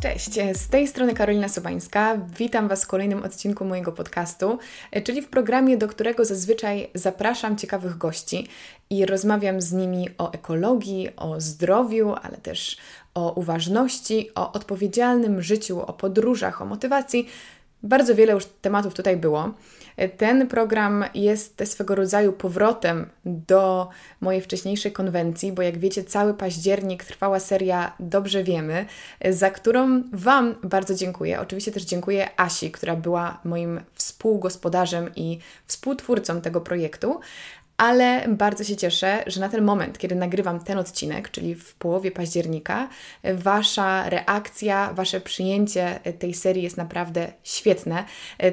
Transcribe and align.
Cześć, 0.00 0.30
z 0.54 0.68
tej 0.68 0.88
strony 0.88 1.14
Karolina 1.14 1.48
Sobańska. 1.48 2.16
Witam 2.38 2.68
Was 2.68 2.84
w 2.84 2.86
kolejnym 2.86 3.22
odcinku 3.22 3.64
mojego 3.64 3.92
podcastu, 3.92 4.58
czyli 5.04 5.22
w 5.22 5.28
programie, 5.28 5.76
do 5.76 5.88
którego 5.88 6.24
zazwyczaj 6.24 6.90
zapraszam 6.94 7.56
ciekawych 7.56 7.98
gości 7.98 8.46
i 8.90 9.06
rozmawiam 9.06 9.60
z 9.60 9.72
nimi 9.72 10.08
o 10.18 10.32
ekologii, 10.32 11.08
o 11.16 11.40
zdrowiu, 11.40 12.14
ale 12.22 12.36
też 12.36 12.76
o 13.14 13.32
uważności, 13.32 14.30
o 14.34 14.52
odpowiedzialnym 14.52 15.42
życiu, 15.42 15.80
o 15.80 15.92
podróżach, 15.92 16.62
o 16.62 16.64
motywacji. 16.64 17.28
Bardzo 17.82 18.14
wiele 18.14 18.32
już 18.32 18.46
tematów 18.46 18.94
tutaj 18.94 19.16
było. 19.16 19.54
Ten 20.16 20.48
program 20.48 21.04
jest 21.14 21.62
swego 21.64 21.94
rodzaju 21.94 22.32
powrotem 22.32 23.06
do 23.24 23.88
mojej 24.20 24.40
wcześniejszej 24.40 24.92
konwencji, 24.92 25.52
bo 25.52 25.62
jak 25.62 25.78
wiecie, 25.78 26.04
cały 26.04 26.34
październik 26.34 27.04
trwała 27.04 27.40
seria 27.40 27.92
Dobrze 28.00 28.44
Wiemy, 28.44 28.86
za 29.30 29.50
którą 29.50 30.02
Wam 30.12 30.54
bardzo 30.62 30.94
dziękuję. 30.94 31.40
Oczywiście 31.40 31.72
też 31.72 31.82
dziękuję 31.82 32.28
Asi, 32.36 32.70
która 32.70 32.96
była 32.96 33.40
moim 33.44 33.80
współgospodarzem 33.94 35.10
i 35.16 35.38
współtwórcą 35.66 36.40
tego 36.40 36.60
projektu, 36.60 37.20
ale 37.80 38.28
bardzo 38.28 38.64
się 38.64 38.76
cieszę, 38.76 39.22
że 39.26 39.40
na 39.40 39.48
ten 39.48 39.64
moment, 39.64 39.98
kiedy 39.98 40.14
nagrywam 40.14 40.60
ten 40.64 40.78
odcinek, 40.78 41.30
czyli 41.30 41.54
w 41.54 41.74
połowie 41.74 42.10
października, 42.10 42.88
Wasza 43.34 44.08
reakcja, 44.08 44.92
Wasze 44.94 45.20
przyjęcie 45.20 46.00
tej 46.18 46.34
serii 46.34 46.62
jest 46.62 46.76
naprawdę 46.76 47.32
świetne. 47.42 48.04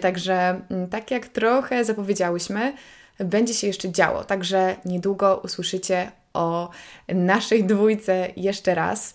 Także, 0.01 0.61
mm, 0.69 0.89
tak 0.89 1.11
jak 1.11 1.27
trochę 1.27 1.85
zapowiedziałyśmy, 1.85 2.73
będzie 3.19 3.53
się 3.53 3.67
jeszcze 3.67 3.91
działo. 3.91 4.23
Także 4.23 4.75
niedługo 4.85 5.41
usłyszycie 5.43 6.11
o 6.37 6.69
naszej 7.07 7.63
dwójce 7.63 8.27
jeszcze 8.35 8.75
raz. 8.75 9.13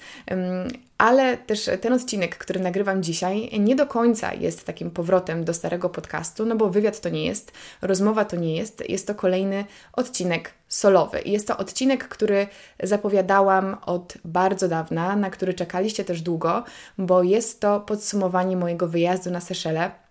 Ale 0.99 1.37
też 1.37 1.71
ten 1.81 1.93
odcinek, 1.93 2.39
który 2.39 2.61
nagrywam 2.61 3.03
dzisiaj, 3.03 3.61
nie 3.61 3.77
do 3.77 3.87
końca 3.87 4.35
jest 4.35 4.67
takim 4.67 4.91
powrotem 4.91 5.45
do 5.45 5.55
starego 5.55 5.89
podcastu, 5.89 6.47
no 6.47 6.57
bo 6.57 6.71
wywiad 6.71 7.01
to 7.01 7.09
nie 7.09 7.27
jest, 7.27 7.53
rozmowa 7.83 8.25
to 8.25 8.37
nie 8.37 8.57
jest, 8.57 8.89
jest 8.89 9.07
to 9.07 9.15
kolejny 9.15 9.65
odcinek 9.93 10.51
solowy. 10.69 11.23
Jest 11.25 11.47
to 11.49 11.59
odcinek, 11.59 12.09
który 12.09 12.47
zapowiadałam 12.83 13.77
od 13.87 14.15
bardzo 14.25 14.69
dawna, 14.69 15.17
na 15.17 15.31
który 15.31 15.55
czekaliście 15.55 16.05
też 16.05 16.23
długo, 16.23 16.65
bo 16.99 17.23
jest 17.23 17.61
to 17.61 17.81
podsumowanie 17.81 18.57
mojego 18.57 18.89
wyjazdu 18.89 19.31
na 19.31 19.41
Seszele 19.41 20.02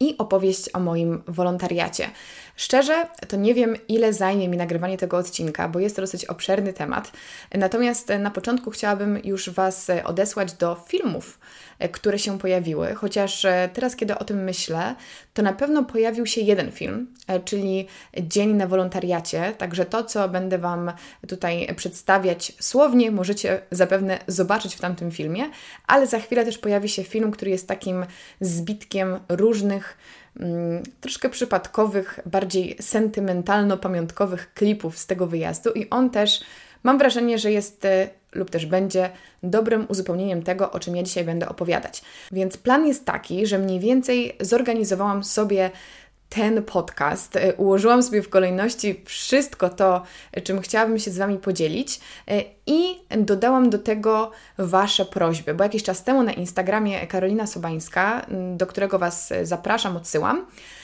i 0.00 0.18
opowieść 0.18 0.70
o 0.72 0.80
moim 0.80 1.22
wolontariacie. 1.28 2.10
Szczerze, 2.56 3.06
to 3.28 3.36
nie 3.36 3.54
wiem, 3.54 3.76
ile 3.88 4.12
zajmie 4.12 4.48
mi 4.48 4.56
nagrywanie 4.56 4.98
tego 4.98 5.16
odcinka, 5.16 5.68
bo 5.68 5.78
jest 5.78 5.96
to 5.96 6.02
dosyć 6.02 6.24
obszerny 6.24 6.72
temat. 6.72 7.12
Natomiast 7.54 8.08
na 8.18 8.30
początku 8.30 8.70
chciałabym 8.70 9.18
już 9.24 9.50
Was 9.50 9.86
odesłać 10.04 10.52
do 10.52 10.84
filmów, 10.88 11.38
które 11.92 12.18
się 12.18 12.38
pojawiły, 12.38 12.94
chociaż 12.94 13.46
teraz, 13.72 13.96
kiedy 13.96 14.18
o 14.18 14.24
tym 14.24 14.44
myślę, 14.44 14.94
to 15.34 15.42
na 15.42 15.52
pewno 15.52 15.84
pojawił 15.84 16.26
się 16.26 16.40
jeden 16.40 16.72
film, 16.72 17.14
czyli 17.44 17.86
Dzień 18.20 18.54
na 18.54 18.66
wolontariacie. 18.66 19.54
Także 19.58 19.84
to, 19.84 20.04
co 20.04 20.28
będę 20.28 20.58
Wam 20.58 20.92
tutaj 21.28 21.74
przedstawiać 21.76 22.52
słownie, 22.60 23.10
możecie 23.10 23.62
zapewne 23.70 24.18
zobaczyć 24.26 24.74
w 24.74 24.80
tamtym 24.80 25.10
filmie, 25.10 25.50
ale 25.86 26.06
za 26.06 26.18
chwilę 26.18 26.44
też 26.44 26.58
pojawi 26.58 26.88
się 26.88 27.04
film, 27.04 27.30
który 27.30 27.50
jest 27.50 27.68
takim 27.68 28.06
zbitkiem 28.40 29.18
różnych 29.28 29.69
Mm, 30.40 30.82
troszkę 31.00 31.28
przypadkowych, 31.28 32.20
bardziej 32.26 32.76
sentymentalno-pamiątkowych 32.80 34.54
klipów 34.54 34.98
z 34.98 35.06
tego 35.06 35.26
wyjazdu 35.26 35.70
i 35.70 35.90
on 35.90 36.10
też 36.10 36.40
mam 36.82 36.98
wrażenie, 36.98 37.38
że 37.38 37.52
jest 37.52 37.84
e, 37.84 38.08
lub 38.32 38.50
też 38.50 38.66
będzie 38.66 39.10
dobrym 39.42 39.86
uzupełnieniem 39.88 40.42
tego, 40.42 40.72
o 40.72 40.80
czym 40.80 40.96
ja 40.96 41.02
dzisiaj 41.02 41.24
będę 41.24 41.48
opowiadać. 41.48 42.02
Więc 42.32 42.56
plan 42.56 42.86
jest 42.86 43.04
taki, 43.04 43.46
że 43.46 43.58
mniej 43.58 43.80
więcej 43.80 44.36
zorganizowałam 44.40 45.24
sobie 45.24 45.70
ten 46.30 46.62
podcast. 46.62 47.36
E, 47.36 47.54
ułożyłam 47.54 48.02
sobie 48.02 48.22
w 48.22 48.28
kolejności 48.28 49.02
wszystko 49.04 49.68
to, 49.68 50.02
czym 50.44 50.60
chciałabym 50.60 50.98
się 50.98 51.10
z 51.10 51.18
Wami 51.18 51.38
podzielić 51.38 52.00
e, 52.28 52.42
i 52.66 53.00
dodałam 53.18 53.70
do 53.70 53.78
tego 53.78 54.30
Wasze 54.58 55.04
prośby, 55.04 55.54
bo 55.54 55.64
jakiś 55.64 55.82
czas 55.82 56.04
temu 56.04 56.22
na 56.22 56.32
Instagramie 56.32 57.06
Karolina 57.06 57.46
Sobańska, 57.46 58.26
do 58.56 58.66
którego 58.66 58.98
Was 58.98 59.32
zapraszam, 59.42 59.96
odsyłam, 59.96 60.38
e, 60.38 60.79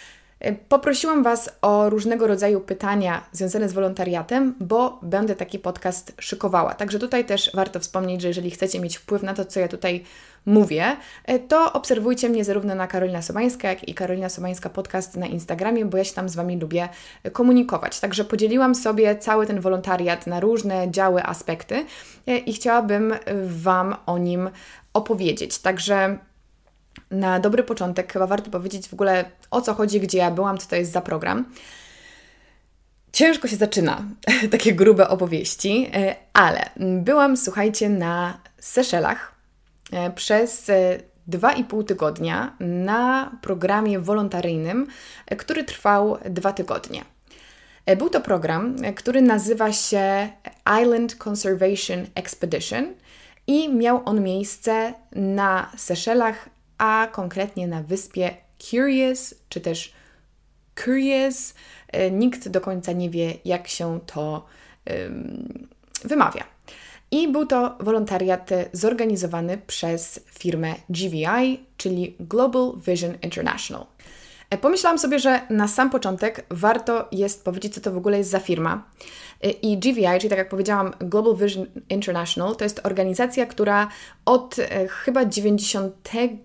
Poprosiłam 0.68 1.22
Was 1.22 1.50
o 1.62 1.90
różnego 1.90 2.26
rodzaju 2.26 2.60
pytania 2.60 3.26
związane 3.32 3.68
z 3.68 3.72
wolontariatem, 3.72 4.54
bo 4.60 4.98
będę 5.02 5.36
taki 5.36 5.58
podcast 5.58 6.12
szykowała. 6.20 6.74
Także 6.74 6.98
tutaj 6.98 7.24
też 7.24 7.50
warto 7.54 7.80
wspomnieć, 7.80 8.22
że 8.22 8.28
jeżeli 8.28 8.50
chcecie 8.50 8.80
mieć 8.80 8.96
wpływ 8.96 9.22
na 9.22 9.34
to, 9.34 9.44
co 9.44 9.60
ja 9.60 9.68
tutaj 9.68 10.04
mówię, 10.46 10.96
e, 11.24 11.38
to 11.38 11.72
obserwujcie 11.72 12.28
mnie 12.28 12.44
zarówno 12.44 12.74
na 12.74 12.86
Karolina 12.86 13.22
Sobańska, 13.22 13.68
jak 13.68 13.88
i 13.88 13.94
Karolina 13.94 14.28
Sobańska 14.28 14.70
podcast 14.70 15.16
na 15.16 15.26
Instagramie, 15.26 15.84
bo 15.84 15.98
ja 15.98 16.04
się 16.04 16.14
tam 16.14 16.28
z 16.28 16.34
Wami 16.34 16.60
lubię 16.60 16.88
komunikować. 17.32 18.00
Także 18.00 18.24
podzieliłam 18.24 18.74
sobie 18.74 19.16
cały 19.16 19.46
ten 19.46 19.60
wolontariat 19.60 20.26
na 20.26 20.40
różne 20.40 20.90
działy, 20.90 21.22
aspekty 21.22 21.84
e, 22.26 22.38
i 22.38 22.52
chciałabym 22.52 23.14
Wam 23.46 23.96
o 24.06 24.18
nim 24.18 24.50
opowiedzieć. 24.92 25.58
Także 25.58 26.18
na 27.10 27.40
dobry 27.40 27.62
początek 27.62 28.12
chyba 28.12 28.26
warto 28.26 28.50
powiedzieć 28.50 28.88
w 28.88 28.92
ogóle 28.92 29.24
o 29.50 29.60
co 29.60 29.74
chodzi, 29.74 30.00
gdzie 30.00 30.18
ja 30.18 30.30
byłam, 30.30 30.58
co 30.58 30.68
to 30.68 30.76
jest 30.76 30.92
za 30.92 31.00
program. 31.00 31.44
Ciężko 33.12 33.48
się 33.48 33.56
zaczyna 33.56 34.04
takie 34.50 34.74
grube 34.74 35.08
opowieści, 35.08 35.90
e, 35.94 36.16
ale 36.32 36.70
byłam, 36.76 37.36
słuchajcie, 37.36 37.88
na 37.88 38.38
Seszelach 38.60 39.36
E, 39.92 40.10
przez 40.10 40.70
e, 40.70 40.98
dwa 41.26 41.52
i 41.52 41.64
pół 41.64 41.82
tygodnia 41.82 42.56
na 42.60 43.32
programie 43.42 44.00
wolontaryjnym, 44.00 44.86
który 45.38 45.64
trwał 45.64 46.18
dwa 46.30 46.52
tygodnie. 46.52 47.04
Był 47.98 48.10
to 48.10 48.20
program, 48.20 48.76
który 48.96 49.22
nazywa 49.22 49.72
się 49.72 50.28
Island 50.82 51.16
Conservation 51.26 52.06
Expedition 52.14 52.94
i 53.46 53.74
miał 53.74 54.02
on 54.04 54.22
miejsce 54.22 54.94
na 55.12 55.70
Seszelach, 55.76 56.48
a 56.78 57.08
konkretnie 57.12 57.68
na 57.68 57.82
wyspie 57.82 58.36
Curious, 58.58 59.34
czy 59.48 59.60
też 59.60 59.92
Curious. 60.84 61.54
Nikt 62.10 62.48
do 62.48 62.60
końca 62.60 62.92
nie 62.92 63.10
wie, 63.10 63.34
jak 63.44 63.68
się 63.68 64.00
to 64.06 64.46
um, 64.86 65.68
wymawia. 66.04 66.44
I 67.10 67.28
był 67.28 67.46
to 67.46 67.76
wolontariat 67.80 68.50
zorganizowany 68.72 69.58
przez 69.66 70.20
firmę 70.38 70.74
GVI, 70.90 71.60
czyli 71.76 72.16
Global 72.20 72.72
Vision 72.86 73.14
International. 73.22 73.86
E, 74.50 74.58
pomyślałam 74.58 74.98
sobie, 74.98 75.18
że 75.18 75.40
na 75.50 75.68
sam 75.68 75.90
początek 75.90 76.46
warto 76.50 77.08
jest 77.12 77.44
powiedzieć, 77.44 77.74
co 77.74 77.80
to 77.80 77.92
w 77.92 77.96
ogóle 77.96 78.18
jest 78.18 78.30
za 78.30 78.40
firma. 78.40 78.82
E, 79.42 79.50
I 79.50 79.78
GVI, 79.78 80.18
czyli 80.18 80.28
tak 80.28 80.38
jak 80.38 80.48
powiedziałam, 80.48 80.92
Global 81.00 81.36
Vision 81.36 81.66
International, 81.90 82.56
to 82.56 82.64
jest 82.64 82.80
organizacja, 82.86 83.46
która 83.46 83.88
od 84.24 84.58
e, 84.58 84.88
chyba 84.88 85.24
95 85.24 86.40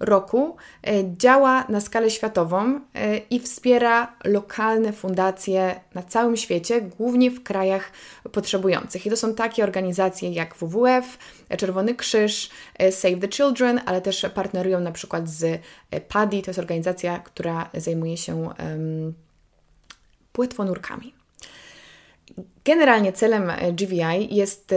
roku 0.00 0.56
e, 0.82 1.16
działa 1.16 1.64
na 1.68 1.80
skalę 1.80 2.10
światową 2.10 2.80
e, 2.94 3.16
i 3.16 3.40
wspiera 3.40 4.16
lokalne 4.24 4.92
fundacje 4.92 5.80
na 5.94 6.02
całym 6.02 6.36
świecie, 6.36 6.80
głównie 6.80 7.30
w 7.30 7.42
krajach 7.42 7.92
potrzebujących. 8.32 9.06
I 9.06 9.10
to 9.10 9.16
są 9.16 9.34
takie 9.34 9.64
organizacje 9.64 10.30
jak 10.30 10.54
WWF, 10.54 11.18
Czerwony 11.58 11.94
Krzyż, 11.94 12.50
e, 12.78 12.92
Save 12.92 13.20
the 13.20 13.28
Children, 13.28 13.80
ale 13.86 14.00
też 14.00 14.26
partnerują 14.34 14.80
na 14.80 14.92
przykład 14.92 15.28
z 15.28 15.62
PADI, 16.08 16.42
to 16.42 16.50
jest 16.50 16.58
organizacja, 16.58 17.18
która 17.18 17.70
zajmuje 17.74 18.16
się 18.16 18.36
um, 18.36 19.14
płetwonurkami. 20.32 21.14
Generalnie 22.64 23.12
celem 23.12 23.52
GVI 23.72 24.34
jest 24.34 24.74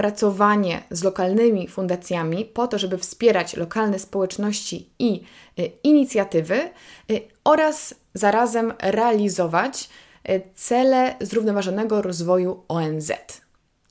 pracowanie 0.00 0.82
z 0.90 1.04
lokalnymi 1.04 1.68
fundacjami 1.68 2.44
po 2.44 2.66
to, 2.66 2.78
żeby 2.78 2.98
wspierać 2.98 3.56
lokalne 3.56 3.98
społeczności 3.98 4.90
i 4.98 5.22
y, 5.58 5.70
inicjatywy 5.82 6.70
y, 7.10 7.20
oraz 7.44 7.94
zarazem 8.14 8.72
realizować 8.78 9.88
y, 10.28 10.42
cele 10.54 11.14
zrównoważonego 11.20 12.02
rozwoju 12.02 12.62
ONZ. 12.68 13.12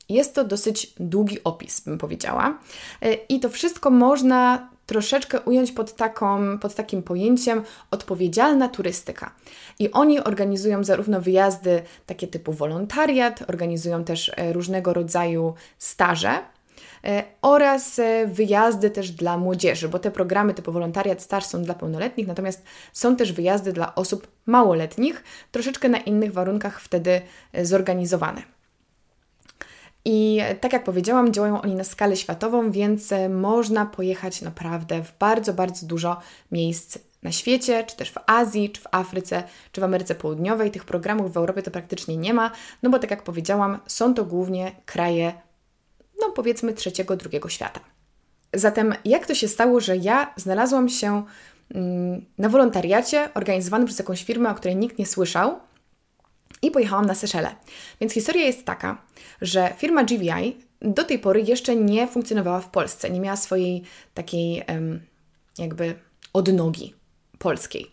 Jest 0.09 0.35
to 0.35 0.43
dosyć 0.43 0.93
długi 0.99 1.43
opis, 1.43 1.81
bym 1.81 1.97
powiedziała. 1.97 2.59
I 3.29 3.39
to 3.39 3.49
wszystko 3.49 3.89
można 3.89 4.69
troszeczkę 4.89 5.41
ująć 5.41 5.71
pod, 5.71 5.95
taką, 5.95 6.59
pod 6.59 6.75
takim 6.75 7.03
pojęciem 7.03 7.63
odpowiedzialna 7.91 8.67
turystyka. 8.67 9.31
I 9.79 9.91
oni 9.91 10.19
organizują 10.19 10.83
zarówno 10.83 11.21
wyjazdy 11.21 11.81
takie 12.05 12.27
typu 12.27 12.53
wolontariat, 12.53 13.49
organizują 13.49 14.03
też 14.03 14.31
e, 14.35 14.53
różnego 14.53 14.93
rodzaju 14.93 15.53
staże, 15.77 16.39
e, 17.03 17.23
oraz 17.41 17.99
e, 17.99 18.27
wyjazdy 18.27 18.89
też 18.89 19.11
dla 19.11 19.37
młodzieży, 19.37 19.89
bo 19.89 19.99
te 19.99 20.11
programy 20.11 20.53
typu 20.53 20.71
wolontariat, 20.71 21.21
staż 21.21 21.45
są 21.45 21.63
dla 21.63 21.73
pełnoletnich, 21.73 22.27
natomiast 22.27 22.63
są 22.93 23.15
też 23.15 23.33
wyjazdy 23.33 23.73
dla 23.73 23.95
osób 23.95 24.27
małoletnich, 24.45 25.23
troszeczkę 25.51 25.89
na 25.89 25.97
innych 25.97 26.33
warunkach 26.33 26.81
wtedy 26.81 27.21
zorganizowane. 27.63 28.58
I 30.11 30.39
tak 30.61 30.73
jak 30.73 30.83
powiedziałam, 30.83 31.33
działają 31.33 31.61
oni 31.61 31.75
na 31.75 31.83
skalę 31.83 32.17
światową, 32.17 32.71
więc 32.71 33.13
można 33.29 33.85
pojechać 33.85 34.41
naprawdę 34.41 35.03
w 35.03 35.17
bardzo, 35.19 35.53
bardzo 35.53 35.87
dużo 35.87 36.19
miejsc 36.51 36.97
na 37.23 37.31
świecie, 37.31 37.83
czy 37.83 37.95
też 37.95 38.11
w 38.11 38.17
Azji, 38.27 38.69
czy 38.69 38.81
w 38.81 38.87
Afryce, 38.91 39.43
czy 39.71 39.81
w 39.81 39.83
Ameryce 39.83 40.15
Południowej. 40.15 40.71
Tych 40.71 40.85
programów 40.85 41.33
w 41.33 41.37
Europie 41.37 41.61
to 41.61 41.71
praktycznie 41.71 42.17
nie 42.17 42.33
ma, 42.33 42.51
no 42.83 42.89
bo 42.89 42.99
tak 42.99 43.11
jak 43.11 43.23
powiedziałam, 43.23 43.79
są 43.87 44.13
to 44.13 44.25
głównie 44.25 44.71
kraje, 44.85 45.33
no 46.21 46.29
powiedzmy, 46.29 46.73
trzeciego, 46.73 47.15
drugiego 47.15 47.49
świata. 47.49 47.79
Zatem 48.53 48.93
jak 49.05 49.25
to 49.25 49.35
się 49.35 49.47
stało, 49.47 49.79
że 49.79 49.97
ja 49.97 50.33
znalazłam 50.35 50.89
się 50.89 51.23
mm, 51.75 52.25
na 52.37 52.49
wolontariacie 52.49 53.33
organizowanym 53.33 53.87
przez 53.87 53.99
jakąś 53.99 54.23
firmę, 54.23 54.49
o 54.49 54.55
której 54.55 54.75
nikt 54.75 54.97
nie 54.97 55.05
słyszał 55.05 55.59
i 56.61 56.71
pojechałam 56.71 57.05
na 57.05 57.15
Seszele. 57.15 57.55
Więc 58.01 58.13
historia 58.13 58.45
jest 58.45 58.65
taka, 58.65 59.01
że 59.41 59.73
firma 59.77 60.03
GVI 60.03 60.57
do 60.81 61.03
tej 61.03 61.19
pory 61.19 61.41
jeszcze 61.41 61.75
nie 61.75 62.07
funkcjonowała 62.07 62.61
w 62.61 62.69
Polsce, 62.69 63.09
nie 63.09 63.19
miała 63.19 63.37
swojej 63.37 63.83
takiej 64.13 64.63
jakby 65.57 65.95
odnogi 66.33 66.93
polskiej. 67.37 67.91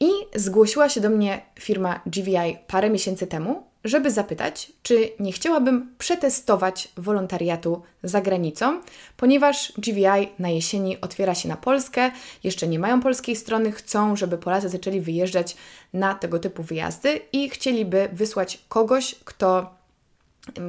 I 0.00 0.08
zgłosiła 0.34 0.88
się 0.88 1.00
do 1.00 1.10
mnie 1.10 1.42
firma 1.60 2.00
GVI 2.06 2.58
parę 2.66 2.90
miesięcy 2.90 3.26
temu, 3.26 3.66
żeby 3.84 4.10
zapytać, 4.10 4.72
czy 4.82 5.10
nie 5.20 5.32
chciałabym 5.32 5.94
przetestować 5.98 6.88
wolontariatu 6.96 7.82
za 8.02 8.20
granicą, 8.20 8.80
ponieważ 9.16 9.72
GVI 9.78 10.28
na 10.38 10.48
jesieni 10.48 11.00
otwiera 11.00 11.34
się 11.34 11.48
na 11.48 11.56
Polskę, 11.56 12.10
jeszcze 12.44 12.66
nie 12.66 12.78
mają 12.78 13.00
polskiej 13.00 13.36
strony, 13.36 13.72
chcą, 13.72 14.16
żeby 14.16 14.38
Polacy 14.38 14.68
zaczęli 14.68 15.00
wyjeżdżać 15.00 15.56
na 15.92 16.14
tego 16.14 16.38
typu 16.38 16.62
wyjazdy 16.62 17.20
i 17.32 17.50
chcieliby 17.50 18.08
wysłać 18.12 18.64
kogoś, 18.68 19.14
kto 19.24 19.74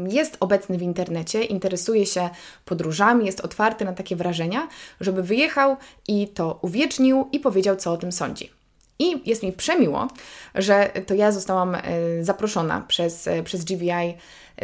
jest 0.08 0.38
obecny 0.40 0.78
w 0.78 0.82
internecie, 0.82 1.44
interesuje 1.44 2.06
się 2.06 2.30
podróżami, 2.66 3.26
jest 3.26 3.40
otwarty 3.40 3.86
na 3.86 3.94
takie 3.94 4.16
wrażenia, 4.16 4.68
żeby 5.02 5.24
wyjechał 5.24 5.78
i 6.08 6.28
to 6.28 6.60
uwiecznił 6.62 7.30
i 7.32 7.40
powiedział, 7.40 7.76
co 7.76 7.92
o 7.92 7.98
tym 7.98 8.12
sądzi. 8.12 8.65
I 9.00 9.30
jest 9.30 9.44
mi 9.44 9.54
przemiło, 9.54 10.08
że 10.56 10.92
to 11.06 11.14
ja 11.14 11.32
zostałam 11.32 11.76
e, 11.76 11.82
zaproszona 12.22 12.82
przez, 12.88 13.28
e, 13.28 13.44
przez 13.44 13.64
GVI 13.64 14.18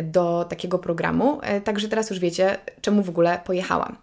do 0.03 0.45
takiego 0.49 0.79
programu, 0.79 1.39
e, 1.41 1.61
także 1.61 1.87
teraz 1.87 2.09
już 2.09 2.19
wiecie, 2.19 2.57
czemu 2.81 3.03
w 3.03 3.09
ogóle 3.09 3.41
pojechałam. 3.45 3.97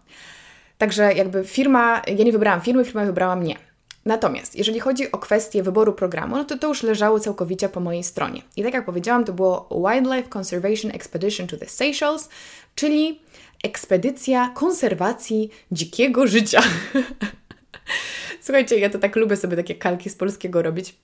Także 0.79 1.15
jakby 1.15 1.45
firma, 1.45 2.03
ja 2.07 2.25
nie 2.25 2.33
wybrałam 2.33 2.61
firmy, 2.61 2.85
firma 2.85 3.05
wybrała 3.05 3.37
mnie. 3.37 3.57
Natomiast 4.05 4.57
jeżeli 4.57 4.81
chodzi 4.81 5.13
o 5.13 5.19
kwestię 5.19 5.63
wyboru 5.63 5.93
programu, 5.93 6.37
no 6.37 6.45
to 6.45 6.59
to 6.59 6.69
już 6.69 6.83
leżało 6.83 7.21
całkowicie 7.21 7.69
po 7.69 7.81
mojej 7.81 8.05
stronie. 8.05 8.43
I 8.57 8.63
tak 8.63 8.75
jak 8.75 8.85
powiedziałam, 8.85 9.25
to 9.25 9.33
było 9.33 9.69
Wildlife 9.89 10.29
Conservation 10.39 10.91
Expedition 10.91 11.47
to 11.47 11.57
the 11.57 11.67
Seychelles, 11.67 12.29
czyli 12.75 13.21
ekspedycja 13.65 14.53
konserwacji 14.55 15.51
dzikiego 15.73 16.27
życia. 16.27 16.63
Słuchajcie, 18.41 18.79
ja 18.79 18.91
to 18.91 18.99
tak 18.99 19.17
lubię 19.17 19.37
sobie 19.37 19.57
takie 19.57 19.75
kalki 19.75 20.11
z 20.11 20.15
polskiego 20.15 20.63
robić. 20.63 20.95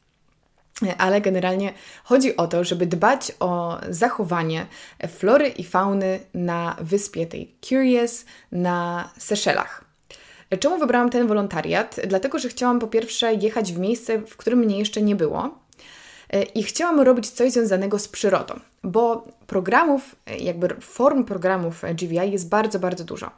Ale 0.98 1.20
generalnie 1.20 1.72
chodzi 2.04 2.36
o 2.36 2.46
to, 2.46 2.64
żeby 2.64 2.86
dbać 2.86 3.32
o 3.40 3.78
zachowanie 3.88 4.66
flory 5.08 5.48
i 5.48 5.64
fauny 5.64 6.20
na 6.34 6.76
wyspie 6.80 7.26
tej 7.26 7.54
Curious 7.60 8.24
na 8.52 9.10
Seszelach. 9.18 9.84
Czemu 10.60 10.78
wybrałam 10.78 11.10
ten 11.10 11.26
wolontariat? 11.26 11.96
Dlatego, 12.06 12.38
że 12.38 12.48
chciałam 12.48 12.78
po 12.78 12.86
pierwsze 12.86 13.34
jechać 13.34 13.72
w 13.72 13.78
miejsce, 13.78 14.18
w 14.18 14.36
którym 14.36 14.58
mnie 14.58 14.78
jeszcze 14.78 15.02
nie 15.02 15.16
było 15.16 15.58
i 16.54 16.62
chciałam 16.62 17.00
robić 17.00 17.30
coś 17.30 17.52
związanego 17.52 17.98
z 17.98 18.08
przyrodą, 18.08 18.60
bo 18.82 19.26
programów, 19.46 20.16
jakby 20.38 20.68
form 20.80 21.24
programów 21.24 21.82
GVI 21.94 22.32
jest 22.32 22.48
bardzo, 22.48 22.78
bardzo 22.78 23.04
dużo. 23.04 23.30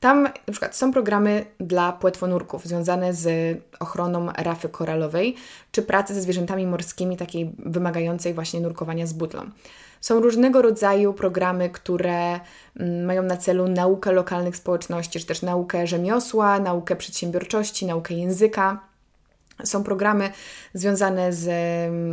Tam 0.00 0.22
na 0.22 0.52
przykład 0.52 0.76
są 0.76 0.92
programy 0.92 1.44
dla 1.60 1.92
płetwonurków 1.92 2.66
związane 2.66 3.14
z 3.14 3.58
ochroną 3.80 4.26
rafy 4.36 4.68
koralowej, 4.68 5.34
czy 5.72 5.82
pracy 5.82 6.14
ze 6.14 6.20
zwierzętami 6.20 6.66
morskimi, 6.66 7.16
takiej 7.16 7.52
wymagającej 7.58 8.34
właśnie 8.34 8.60
nurkowania 8.60 9.06
z 9.06 9.12
butlą. 9.12 9.50
Są 10.00 10.20
różnego 10.20 10.62
rodzaju 10.62 11.12
programy, 11.12 11.70
które 11.70 12.40
mm, 12.76 13.04
mają 13.04 13.22
na 13.22 13.36
celu 13.36 13.68
naukę 13.68 14.12
lokalnych 14.12 14.56
społeczności, 14.56 15.20
czy 15.20 15.26
też 15.26 15.42
naukę 15.42 15.86
rzemiosła, 15.86 16.60
naukę 16.60 16.96
przedsiębiorczości, 16.96 17.86
naukę 17.86 18.14
języka. 18.14 18.87
Są 19.64 19.84
programy 19.84 20.30
związane 20.74 21.32
z 21.32 21.48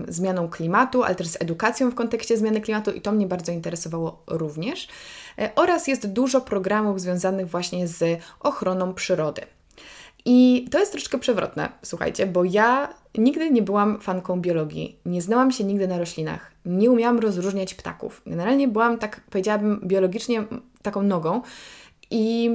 zmianą 0.08 0.50
klimatu, 0.50 1.04
ale 1.04 1.16
też 1.16 1.28
z 1.28 1.42
edukacją 1.42 1.92
w 1.92 1.96
kontekście 1.96 2.38
zmiany 2.38 2.62
klimatu 2.62 2.92
i 2.92 3.02
to 3.02 3.12
mnie 3.12 3.28
bardzo 3.28 3.52
interesowało 3.52 4.24
również. 4.28 4.88
E, 5.40 5.50
oraz 5.56 5.88
jest 5.88 6.08
dużo 6.08 6.42
programów 6.42 7.02
związanych 7.02 7.50
właśnie 7.50 7.88
z 7.88 8.22
ochroną 8.40 8.94
przyrody. 8.94 9.42
I 10.26 10.68
to 10.72 10.80
jest 10.80 10.92
troszeczkę 10.92 11.18
przewrotne, 11.18 11.70
słuchajcie, 11.82 12.26
bo 12.26 12.44
ja 12.44 12.94
nigdy 13.18 13.52
nie 13.52 13.62
byłam 13.62 14.00
fanką 14.02 14.42
biologii, 14.42 15.00
nie 15.06 15.22
znałam 15.22 15.52
się 15.52 15.64
nigdy 15.64 15.88
na 15.88 15.98
roślinach, 15.98 16.52
nie 16.66 16.92
umiałam 16.92 17.20
rozróżniać 17.20 17.74
ptaków. 17.74 18.22
Generalnie 18.26 18.68
byłam, 18.68 18.98
tak 18.98 19.22
powiedziałabym, 19.30 19.82
biologicznie 19.84 20.44
taką 20.82 21.04
nogą 21.04 21.42
i 22.12 22.52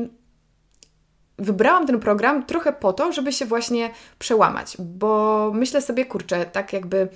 wybrałam 1.41 1.87
ten 1.87 2.01
program 2.01 2.47
trochę 2.47 2.73
po 2.73 2.93
to, 2.93 3.13
żeby 3.13 3.33
się 3.33 3.47
właśnie 3.47 3.91
przełamać, 4.19 4.77
bo 4.79 5.51
myślę 5.55 5.83
sobie, 5.83 6.05
kurczę, 6.05 6.45
tak 6.45 6.73
jakby 6.73 7.09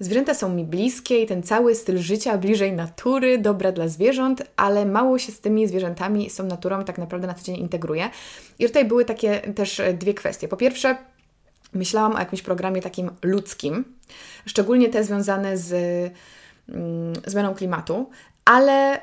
zwierzęta 0.00 0.34
są 0.34 0.48
mi 0.48 0.64
bliskie 0.64 1.22
i 1.22 1.26
ten 1.26 1.42
cały 1.42 1.74
styl 1.74 1.98
życia 1.98 2.38
bliżej 2.38 2.72
natury, 2.72 3.38
dobra 3.38 3.72
dla 3.72 3.88
zwierząt, 3.88 4.42
ale 4.56 4.86
mało 4.86 5.18
się 5.18 5.32
z 5.32 5.40
tymi 5.40 5.68
zwierzętami, 5.68 6.30
z 6.30 6.36
tą 6.36 6.44
naturą 6.44 6.84
tak 6.84 6.98
naprawdę 6.98 7.26
na 7.26 7.34
co 7.34 7.44
dzień 7.44 7.56
integruje. 7.56 8.10
I 8.58 8.66
tutaj 8.66 8.84
były 8.84 9.04
takie 9.04 9.40
też 9.40 9.82
dwie 9.94 10.14
kwestie. 10.14 10.48
Po 10.48 10.56
pierwsze, 10.56 10.96
myślałam 11.72 12.16
o 12.16 12.18
jakimś 12.18 12.42
programie 12.42 12.82
takim 12.82 13.10
ludzkim, 13.22 13.84
szczególnie 14.46 14.88
te 14.88 15.04
związane 15.04 15.58
z 15.58 15.72
mm, 16.68 17.12
zmianą 17.26 17.54
klimatu, 17.54 18.10
ale 18.44 19.00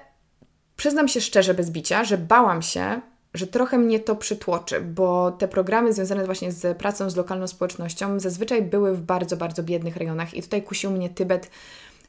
przyznam 0.75 1.07
się 1.07 1.21
szczerze, 1.21 1.53
bez 1.53 1.71
bicia, 1.71 2.03
że 2.03 2.17
bałam 2.17 2.61
się, 2.61 3.01
że 3.33 3.47
trochę 3.47 3.77
mnie 3.77 3.99
to 3.99 4.15
przytłoczy, 4.15 4.81
bo 4.81 5.31
te 5.31 5.47
programy 5.47 5.93
związane 5.93 6.25
właśnie 6.25 6.51
z 6.51 6.77
pracą 6.77 7.09
z 7.09 7.15
lokalną 7.15 7.47
społecznością 7.47 8.19
zazwyczaj 8.19 8.61
były 8.61 8.95
w 8.95 9.01
bardzo, 9.01 9.37
bardzo 9.37 9.63
biednych 9.63 9.97
rejonach 9.97 10.33
i 10.33 10.43
tutaj 10.43 10.63
kusił 10.63 10.91
mnie 10.91 11.09
Tybet 11.09 11.51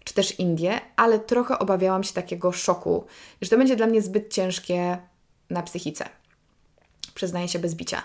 czy 0.04 0.14
też 0.14 0.38
Indie, 0.38 0.80
ale 0.96 1.18
trochę 1.18 1.58
obawiałam 1.58 2.04
się 2.04 2.12
takiego 2.12 2.52
szoku, 2.52 3.04
że 3.40 3.50
to 3.50 3.58
będzie 3.58 3.76
dla 3.76 3.86
mnie 3.86 4.02
zbyt 4.02 4.32
ciężkie 4.32 4.98
na 5.50 5.62
psychice. 5.62 6.04
Przyznaję 7.14 7.48
się 7.48 7.58
bez 7.58 7.74
bicia. 7.74 8.02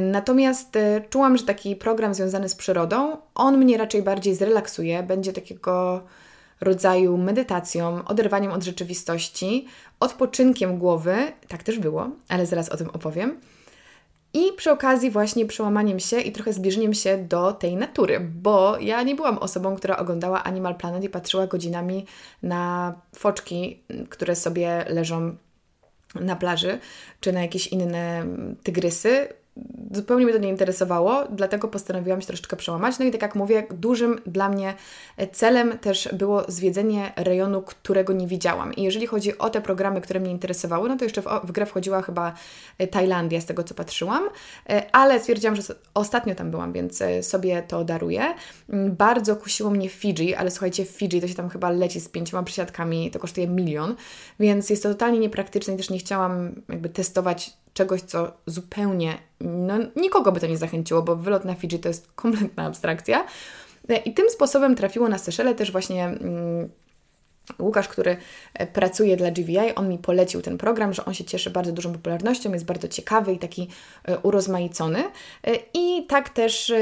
Natomiast 0.00 0.76
e, 0.76 1.00
czułam, 1.10 1.36
że 1.36 1.44
taki 1.44 1.76
program 1.76 2.14
związany 2.14 2.48
z 2.48 2.54
przyrodą, 2.54 3.16
on 3.34 3.58
mnie 3.58 3.78
raczej 3.78 4.02
bardziej 4.02 4.34
zrelaksuje, 4.34 5.02
będzie 5.02 5.32
takiego 5.32 6.02
rodzaju 6.60 7.16
medytacją, 7.18 8.04
oderwaniem 8.04 8.52
od 8.52 8.64
rzeczywistości, 8.64 9.66
odpoczynkiem 10.00 10.78
głowy, 10.78 11.16
tak 11.48 11.62
też 11.62 11.78
było, 11.78 12.10
ale 12.28 12.46
zaraz 12.46 12.68
o 12.68 12.76
tym 12.76 12.90
opowiem. 12.90 13.40
I 14.32 14.52
przy 14.56 14.70
okazji 14.70 15.10
właśnie 15.10 15.46
przełamaniem 15.46 16.00
się 16.00 16.20
i 16.20 16.32
trochę 16.32 16.52
zbliżeniem 16.52 16.94
się 16.94 17.18
do 17.18 17.52
tej 17.52 17.76
natury, 17.76 18.20
bo 18.20 18.78
ja 18.78 19.02
nie 19.02 19.14
byłam 19.14 19.38
osobą, 19.38 19.76
która 19.76 19.96
oglądała 19.96 20.44
Animal 20.44 20.74
Planet 20.74 21.04
i 21.04 21.08
patrzyła 21.08 21.46
godzinami 21.46 22.06
na 22.42 22.94
foczki, 23.14 23.82
które 24.08 24.36
sobie 24.36 24.84
leżą 24.88 25.36
na 26.14 26.36
plaży, 26.36 26.78
czy 27.20 27.32
na 27.32 27.42
jakieś 27.42 27.66
inne 27.66 28.26
tygrysy 28.62 29.28
zupełnie 29.92 30.24
mnie 30.24 30.34
to 30.34 30.40
nie 30.40 30.48
interesowało, 30.48 31.24
dlatego 31.30 31.68
postanowiłam 31.68 32.20
się 32.20 32.26
troszeczkę 32.26 32.56
przełamać. 32.56 32.98
No 32.98 33.04
i 33.04 33.10
tak 33.10 33.22
jak 33.22 33.34
mówię, 33.34 33.66
dużym 33.70 34.20
dla 34.26 34.48
mnie 34.48 34.74
celem 35.32 35.78
też 35.78 36.08
było 36.12 36.44
zwiedzenie 36.48 37.12
rejonu, 37.16 37.62
którego 37.62 38.12
nie 38.12 38.26
widziałam. 38.26 38.74
I 38.74 38.82
jeżeli 38.82 39.06
chodzi 39.06 39.38
o 39.38 39.50
te 39.50 39.60
programy, 39.60 40.00
które 40.00 40.20
mnie 40.20 40.30
interesowały, 40.30 40.88
no 40.88 40.96
to 40.96 41.04
jeszcze 41.04 41.22
w, 41.22 41.26
w 41.44 41.52
grę 41.52 41.66
wchodziła 41.66 42.02
chyba 42.02 42.34
e, 42.78 42.86
Tajlandia, 42.86 43.40
z 43.40 43.46
tego 43.46 43.64
co 43.64 43.74
patrzyłam, 43.74 44.28
e, 44.68 44.82
ale 44.92 45.20
stwierdziłam, 45.20 45.56
że 45.56 45.62
ostatnio 45.94 46.34
tam 46.34 46.50
byłam, 46.50 46.72
więc 46.72 47.02
e, 47.02 47.22
sobie 47.22 47.62
to 47.62 47.84
daruję. 47.84 48.34
Mm, 48.70 48.96
bardzo 48.96 49.36
kusiło 49.36 49.70
mnie 49.70 49.88
Fidżi, 49.88 50.34
ale 50.34 50.50
słuchajcie, 50.50 50.84
w 50.84 50.90
Fidżi 50.90 51.20
to 51.20 51.28
się 51.28 51.34
tam 51.34 51.48
chyba 51.48 51.70
leci 51.70 52.00
z 52.00 52.08
pięcioma 52.08 52.42
przysiadkami, 52.42 53.10
to 53.10 53.18
kosztuje 53.18 53.46
milion, 53.46 53.94
więc 54.40 54.70
jest 54.70 54.82
to 54.82 54.88
totalnie 54.88 55.18
niepraktyczne 55.18 55.74
i 55.74 55.76
też 55.76 55.90
nie 55.90 55.98
chciałam 55.98 56.62
jakby 56.68 56.88
testować 56.88 57.56
czegoś, 57.76 58.02
co 58.02 58.32
zupełnie 58.46 59.18
no, 59.40 59.74
nikogo 59.96 60.32
by 60.32 60.40
to 60.40 60.46
nie 60.46 60.56
zachęciło, 60.56 61.02
bo 61.02 61.16
wylot 61.16 61.44
na 61.44 61.54
Fidżi 61.54 61.78
to 61.78 61.88
jest 61.88 62.12
kompletna 62.22 62.64
abstrakcja. 62.64 63.26
I 64.04 64.14
tym 64.14 64.30
sposobem 64.30 64.74
trafiło 64.74 65.08
na 65.08 65.18
Seszele 65.18 65.54
też 65.54 65.72
właśnie. 65.72 66.04
Mm, 66.04 66.68
Łukasz, 67.58 67.88
który 67.88 68.16
e, 68.54 68.66
pracuje 68.66 69.16
dla 69.16 69.30
GVI, 69.30 69.74
on 69.74 69.88
mi 69.88 69.98
polecił 69.98 70.42
ten 70.42 70.58
program, 70.58 70.92
że 70.94 71.04
on 71.04 71.14
się 71.14 71.24
cieszy 71.24 71.50
bardzo 71.50 71.72
dużą 71.72 71.92
popularnością, 71.92 72.52
jest 72.52 72.64
bardzo 72.64 72.88
ciekawy 72.88 73.32
i 73.32 73.38
taki 73.38 73.68
e, 74.04 74.18
urozmaicony. 74.18 75.04
E, 75.44 75.56
I 75.74 76.06
tak 76.06 76.28
też 76.28 76.72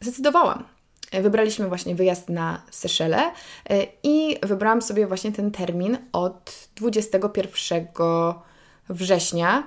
zdecydowałam. 0.00 0.64
wybraliśmy 1.12 1.68
właśnie 1.68 1.94
wyjazd 1.94 2.28
na 2.28 2.62
Seszele 2.70 3.30
i 4.02 4.36
wybrałam 4.42 4.82
sobie 4.82 5.06
właśnie 5.06 5.32
ten 5.32 5.50
termin 5.50 5.98
od 6.12 6.68
21 6.76 7.86
września, 8.90 9.64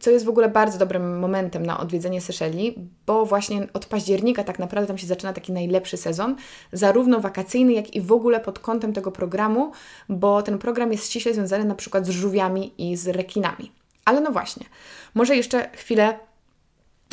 co 0.00 0.10
jest 0.10 0.24
w 0.24 0.28
ogóle 0.28 0.48
bardzo 0.48 0.78
dobrym 0.78 1.18
momentem 1.18 1.66
na 1.66 1.80
odwiedzenie 1.80 2.20
Seszeli, 2.20 2.74
bo 3.06 3.26
właśnie 3.26 3.66
od 3.72 3.86
października 3.86 4.44
tak 4.44 4.58
naprawdę 4.58 4.86
tam 4.86 4.98
się 4.98 5.06
zaczyna 5.06 5.32
taki 5.32 5.52
najlepszy 5.52 5.96
sezon, 5.96 6.36
zarówno 6.72 7.20
wakacyjny, 7.20 7.72
jak 7.72 7.94
i 7.94 8.00
w 8.00 8.12
ogóle 8.12 8.40
pod 8.40 8.58
kątem 8.58 8.92
tego 8.92 9.12
programu, 9.12 9.72
bo 10.08 10.42
ten 10.42 10.58
program 10.58 10.92
jest 10.92 11.06
ściśle 11.06 11.34
związany 11.34 11.64
na 11.64 11.74
przykład 11.74 12.06
z 12.06 12.10
żółwiami 12.10 12.72
i 12.78 12.96
z 12.96 13.08
rekinami. 13.08 13.72
Ale 14.04 14.20
no 14.20 14.30
właśnie, 14.30 14.66
może 15.14 15.36
jeszcze 15.36 15.70
chwilę 15.70 16.18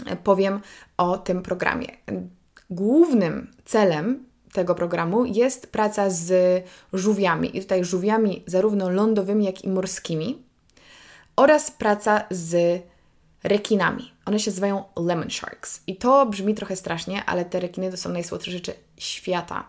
e, 0.06 0.16
powiem 0.16 0.60
o 0.98 1.18
tym 1.18 1.42
programie. 1.42 1.88
Głównym 2.70 3.52
celem 3.66 4.26
tego 4.54 4.76
programu 4.76 5.26
jest 5.26 5.72
praca 5.72 6.10
z 6.10 6.64
żółwiami 6.94 7.58
i 7.58 7.62
tutaj 7.62 7.84
żółwiami 7.84 8.44
zarówno 8.46 8.90
lądowymi, 8.90 9.46
jak 9.46 9.64
i 9.64 9.70
morskimi 9.70 10.47
oraz 11.38 11.72
praca 11.72 12.24
z 12.30 12.82
rekinami. 13.44 14.12
One 14.26 14.40
się 14.40 14.52
nazywają 14.52 14.84
lemon 14.96 15.32
sharks. 15.32 15.82
I 15.88 15.96
to 15.96 16.26
brzmi 16.26 16.56
trochę 16.56 16.76
strasznie, 16.76 17.26
ale 17.26 17.46
te 17.46 17.60
rekiny 17.60 17.92
to 17.92 17.98
są 17.98 18.10
najsłodsze 18.10 18.52
rzeczy 18.52 18.74
świata. 18.98 19.68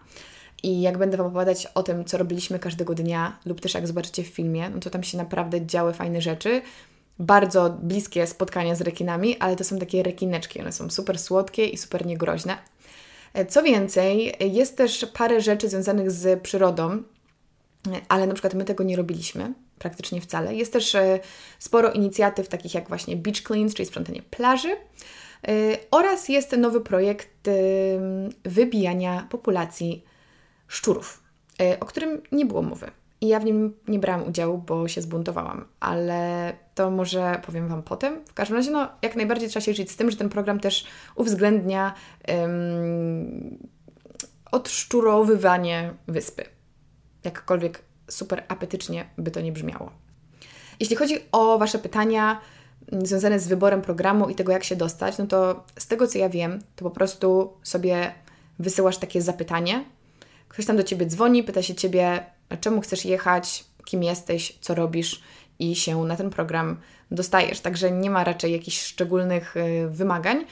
I 0.63 0.81
jak 0.81 0.99
będę 0.99 1.17
Wam 1.17 1.27
opowiadać 1.27 1.67
o 1.67 1.83
tym, 1.83 2.05
co 2.05 2.19
robiliśmy 2.19 2.59
każdego 2.59 2.95
dnia, 2.95 3.39
lub 3.47 3.61
też 3.61 3.75
jak 3.75 3.87
zobaczycie 3.87 4.25
w 4.25 4.27
filmie, 4.27 4.71
no 4.71 4.81
to 4.81 4.91
tam 4.91 5.03
się 5.03 5.19
naprawdę 5.19 5.67
działy 5.67 5.93
fajne 5.93 6.21
rzeczy. 6.21 6.63
Bardzo 7.19 7.71
bliskie 7.83 8.27
spotkania 8.27 8.75
z 8.75 8.81
rekinami, 8.81 9.39
ale 9.39 9.57
to 9.57 9.65
są 9.65 9.79
takie 9.79 10.03
rekineczki. 10.03 10.61
One 10.61 10.73
są 10.73 10.91
super 10.91 11.19
słodkie 11.19 11.67
i 11.67 11.77
super 11.77 12.07
niegroźne. 12.07 12.59
Co 13.49 13.63
więcej, 13.63 14.37
jest 14.41 14.77
też 14.77 15.07
parę 15.15 15.41
rzeczy 15.41 15.69
związanych 15.69 16.11
z 16.11 16.43
przyrodą, 16.43 17.03
ale 18.09 18.27
na 18.27 18.35
przykład 18.35 18.55
my 18.55 18.65
tego 18.65 18.85
nie 18.85 18.97
robiliśmy 18.97 19.53
praktycznie 19.79 20.21
wcale. 20.21 20.55
Jest 20.55 20.73
też 20.73 20.95
e, 20.95 21.21
sporo 21.59 21.93
inicjatyw 21.93 22.49
takich 22.49 22.75
jak 22.75 22.89
właśnie 22.89 23.17
Beach 23.17 23.41
Cleans, 23.41 23.75
czyli 23.75 23.87
sprzątanie 23.87 24.23
plaży. 24.23 24.69
E, 24.69 24.77
oraz 25.91 26.29
jest 26.29 26.53
nowy 26.53 26.81
projekt 26.81 27.49
e, 27.49 27.53
wybijania 28.45 29.27
populacji 29.31 30.05
szczurów, 30.69 31.23
o 31.81 31.85
którym 31.85 32.23
nie 32.33 32.47
było 32.47 32.63
mowy. 32.63 32.91
I 33.21 33.29
ja 33.29 33.41
w 33.41 33.45
nim 33.45 33.75
nie 33.89 33.99
brałam 33.99 34.29
udziału, 34.29 34.59
bo 34.59 34.89
się 34.89 35.03
zbuntowałam, 35.03 35.65
ale 35.81 36.53
to 36.75 36.91
może 36.91 37.41
powiem 37.47 37.69
Wam 37.69 37.83
potem. 37.83 38.25
W 38.25 38.35
każdym 38.35 38.57
razie, 38.57 38.71
no, 38.71 38.89
jak 39.03 39.17
najbardziej 39.17 39.49
trzeba 39.49 39.65
się 39.65 39.71
liczyć 39.71 39.91
z 39.91 39.97
tym, 39.97 40.11
że 40.11 40.17
ten 40.17 40.29
program 40.29 40.61
też 40.61 40.85
uwzględnia 41.17 41.95
um, 42.29 43.59
odszczurowywanie 44.53 45.95
wyspy. 46.09 46.45
Jakkolwiek 47.25 47.83
super 48.09 48.45
apetycznie 48.49 49.09
by 49.19 49.31
to 49.31 49.41
nie 49.41 49.53
brzmiało. 49.53 49.91
Jeśli 50.81 50.97
chodzi 50.97 51.15
o 51.33 51.59
Wasze 51.59 51.79
pytania 51.79 52.41
mm, 52.93 53.07
związane 53.07 53.41
z 53.41 53.49
wyborem 53.49 53.83
programu 53.83 54.29
i 54.29 54.35
tego, 54.35 54.53
jak 54.53 54.65
się 54.65 54.77
dostać, 54.77 55.19
no 55.19 55.27
to 55.27 55.65
z 55.79 55.87
tego, 55.87 56.07
co 56.07 56.19
ja 56.19 56.29
wiem, 56.29 56.59
to 56.77 56.85
po 56.85 56.91
prostu 56.91 57.53
sobie 57.63 58.15
wysyłasz 58.59 58.99
takie 58.99 59.23
zapytanie. 59.23 59.85
Ktoś 60.49 60.67
tam 60.67 60.77
do 60.77 60.85
Ciebie 60.85 61.07
dzwoni, 61.07 61.43
pyta 61.43 61.63
się 61.63 61.75
Ciebie, 61.75 62.27
czemu 62.61 62.81
chcesz 62.81 63.05
jechać, 63.05 63.65
kim 63.85 64.03
jesteś, 64.03 64.59
co 64.61 64.75
robisz 64.75 65.23
i 65.59 65.77
się 65.77 66.05
na 66.05 66.17
ten 66.17 66.31
program 66.31 66.77
dostajesz. 67.11 67.61
Także 67.61 67.91
nie 67.91 68.11
ma 68.11 68.25
raczej 68.25 68.53
jakichś 68.53 68.83
szczególnych 68.83 69.57
y, 69.57 69.89
wymagań. 69.89 70.45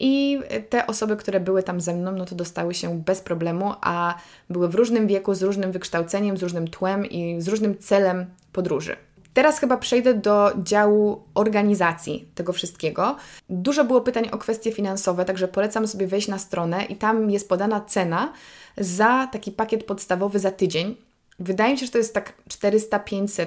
I 0.00 0.40
te 0.68 0.86
osoby, 0.86 1.16
które 1.16 1.40
były 1.40 1.62
tam 1.62 1.80
ze 1.80 1.94
mną, 1.94 2.12
no 2.12 2.24
to 2.24 2.34
dostały 2.34 2.74
się 2.74 3.00
bez 3.00 3.20
problemu, 3.20 3.74
a 3.80 4.14
były 4.50 4.68
w 4.68 4.74
różnym 4.74 5.06
wieku, 5.06 5.34
z 5.34 5.42
różnym 5.42 5.72
wykształceniem, 5.72 6.36
z 6.36 6.42
różnym 6.42 6.68
tłem 6.68 7.06
i 7.06 7.40
z 7.40 7.48
różnym 7.48 7.78
celem 7.78 8.26
podróży. 8.52 8.96
Teraz 9.34 9.58
chyba 9.58 9.76
przejdę 9.76 10.14
do 10.14 10.52
działu 10.62 11.22
organizacji 11.34 12.28
tego 12.34 12.52
wszystkiego. 12.52 13.16
Dużo 13.50 13.84
było 13.84 14.00
pytań 14.00 14.28
o 14.32 14.38
kwestie 14.38 14.72
finansowe, 14.72 15.24
także 15.24 15.48
polecam 15.48 15.88
sobie 15.88 16.06
wejść 16.06 16.28
na 16.28 16.38
stronę 16.38 16.84
i 16.84 16.96
tam 16.96 17.30
jest 17.30 17.48
podana 17.48 17.80
cena 17.80 18.32
za 18.76 19.28
taki 19.32 19.52
pakiet 19.52 19.84
podstawowy 19.84 20.38
za 20.38 20.50
tydzień. 20.50 20.96
Wydaje 21.38 21.72
mi 21.72 21.78
się, 21.78 21.86
że 21.86 21.92
to 21.92 21.98
jest 21.98 22.14
tak 22.14 22.32
400-500 22.48 23.46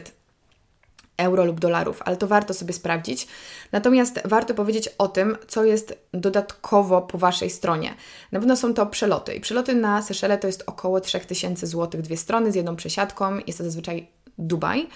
euro 1.21 1.45
lub 1.45 1.59
dolarów, 1.59 2.01
ale 2.05 2.17
to 2.17 2.27
warto 2.27 2.53
sobie 2.53 2.73
sprawdzić. 2.73 3.27
Natomiast 3.71 4.19
warto 4.25 4.53
powiedzieć 4.53 4.89
o 4.97 5.07
tym, 5.07 5.37
co 5.47 5.63
jest 5.63 5.97
dodatkowo 6.13 7.01
po 7.01 7.17
Waszej 7.17 7.49
stronie. 7.49 7.95
Na 8.31 8.39
pewno 8.39 8.55
są 8.55 8.73
to 8.73 8.85
przeloty. 8.85 9.33
I 9.33 9.41
przeloty 9.41 9.75
na 9.75 10.01
Seszele 10.01 10.37
to 10.37 10.47
jest 10.47 10.63
około 10.65 11.01
3000 11.01 11.67
zł, 11.67 12.01
dwie 12.01 12.17
strony 12.17 12.51
z 12.51 12.55
jedną 12.55 12.75
przesiadką. 12.75 13.37
Jest 13.47 13.57
to 13.57 13.63
zazwyczaj 13.63 14.07
Dubaj. 14.37 14.87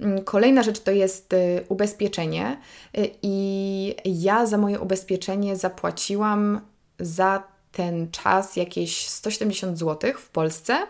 Mm, 0.00 0.24
kolejna 0.24 0.62
rzecz 0.62 0.80
to 0.80 0.90
jest 0.90 1.32
y, 1.32 1.64
ubezpieczenie 1.68 2.56
y, 2.98 3.10
i 3.22 3.94
ja 4.04 4.46
za 4.46 4.58
moje 4.58 4.80
ubezpieczenie 4.80 5.56
zapłaciłam 5.56 6.60
za 7.00 7.42
ten 7.72 8.10
czas 8.10 8.56
jakieś 8.56 9.08
170 9.08 9.78
zł 9.78 10.12
w 10.16 10.28
Polsce 10.30 10.86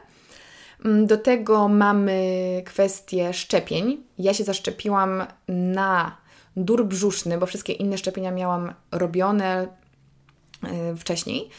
do 0.84 1.16
tego 1.16 1.68
mamy 1.68 2.22
kwestię 2.66 3.32
szczepień. 3.34 4.02
Ja 4.18 4.34
się 4.34 4.44
zaszczepiłam 4.44 5.26
na 5.48 6.16
dur 6.56 6.84
brzuszny, 6.84 7.38
bo 7.38 7.46
wszystkie 7.46 7.72
inne 7.72 7.98
szczepienia 7.98 8.30
miałam 8.30 8.72
robione 8.92 9.68
e, 10.62 10.96
wcześniej. 10.96 11.50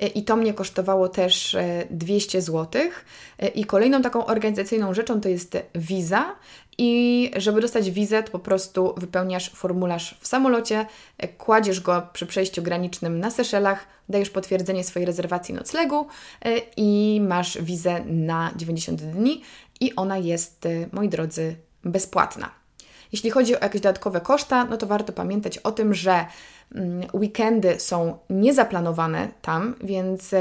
E, 0.00 0.06
I 0.06 0.24
to 0.24 0.36
mnie 0.36 0.54
kosztowało 0.54 1.08
też 1.08 1.56
200 1.90 2.42
zł. 2.42 2.82
I 3.54 3.64
kolejną 3.64 4.02
taką 4.02 4.26
organizacyjną 4.26 4.94
rzeczą 4.94 5.20
to 5.20 5.28
jest 5.28 5.56
wiza. 5.74 6.36
I 6.80 7.30
żeby 7.36 7.60
dostać 7.60 7.90
wizę, 7.90 8.22
to 8.22 8.32
po 8.32 8.38
prostu 8.38 8.94
wypełniasz 8.96 9.50
formularz 9.50 10.18
w 10.20 10.28
samolocie, 10.28 10.86
e, 11.18 11.28
kładziesz 11.28 11.80
go 11.80 12.02
przy 12.12 12.26
przejściu 12.26 12.62
granicznym 12.62 13.20
na 13.20 13.30
Seszelach, 13.30 13.86
dajesz 14.08 14.30
potwierdzenie 14.30 14.84
swojej 14.84 15.06
rezerwacji 15.06 15.54
noclegu 15.54 16.06
e, 16.44 16.58
i 16.76 17.20
masz 17.20 17.62
wizę 17.62 18.04
na 18.06 18.52
90 18.56 19.02
dni 19.02 19.42
i 19.80 19.96
ona 19.96 20.18
jest, 20.18 20.66
e, 20.66 20.88
moi 20.92 21.08
drodzy, 21.08 21.56
bezpłatna. 21.84 22.50
Jeśli 23.12 23.30
chodzi 23.30 23.56
o 23.56 23.58
jakieś 23.62 23.80
dodatkowe 23.80 24.20
koszta, 24.20 24.64
no 24.64 24.76
to 24.76 24.86
warto 24.86 25.12
pamiętać 25.12 25.58
o 25.58 25.72
tym, 25.72 25.94
że 25.94 26.26
weekendy 27.14 27.80
są 27.80 28.18
niezaplanowane 28.30 29.28
tam, 29.42 29.74
więc 29.80 30.34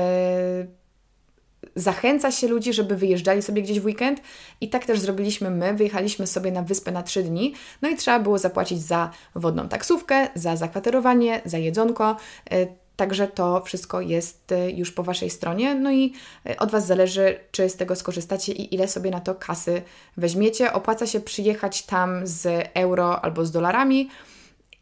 zachęca 1.77 2.31
się 2.31 2.47
ludzi, 2.47 2.73
żeby 2.73 2.95
wyjeżdżali 2.95 3.41
sobie 3.41 3.61
gdzieś 3.61 3.79
w 3.79 3.85
weekend 3.85 4.21
i 4.61 4.69
tak 4.69 4.85
też 4.85 4.99
zrobiliśmy 4.99 5.49
my. 5.49 5.73
Wyjechaliśmy 5.73 6.27
sobie 6.27 6.51
na 6.51 6.61
wyspę 6.61 6.91
na 6.91 7.03
trzy 7.03 7.23
dni, 7.23 7.53
no 7.81 7.89
i 7.89 7.95
trzeba 7.95 8.19
było 8.19 8.37
zapłacić 8.37 8.81
za 8.81 9.11
wodną 9.35 9.67
taksówkę, 9.67 10.27
za 10.35 10.55
zakwaterowanie, 10.55 11.41
za 11.45 11.57
jedzonko. 11.57 12.17
E, 12.51 12.67
także 12.95 13.27
to 13.27 13.61
wszystko 13.65 14.01
jest 14.01 14.51
e, 14.51 14.71
już 14.71 14.91
po 14.91 15.03
Waszej 15.03 15.29
stronie. 15.29 15.75
No 15.75 15.91
i 15.91 16.13
e, 16.49 16.57
od 16.57 16.71
Was 16.71 16.87
zależy, 16.87 17.39
czy 17.51 17.69
z 17.69 17.75
tego 17.75 17.95
skorzystacie 17.95 18.53
i 18.53 18.75
ile 18.75 18.87
sobie 18.87 19.11
na 19.11 19.19
to 19.19 19.35
kasy 19.35 19.81
weźmiecie. 20.17 20.73
Opłaca 20.73 21.07
się 21.07 21.19
przyjechać 21.19 21.83
tam 21.83 22.27
z 22.27 22.69
euro 22.73 23.21
albo 23.25 23.45
z 23.45 23.51
dolarami 23.51 24.09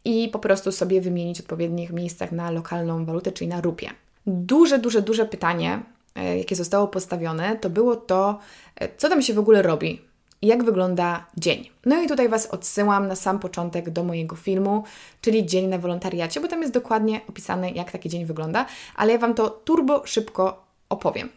i 0.06 0.28
po 0.28 0.38
prostu 0.38 0.72
sobie 0.72 1.00
wymienić 1.00 1.38
w 1.38 1.40
odpowiednich 1.40 1.92
miejscach 1.92 2.32
na 2.32 2.50
lokalną 2.50 3.04
walutę, 3.04 3.32
czyli 3.32 3.48
na 3.48 3.60
rupię. 3.60 3.90
Duże, 4.26 4.78
duże, 4.78 5.02
duże 5.02 5.26
pytanie, 5.26 5.82
E, 6.16 6.38
jakie 6.38 6.56
zostało 6.56 6.88
postawione, 6.88 7.56
to 7.56 7.70
było 7.70 7.96
to, 7.96 8.38
e, 8.76 8.96
co 8.96 9.08
tam 9.08 9.22
się 9.22 9.34
w 9.34 9.38
ogóle 9.38 9.62
robi, 9.62 10.00
jak 10.42 10.64
wygląda 10.64 11.26
dzień. 11.36 11.70
No 11.86 12.02
i 12.02 12.08
tutaj 12.08 12.28
Was 12.28 12.46
odsyłam 12.46 13.08
na 13.08 13.16
sam 13.16 13.38
początek 13.38 13.90
do 13.90 14.04
mojego 14.04 14.36
filmu, 14.36 14.84
czyli 15.20 15.46
Dzień 15.46 15.66
na 15.66 15.78
wolontariacie, 15.78 16.40
bo 16.40 16.48
tam 16.48 16.60
jest 16.60 16.72
dokładnie 16.72 17.20
opisane, 17.28 17.70
jak 17.70 17.92
taki 17.92 18.08
dzień 18.08 18.24
wygląda, 18.24 18.66
ale 18.96 19.12
ja 19.12 19.18
Wam 19.18 19.34
to 19.34 19.50
turbo 19.50 20.06
szybko 20.06 20.66
opowiem. 20.88 21.28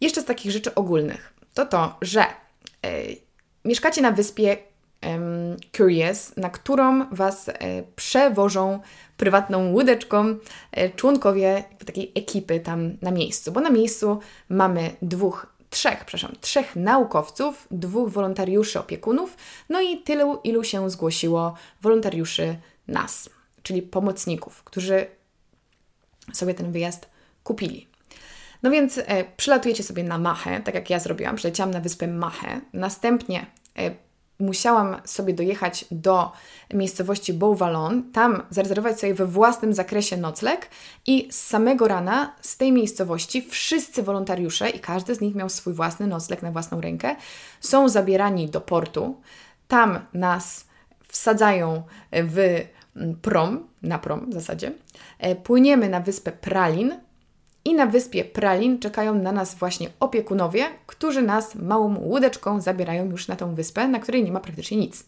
Jeszcze 0.00 0.20
z 0.20 0.24
takich 0.24 0.52
rzeczy 0.52 0.74
ogólnych, 0.74 1.34
to 1.54 1.66
to, 1.66 1.96
że 2.02 2.24
yy, 2.82 2.90
mieszkacie 3.64 4.02
na 4.02 4.12
wyspie 4.12 4.56
Curious, 5.76 6.36
na 6.36 6.50
którą 6.50 7.06
Was 7.10 7.50
przewożą 7.96 8.80
prywatną 9.16 9.72
łódeczką 9.72 10.36
e, 10.72 10.90
członkowie 10.90 11.64
takiej 11.86 12.12
ekipy 12.14 12.60
tam 12.60 12.96
na 13.02 13.10
miejscu, 13.10 13.52
bo 13.52 13.60
na 13.60 13.70
miejscu 13.70 14.20
mamy 14.48 14.90
dwóch 15.02 15.56
trzech, 15.70 16.04
przepraszam, 16.04 16.32
trzech 16.40 16.76
naukowców, 16.76 17.66
dwóch 17.70 18.10
wolontariuszy 18.10 18.80
opiekunów, 18.80 19.36
no 19.68 19.80
i 19.80 19.98
tylu, 19.98 20.40
ilu 20.44 20.64
się 20.64 20.90
zgłosiło 20.90 21.54
wolontariuszy 21.82 22.56
nas, 22.88 23.30
czyli 23.62 23.82
pomocników, 23.82 24.64
którzy 24.64 25.06
sobie 26.32 26.54
ten 26.54 26.72
wyjazd 26.72 27.08
kupili. 27.44 27.86
No 28.62 28.70
więc 28.70 28.98
e, 28.98 29.24
przylatujecie 29.36 29.82
sobie 29.82 30.04
na 30.04 30.18
Machę, 30.18 30.60
tak 30.60 30.74
jak 30.74 30.90
ja 30.90 30.98
zrobiłam, 30.98 31.36
przyleciałam 31.36 31.70
na 31.70 31.80
wyspę 31.80 32.08
Machę, 32.08 32.60
następnie 32.72 33.46
e, 33.78 34.05
musiałam 34.38 34.96
sobie 35.04 35.34
dojechać 35.34 35.84
do 35.90 36.32
miejscowości 36.74 37.32
Beauvalon, 37.32 38.12
tam 38.12 38.42
zarezerwować 38.50 39.00
sobie 39.00 39.14
we 39.14 39.26
własnym 39.26 39.74
zakresie 39.74 40.16
nocleg 40.16 40.68
i 41.06 41.28
z 41.30 41.36
samego 41.36 41.88
rana 41.88 42.36
z 42.40 42.56
tej 42.56 42.72
miejscowości 42.72 43.42
wszyscy 43.42 44.02
wolontariusze 44.02 44.70
i 44.70 44.80
każdy 44.80 45.14
z 45.14 45.20
nich 45.20 45.34
miał 45.34 45.48
swój 45.48 45.74
własny 45.74 46.06
nocleg 46.06 46.42
na 46.42 46.50
własną 46.50 46.80
rękę, 46.80 47.16
są 47.60 47.88
zabierani 47.88 48.48
do 48.48 48.60
portu. 48.60 49.20
Tam 49.68 49.98
nas 50.14 50.66
wsadzają 51.08 51.82
w 52.12 52.64
prom, 53.22 53.66
na 53.82 53.98
prom 53.98 54.30
w 54.30 54.34
zasadzie. 54.34 54.72
E, 55.18 55.36
płyniemy 55.36 55.88
na 55.88 56.00
wyspę 56.00 56.32
Pralin, 56.32 57.05
i 57.66 57.74
na 57.74 57.86
wyspie 57.86 58.24
Pralin 58.24 58.78
czekają 58.78 59.14
na 59.14 59.32
nas 59.32 59.54
właśnie 59.54 59.88
opiekunowie, 60.00 60.64
którzy 60.86 61.22
nas 61.22 61.54
małą 61.54 61.98
łódeczką 61.98 62.60
zabierają 62.60 63.10
już 63.10 63.28
na 63.28 63.36
tą 63.36 63.54
wyspę, 63.54 63.88
na 63.88 64.00
której 64.00 64.24
nie 64.24 64.32
ma 64.32 64.40
praktycznie 64.40 64.76
nic. 64.76 65.04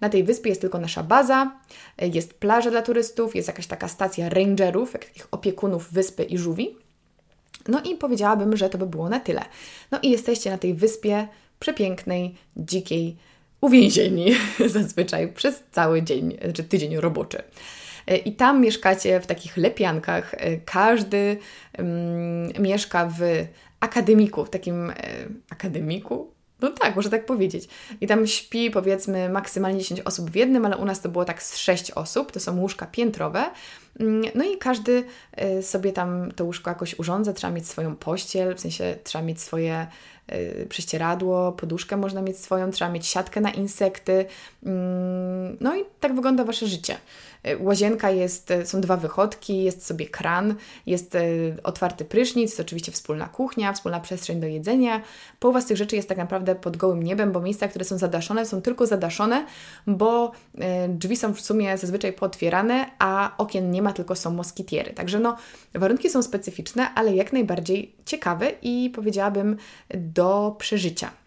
Na 0.00 0.08
tej 0.08 0.24
wyspie 0.24 0.48
jest 0.48 0.60
tylko 0.60 0.78
nasza 0.78 1.02
baza, 1.02 1.52
jest 1.98 2.34
plaża 2.34 2.70
dla 2.70 2.82
turystów, 2.82 3.36
jest 3.36 3.48
jakaś 3.48 3.66
taka 3.66 3.88
stacja 3.88 4.28
rangerów, 4.28 4.92
takich 4.92 5.28
opiekunów 5.30 5.92
wyspy 5.92 6.24
i 6.24 6.38
żółwi. 6.38 6.76
No 7.68 7.82
i 7.82 7.94
powiedziałabym, 7.94 8.56
że 8.56 8.68
to 8.70 8.78
by 8.78 8.86
było 8.86 9.08
na 9.08 9.20
tyle. 9.20 9.44
No 9.90 9.98
i 10.02 10.10
jesteście 10.10 10.50
na 10.50 10.58
tej 10.58 10.74
wyspie 10.74 11.28
przepięknej, 11.58 12.34
dzikiej, 12.56 13.16
uwięzieni 13.60 14.32
zazwyczaj 14.66 15.32
przez 15.32 15.62
cały 15.72 16.02
dzień, 16.02 16.38
czy 16.54 16.64
tydzień 16.64 16.96
roboczy. 16.96 17.42
E, 18.06 18.16
I 18.16 18.32
tam 18.32 18.60
mieszkacie 18.60 19.20
w 19.20 19.26
takich 19.26 19.56
lepiankach. 19.56 20.34
E, 20.34 20.56
każdy 20.56 21.36
um, 21.78 22.62
mieszka 22.62 23.10
w 23.18 23.20
akademiku, 23.80 24.44
w 24.44 24.50
takim 24.50 24.90
e, 24.90 24.94
akademiku, 25.50 26.30
no 26.60 26.70
tak, 26.70 26.96
może 26.96 27.10
tak 27.10 27.26
powiedzieć. 27.26 27.68
I 28.00 28.06
tam 28.06 28.26
śpi 28.26 28.70
powiedzmy 28.70 29.28
maksymalnie 29.28 29.78
10 29.78 30.00
osób 30.00 30.30
w 30.30 30.34
jednym, 30.34 30.64
ale 30.64 30.76
u 30.76 30.84
nas 30.84 31.00
to 31.00 31.08
było 31.08 31.24
tak 31.24 31.42
z 31.42 31.56
6 31.56 31.90
osób. 31.90 32.32
To 32.32 32.40
są 32.40 32.60
łóżka 32.60 32.86
piętrowe. 32.86 33.44
Mm, 34.00 34.30
no 34.34 34.44
i 34.44 34.58
każdy 34.58 35.04
sobie 35.62 35.92
tam 35.92 36.32
to 36.36 36.44
łóżko 36.44 36.70
jakoś 36.70 36.98
urządza. 36.98 37.32
Trzeba 37.32 37.52
mieć 37.52 37.68
swoją 37.68 37.96
pościel, 37.96 38.54
w 38.54 38.60
sensie 38.60 38.96
trzeba 39.04 39.24
mieć 39.24 39.40
swoje 39.40 39.86
prześcieradło, 40.68 41.52
poduszkę 41.52 41.96
można 41.96 42.22
mieć 42.22 42.38
swoją, 42.38 42.70
trzeba 42.70 42.90
mieć 42.90 43.06
siatkę 43.06 43.40
na 43.40 43.50
insekty. 43.50 44.24
Mm, 44.66 45.56
no 45.60 45.76
i 45.76 45.84
tak 46.00 46.14
wygląda 46.14 46.44
Wasze 46.44 46.66
życie. 46.66 46.96
E, 47.46 47.58
łazienka 47.58 48.10
jest, 48.10 48.50
e, 48.50 48.66
są 48.66 48.80
dwa 48.80 48.96
wychodki, 48.96 49.62
jest 49.62 49.86
sobie 49.86 50.06
kran, 50.06 50.54
jest 50.86 51.14
e, 51.14 51.20
otwarty 51.62 52.04
prysznic, 52.04 52.50
jest 52.50 52.60
oczywiście 52.60 52.92
wspólna 52.92 53.28
kuchnia, 53.28 53.72
wspólna 53.72 54.00
przestrzeń 54.00 54.40
do 54.40 54.46
jedzenia. 54.46 55.02
Połowa 55.40 55.60
z 55.60 55.66
tych 55.66 55.76
rzeczy 55.76 55.96
jest 55.96 56.08
tak 56.08 56.18
naprawdę 56.18 56.54
pod 56.54 56.76
gołym 56.76 57.02
niebem, 57.02 57.32
bo 57.32 57.40
miejsca, 57.40 57.68
które 57.68 57.84
są 57.84 57.98
zadaszone, 57.98 58.46
są 58.46 58.62
tylko 58.62 58.86
zadaszone, 58.86 59.46
bo 59.86 60.32
drzwi 60.88 61.16
są 61.16 61.34
w 61.34 61.40
sumie 61.40 61.78
zazwyczaj 61.78 62.12
pootwierane, 62.12 62.90
a 62.98 63.34
okien 63.38 63.70
nie 63.70 63.82
ma, 63.82 63.92
tylko 63.92 64.16
są 64.16 64.30
moskitiery. 64.30 64.94
Także 64.94 65.18
no, 65.18 65.36
warunki 65.74 66.10
są 66.10 66.22
specyficzne, 66.22 66.94
ale 66.94 67.14
jak 67.14 67.32
najbardziej 67.32 67.94
ciekawe 68.04 68.52
i 68.62 68.90
powiedziałabym 68.94 69.56
do 69.94 70.56
przeżycia. 70.58 71.25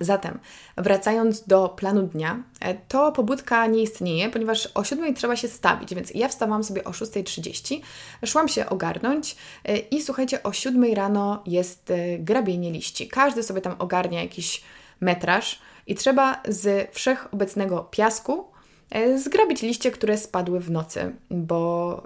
Zatem, 0.00 0.38
wracając 0.76 1.46
do 1.46 1.68
planu 1.68 2.02
dnia, 2.02 2.42
e, 2.60 2.74
to 2.74 3.12
pobudka 3.12 3.66
nie 3.66 3.82
istnieje, 3.82 4.30
ponieważ 4.30 4.68
o 4.74 4.84
7 4.84 5.14
trzeba 5.14 5.36
się 5.36 5.48
stawić, 5.48 5.94
więc 5.94 6.14
ja 6.14 6.28
wstawałam 6.28 6.64
sobie 6.64 6.84
o 6.84 6.90
6.30, 6.90 7.80
szłam 8.26 8.48
się 8.48 8.68
ogarnąć 8.68 9.36
e, 9.64 9.78
i 9.78 10.02
słuchajcie, 10.02 10.42
o 10.42 10.52
7 10.52 10.94
rano 10.94 11.42
jest 11.46 11.90
e, 11.90 12.18
grabienie 12.18 12.70
liści. 12.70 13.08
Każdy 13.08 13.42
sobie 13.42 13.60
tam 13.60 13.74
ogarnia 13.78 14.22
jakiś 14.22 14.62
metraż 15.00 15.60
i 15.86 15.94
trzeba 15.94 16.42
z 16.48 16.94
wszechobecnego 16.94 17.84
piasku 17.90 18.44
zgrabić 19.16 19.62
liście, 19.62 19.90
które 19.90 20.18
spadły 20.18 20.60
w 20.60 20.70
nocy, 20.70 21.16
bo 21.30 22.02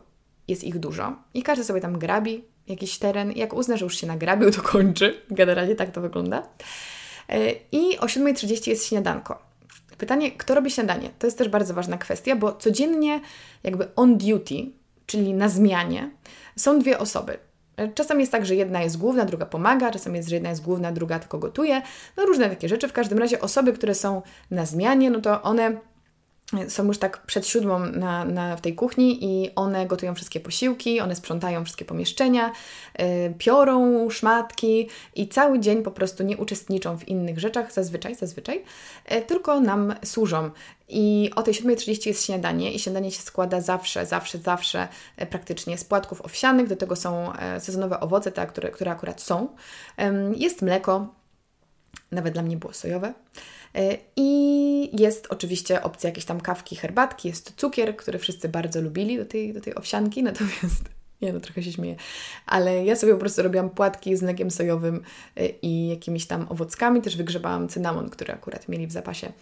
jest 0.48 0.64
ich 0.64 0.78
dużo. 0.78 1.16
I 1.34 1.42
każdy 1.42 1.64
sobie 1.64 1.80
tam 1.80 1.98
grabi 1.98 2.44
jakiś 2.68 2.98
teren. 2.98 3.32
Jak 3.32 3.54
uzna, 3.54 3.76
że 3.76 3.84
już 3.84 3.96
się 3.96 4.06
nagrabił, 4.06 4.50
to 4.50 4.62
kończy. 4.62 5.20
Generalnie 5.30 5.74
tak 5.74 5.90
to 5.90 6.00
wygląda. 6.00 6.42
E, 7.28 7.52
I 7.72 7.98
o 7.98 8.06
7.30 8.06 8.68
jest 8.68 8.86
śniadanko. 8.86 9.42
Pytanie, 9.98 10.32
kto 10.32 10.54
robi 10.54 10.70
śniadanie? 10.70 11.10
To 11.18 11.26
jest 11.26 11.38
też 11.38 11.48
bardzo 11.48 11.74
ważna 11.74 11.98
kwestia, 11.98 12.36
bo 12.36 12.52
codziennie 12.52 13.20
jakby 13.62 13.94
on 13.96 14.18
duty, 14.18 14.70
czyli 15.06 15.34
na 15.34 15.48
zmianie, 15.48 16.10
są 16.56 16.78
dwie 16.78 16.98
osoby. 16.98 17.38
E, 17.76 17.88
czasem 17.88 18.20
jest 18.20 18.32
tak, 18.32 18.46
że 18.46 18.54
jedna 18.54 18.82
jest 18.82 18.98
główna, 18.98 19.24
druga 19.24 19.46
pomaga, 19.46 19.90
czasem 19.90 20.14
jest, 20.14 20.28
że 20.28 20.36
jedna 20.36 20.50
jest 20.50 20.62
główna, 20.62 20.92
druga 20.92 21.18
tylko 21.18 21.38
gotuje. 21.38 21.82
No 22.16 22.26
różne 22.26 22.50
takie 22.50 22.68
rzeczy. 22.68 22.88
W 22.88 22.92
każdym 22.92 23.18
razie 23.18 23.40
osoby, 23.40 23.72
które 23.72 23.94
są 23.94 24.22
na 24.50 24.66
zmianie, 24.66 25.10
no 25.10 25.20
to 25.20 25.42
one 25.42 25.76
są 26.68 26.84
już 26.84 26.98
tak 26.98 27.26
przed 27.26 27.46
siódmą 27.46 27.78
na, 27.78 28.24
na, 28.24 28.56
w 28.56 28.60
tej 28.60 28.74
kuchni 28.74 29.24
i 29.24 29.54
one 29.54 29.86
gotują 29.86 30.14
wszystkie 30.14 30.40
posiłki, 30.40 31.00
one 31.00 31.16
sprzątają 31.16 31.64
wszystkie 31.64 31.84
pomieszczenia, 31.84 32.52
yy, 32.98 33.34
piorą 33.38 34.10
szmatki 34.10 34.88
i 35.14 35.28
cały 35.28 35.60
dzień 35.60 35.82
po 35.82 35.90
prostu 35.90 36.22
nie 36.22 36.36
uczestniczą 36.36 36.98
w 36.98 37.08
innych 37.08 37.38
rzeczach, 37.38 37.72
zazwyczaj, 37.72 38.14
zazwyczaj, 38.14 38.64
yy, 39.10 39.22
tylko 39.22 39.60
nam 39.60 39.94
służą. 40.04 40.50
I 40.88 41.30
o 41.36 41.42
tej 41.42 41.54
7.30 41.54 42.06
jest 42.06 42.26
śniadanie 42.26 42.72
i 42.72 42.78
śniadanie 42.78 43.10
się 43.10 43.22
składa 43.22 43.60
zawsze, 43.60 44.06
zawsze, 44.06 44.38
zawsze 44.38 44.88
yy, 45.18 45.26
praktycznie 45.26 45.78
z 45.78 45.84
płatków 45.84 46.20
owsianych, 46.22 46.68
do 46.68 46.76
tego 46.76 46.96
są 46.96 47.32
yy, 47.54 47.60
sezonowe 47.60 48.00
owoce, 48.00 48.32
te, 48.32 48.46
które, 48.46 48.70
które 48.70 48.90
akurat 48.90 49.20
są. 49.20 49.48
Jest 50.36 50.62
mleko, 50.62 51.14
nawet 52.12 52.34
dla 52.34 52.42
mnie 52.42 52.56
było 52.56 52.72
sojowe. 52.72 53.14
E, 53.74 53.98
I 54.16 55.02
jest 55.02 55.26
oczywiście 55.30 55.82
opcja 55.82 56.08
jakiejś 56.08 56.24
tam 56.24 56.40
kawki, 56.40 56.76
herbatki, 56.76 57.28
jest 57.28 57.52
cukier, 57.56 57.96
który 57.96 58.18
wszyscy 58.18 58.48
bardzo 58.48 58.80
lubili 58.80 59.16
do 59.16 59.24
tej, 59.24 59.52
do 59.52 59.60
tej 59.60 59.74
owsianki, 59.74 60.22
natomiast 60.32 60.84
nie 61.22 61.32
no, 61.32 61.40
trochę 61.40 61.62
się 61.62 61.72
śmieję, 61.72 61.96
ale 62.46 62.84
ja 62.84 62.96
sobie 62.96 63.12
po 63.12 63.18
prostu 63.18 63.42
robiłam 63.42 63.70
płatki 63.70 64.16
z 64.16 64.22
mlekiem 64.22 64.50
sojowym 64.50 65.02
e, 65.36 65.48
i 65.48 65.88
jakimiś 65.88 66.26
tam 66.26 66.46
owockami, 66.48 67.02
też 67.02 67.16
wygrzebałam 67.16 67.68
cynamon, 67.68 68.10
który 68.10 68.32
akurat 68.32 68.68
mieli 68.68 68.86
w 68.86 68.92
zapasie 68.92 69.32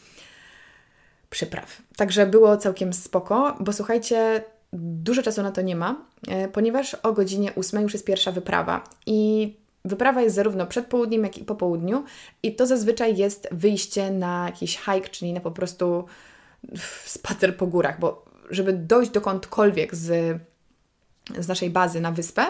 przypraw. 1.31 1.83
Także 1.97 2.27
było 2.27 2.57
całkiem 2.57 2.93
spoko, 2.93 3.57
bo 3.61 3.73
słuchajcie, 3.73 4.45
dużo 4.73 5.23
czasu 5.23 5.43
na 5.43 5.53
to 5.53 5.63
nie 5.63 5.77
ma, 5.77 6.05
e, 6.29 6.49
ponieważ 6.49 6.95
o 6.95 7.13
godzinie 7.13 7.55
8 7.55 7.83
już 7.83 7.93
jest 7.93 8.07
pierwsza 8.07 8.33
wyprawa 8.33 8.85
i 9.07 9.62
Wyprawa 9.85 10.23
jest 10.23 10.37
zarówno 10.37 10.67
przed 10.67 10.87
południem, 10.87 11.25
jak 11.25 11.39
i 11.39 11.45
po 11.45 11.55
południu, 11.55 12.05
i 12.43 12.55
to 12.55 12.67
zazwyczaj 12.67 13.17
jest 13.17 13.49
wyjście 13.53 14.11
na 14.11 14.47
jakiś 14.47 14.79
hike, 14.79 15.09
czyli 15.09 15.33
na 15.33 15.41
po 15.41 15.51
prostu 15.51 16.05
spacer 17.05 17.57
po 17.57 17.67
górach, 17.67 18.01
bo 18.01 18.25
żeby 18.51 18.73
dojść 18.73 19.11
dokądkolwiek 19.11 19.95
z, 19.95 20.39
z 21.39 21.49
naszej 21.49 21.71
bazy 21.71 22.01
na 22.01 22.13
wyspę, 22.13 22.47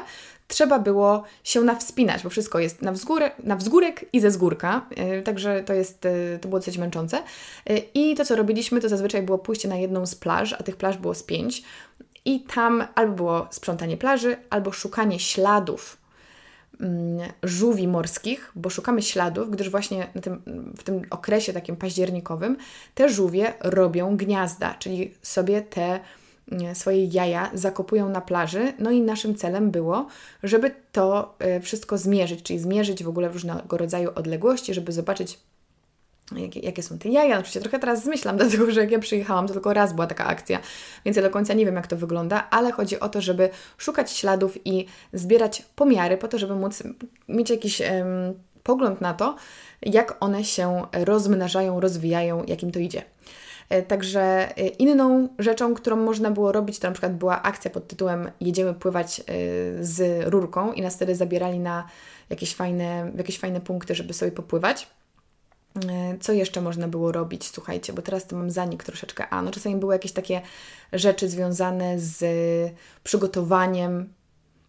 trzeba 0.49 0.79
było 0.79 1.25
się 1.45 1.61
nawspinać, 1.61 2.23
bo 2.23 2.31
wszystko 2.31 2.59
jest 2.59 2.83
na, 2.83 2.93
wzgórek, 2.93 3.35
na 3.45 3.57
wzgórek 3.57 4.05
i 4.13 4.21
ze 4.21 4.31
zgórka, 4.31 4.87
yy, 4.97 5.23
także 5.23 5.63
to, 5.63 5.73
jest, 5.73 6.05
yy, 6.05 6.39
to 6.41 6.49
było 6.49 6.59
dosyć 6.59 6.79
męczące. 6.79 7.23
Yy, 7.67 7.79
I 7.95 8.15
to, 8.15 8.25
co 8.25 8.37
robiliśmy, 8.37 8.81
to 8.81 8.89
zazwyczaj 8.89 9.23
było 9.23 9.39
pójście 9.39 9.69
na 9.69 9.77
jedną 9.77 10.07
z 10.07 10.15
plaż, 10.15 10.53
a 10.53 10.63
tych 10.63 10.77
plaż 10.77 10.97
było 10.97 11.15
z 11.15 11.23
pięć, 11.23 11.63
i 12.25 12.41
tam 12.41 12.85
albo 12.95 13.15
było 13.15 13.47
sprzątanie 13.51 13.97
plaży, 13.97 14.37
albo 14.51 14.73
szukanie 14.73 15.19
śladów 15.19 16.02
żółwi 17.43 17.89
morskich, 17.89 18.53
bo 18.55 18.71
szukamy 18.71 19.03
śladów, 19.03 19.51
gdyż 19.51 19.71
właśnie 19.71 20.07
tym, 20.23 20.43
w 20.79 20.83
tym 20.83 21.03
okresie 21.11 21.53
takim 21.53 21.77
październikowym 21.77 22.57
te 22.95 23.09
żółwie 23.09 23.53
robią 23.61 24.17
gniazda, 24.17 24.75
czyli 24.75 25.15
sobie 25.23 25.63
te 25.63 26.01
mm, 26.53 26.75
swoje 26.75 27.05
jaja 27.05 27.51
zakopują 27.55 28.09
na 28.09 28.21
plaży. 28.21 28.73
No 28.79 28.91
i 28.91 29.01
naszym 29.01 29.35
celem 29.35 29.71
było, 29.71 30.07
żeby 30.43 30.75
to 30.93 31.35
e, 31.39 31.61
wszystko 31.61 31.99
zmierzyć, 31.99 32.43
czyli 32.43 32.59
zmierzyć 32.59 33.05
w 33.05 33.09
ogóle 33.09 33.29
różnego 33.29 33.77
rodzaju 33.77 34.11
odległości, 34.15 34.75
żeby 34.75 34.93
zobaczyć 34.93 35.39
jakie, 36.37 36.61
jakie 36.61 36.83
są 36.83 36.99
te 36.99 37.09
jaja. 37.09 37.35
Oczywiście 37.35 37.61
trochę 37.61 37.79
teraz 37.79 38.05
zmyślam, 38.05 38.37
dlatego 38.43 38.71
że 38.71 38.81
jak 38.81 38.91
ja 38.91 38.99
przyjechałam, 38.99 39.47
to 39.47 39.53
tylko 39.53 39.73
raz 39.73 39.93
była 39.93 40.07
taka 40.07 40.27
akcja, 40.27 40.59
więc 41.05 41.17
ja 41.17 41.23
do 41.23 41.31
końca 41.31 41.55
nie 41.55 41.67
wiem, 41.67 41.77
jak 41.77 41.87
to 41.87 41.97
wygląda, 41.97 42.49
ale 42.51 42.73
chodzi 42.73 43.01
o 43.01 43.09
to, 43.09 43.21
żeby 43.21 43.49
szukać 43.79 44.11
śladów 44.11 44.67
i 44.67 44.87
zbierać 45.13 45.63
pomiary 45.77 46.17
po 46.17 46.29
to, 46.29 46.39
żeby 46.39 46.55
móc 46.55 46.83
mieć 47.29 47.51
jakiś 47.51 47.81
um, 47.81 47.89
pogląd 48.63 49.01
na 49.01 49.15
to, 49.15 49.37
jak 49.83 50.17
one 50.21 50.45
się 50.45 50.83
rozmnażają, 50.93 51.81
rozwijają, 51.81 52.45
jakim 52.47 52.71
to 52.71 52.79
idzie. 52.79 53.03
E, 53.73 53.83
także 53.83 54.21
e, 54.57 54.67
inną 54.67 55.29
rzeczą, 55.39 55.75
którą 55.75 55.97
można 55.97 56.31
było 56.31 56.53
robić, 56.53 56.79
to 56.79 56.89
na 56.89 56.93
przykład 56.93 57.17
była 57.17 57.43
akcja 57.43 57.71
pod 57.71 57.89
tytułem 57.89 58.31
Jedziemy 58.41 58.75
pływać 58.75 59.21
e, 59.21 59.25
z 59.85 60.25
rurką 60.27 60.73
i 60.73 60.83
nas 60.83 60.97
wtedy 60.97 61.15
zabierali 61.15 61.59
na 61.59 61.87
jakieś 62.31 62.55
fajne, 62.55 63.13
jakieś 63.17 63.39
fajne 63.39 63.61
punkty, 63.61 63.95
żeby 63.95 64.13
sobie 64.13 64.33
popływać. 64.33 64.87
E, 65.89 66.19
co 66.21 66.33
jeszcze 66.33 66.61
można 66.61 66.89
było 66.89 67.13
robić? 67.13 67.47
Słuchajcie, 67.47 67.93
bo 67.93 68.03
teraz 68.03 68.27
to 68.27 68.37
mam 68.37 68.51
zanik 68.51 68.85
troszeczkę. 68.85 69.29
A, 69.29 69.43
no 69.43 69.51
czasami 69.51 69.77
były 69.77 69.95
jakieś 69.95 70.13
takie 70.13 70.43
rzeczy 70.93 71.29
związane 71.29 71.99
z 71.99 72.25
przygotowaniem 73.05 74.13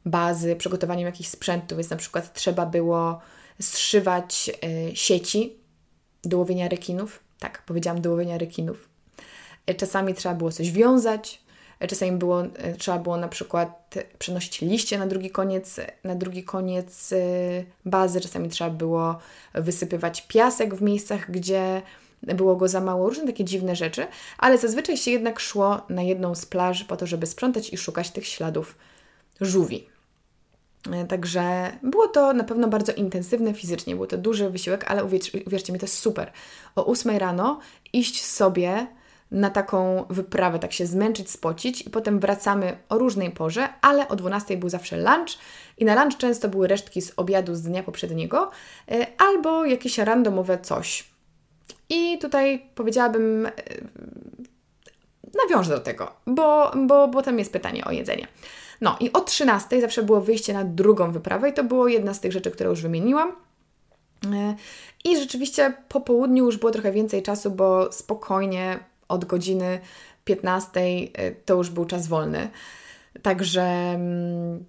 bazy, 0.06 0.56
przygotowaniem 0.56 1.06
jakichś 1.06 1.30
sprzętów, 1.30 1.78
więc 1.78 1.90
na 1.90 1.98
przykład 1.98 2.34
trzeba 2.34 2.66
było 2.66 3.20
zszywać 3.62 4.52
y, 4.90 4.96
sieci 4.96 5.56
do 6.24 6.38
łowienia 6.38 6.70
rekinów. 6.70 7.20
Tak, 7.40 7.64
powiedziałam 7.66 8.02
do 8.02 8.12
łowienia 8.12 8.38
rekinów. 8.38 8.90
Czasami 9.78 10.14
trzeba 10.14 10.36
było 10.36 10.52
coś 10.52 10.72
wiązać, 10.72 11.43
czasami 11.88 12.12
było, 12.12 12.44
trzeba 12.78 13.00
było 13.00 13.18
na 13.18 13.28
przykład 13.28 13.96
przenosić 14.20 14.62
liście 14.62 14.98
na 14.98 15.08
drugi 15.08 15.30
koniec, 15.30 15.80
na 16.04 16.16
drugi 16.16 16.44
koniec 16.44 17.14
bazy, 17.86 18.22
czasami 18.22 18.50
trzeba 18.50 18.70
było 18.70 19.20
wysypywać 19.54 20.28
piasek 20.28 20.76
w 20.76 20.82
miejscach, 20.82 21.32
gdzie 21.32 21.82
było 22.24 22.56
go 22.56 22.68
za 22.68 22.82
mało, 22.82 23.10
różne 23.10 23.26
takie 23.26 23.44
dziwne 23.44 23.76
rzeczy, 23.76 24.08
ale 24.38 24.58
zazwyczaj 24.58 24.98
się 24.98 25.12
jednak 25.12 25.40
szło 25.40 25.82
na 25.90 26.02
jedną 26.02 26.36
z 26.36 26.46
plaż 26.46 26.84
po 26.84 26.98
to, 26.98 27.08
żeby 27.08 27.26
sprzątać 27.26 27.74
i 27.74 27.78
szukać 27.78 28.12
tych 28.12 28.28
śladów 28.28 28.76
żółwi. 29.42 29.88
E, 30.92 31.06
także 31.06 31.72
było 31.84 32.08
to 32.08 32.34
na 32.34 32.44
pewno 32.44 32.68
bardzo 32.68 32.94
intensywne 32.94 33.54
fizycznie, 33.54 33.96
był 33.96 34.08
to 34.08 34.18
duży 34.18 34.50
wysiłek, 34.50 34.92
ale 34.92 35.04
uwierz, 35.04 35.32
uwierzcie 35.48 35.74
mi, 35.74 35.80
to 35.80 35.86
jest 35.86 35.98
super. 35.98 36.32
O 36.76 36.86
8 36.86 37.18
rano 37.18 37.60
iść 37.94 38.26
sobie 38.26 38.88
na 39.34 39.50
taką 39.50 40.06
wyprawę, 40.10 40.60
tak 40.60 40.74
się 40.74 40.86
zmęczyć, 40.86 41.30
spocić 41.30 41.82
i 41.82 41.90
potem 41.90 42.20
wracamy 42.20 42.78
o 42.90 42.98
różnej 42.98 43.32
porze, 43.32 43.70
ale 43.82 44.08
o 44.08 44.16
12 44.16 44.58
był 44.58 44.70
zawsze 44.70 44.98
lunch 44.98 45.38
i 45.78 45.86
na 45.86 46.04
lunch 46.04 46.18
często 46.18 46.50
były 46.50 46.68
resztki 46.68 47.02
z 47.02 47.14
obiadu 47.18 47.56
z 47.56 47.62
dnia 47.62 47.84
poprzedniego 47.84 48.52
e, 48.92 49.08
albo 49.18 49.66
jakieś 49.66 49.98
randomowe 49.98 50.58
coś. 50.58 51.10
I 51.90 52.18
tutaj 52.18 52.66
powiedziałabym, 52.76 53.46
e, 53.46 53.52
nawiążę 55.44 55.74
do 55.74 55.80
tego, 55.80 56.12
bo, 56.28 56.72
bo, 56.88 57.08
bo 57.08 57.22
tam 57.22 57.40
jest 57.40 57.54
pytanie 57.54 57.86
o 57.86 57.92
jedzenie. 57.92 58.28
No 58.82 58.98
i 59.00 59.14
o 59.14 59.22
13 59.22 59.82
zawsze 59.82 60.04
było 60.04 60.22
wyjście 60.22 60.54
na 60.54 60.64
drugą 60.64 61.12
wyprawę 61.12 61.50
i 61.50 61.54
to 61.54 61.64
było 61.64 61.88
jedna 61.88 62.14
z 62.14 62.20
tych 62.20 62.32
rzeczy, 62.32 62.52
które 62.52 62.70
już 62.70 62.82
wymieniłam. 62.82 63.32
E, 64.34 64.56
I 65.04 65.18
rzeczywiście 65.18 65.74
po 65.90 66.02
południu 66.02 66.46
już 66.46 66.58
było 66.58 66.72
trochę 66.72 66.92
więcej 66.92 67.24
czasu, 67.24 67.52
bo 67.52 67.92
spokojnie 67.92 68.80
od 69.08 69.26
godziny 69.26 69.80
15 70.26 70.80
e, 70.80 71.32
to 71.32 71.54
już 71.54 71.70
był 71.70 71.86
czas 71.86 72.08
wolny. 72.08 72.50
Także 73.22 73.62
mm, 73.62 74.66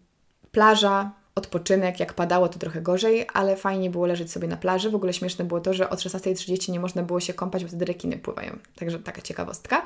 plaża, 0.52 1.10
odpoczynek, 1.34 2.00
jak 2.00 2.14
padało 2.14 2.48
to 2.48 2.58
trochę 2.58 2.80
gorzej, 2.80 3.26
ale 3.32 3.56
fajnie 3.56 3.90
było 3.90 4.06
leżeć 4.06 4.32
sobie 4.32 4.48
na 4.48 4.56
plaży. 4.56 4.90
W 4.90 4.94
ogóle 4.94 5.12
śmieszne 5.12 5.44
było 5.44 5.60
to, 5.60 5.74
że 5.74 5.90
od 5.90 5.98
16.30 5.98 6.72
nie 6.72 6.80
można 6.80 7.02
było 7.02 7.20
się 7.20 7.34
kąpać, 7.34 7.62
bo 7.62 7.68
wtedy 7.68 7.84
rekiny 7.84 8.18
pływają. 8.18 8.58
Także 8.76 8.98
taka 8.98 9.22
ciekawostka. 9.22 9.82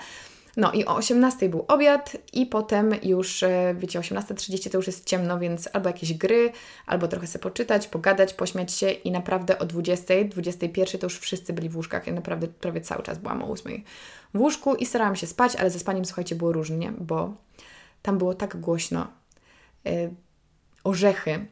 No 0.59 0.73
i 0.73 0.85
o 0.85 0.97
18 0.97 1.49
był 1.49 1.65
obiad 1.69 2.17
i 2.33 2.47
potem 2.47 2.91
już, 3.03 3.43
e, 3.43 3.75
wiecie, 3.79 3.99
o 3.99 4.03
18.30 4.03 4.71
to 4.71 4.79
już 4.79 4.87
jest 4.87 5.05
ciemno, 5.05 5.39
więc 5.39 5.69
albo 5.73 5.89
jakieś 5.89 6.15
gry, 6.15 6.53
albo 6.87 7.09
trochę 7.09 7.27
sobie 7.27 7.43
poczytać, 7.43 7.89
pogadać, 7.89 8.35
pośmiać 8.35 8.73
się 8.73 8.91
i 8.91 9.11
naprawdę 9.11 9.59
o 9.59 9.67
20, 9.67 10.15
21 10.25 11.01
to 11.01 11.07
już 11.07 11.19
wszyscy 11.19 11.53
byli 11.53 11.69
w 11.69 11.77
łóżkach. 11.77 12.07
Ja 12.07 12.13
naprawdę 12.13 12.49
prawie 12.49 12.81
cały 12.81 13.03
czas 13.03 13.19
byłam 13.19 13.43
o 13.43 13.51
8 13.51 13.83
w 14.35 14.41
łóżku 14.41 14.75
i 14.75 14.87
starałam 14.87 15.17
się 15.17 15.27
spać, 15.27 15.57
ale 15.57 15.71
ze 15.71 15.79
spaniem, 15.79 16.05
słuchajcie, 16.05 16.35
było 16.35 16.53
różnie, 16.53 16.93
bo 16.99 17.35
tam 18.03 18.19
było 18.19 18.35
tak 18.35 18.57
głośno. 18.57 19.07
Yy, 19.85 20.15
orzechy 20.85 21.47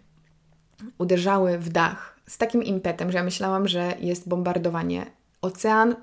uderzały 0.98 1.58
w 1.58 1.68
dach 1.68 2.16
z 2.26 2.38
takim 2.38 2.62
impetem, 2.62 3.12
że 3.12 3.18
ja 3.18 3.24
myślałam, 3.24 3.68
że 3.68 3.94
jest 4.00 4.28
bombardowanie. 4.28 5.06
Ocean 5.42 5.96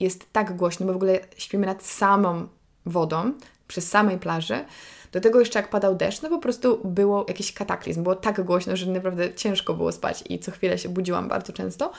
jest 0.00 0.32
tak 0.32 0.56
głośny, 0.56 0.86
bo 0.86 0.92
w 0.92 0.96
ogóle 0.96 1.20
śpimy 1.36 1.66
nad 1.66 1.82
samą 1.82 2.48
wodą, 2.86 3.32
przy 3.68 3.80
samej 3.80 4.18
plaży. 4.18 4.64
Do 5.12 5.20
tego 5.20 5.40
jeszcze 5.40 5.58
jak 5.58 5.70
padał 5.70 5.94
deszcz, 5.94 6.22
no 6.22 6.28
po 6.28 6.38
prostu 6.38 6.80
było 6.84 7.24
jakiś 7.28 7.52
kataklizm. 7.52 8.02
Było 8.02 8.14
tak 8.14 8.44
głośno, 8.44 8.76
że 8.76 8.86
naprawdę 8.86 9.34
ciężko 9.34 9.74
było 9.74 9.92
spać 9.92 10.24
i 10.28 10.38
co 10.38 10.50
chwilę 10.50 10.78
się 10.78 10.88
budziłam 10.88 11.28
bardzo 11.28 11.52
często. 11.52 11.92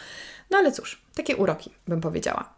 No 0.49 0.57
ale 0.57 0.71
cóż, 0.71 1.01
takie 1.15 1.35
uroki 1.35 1.71
bym 1.87 2.01
powiedziała. 2.01 2.53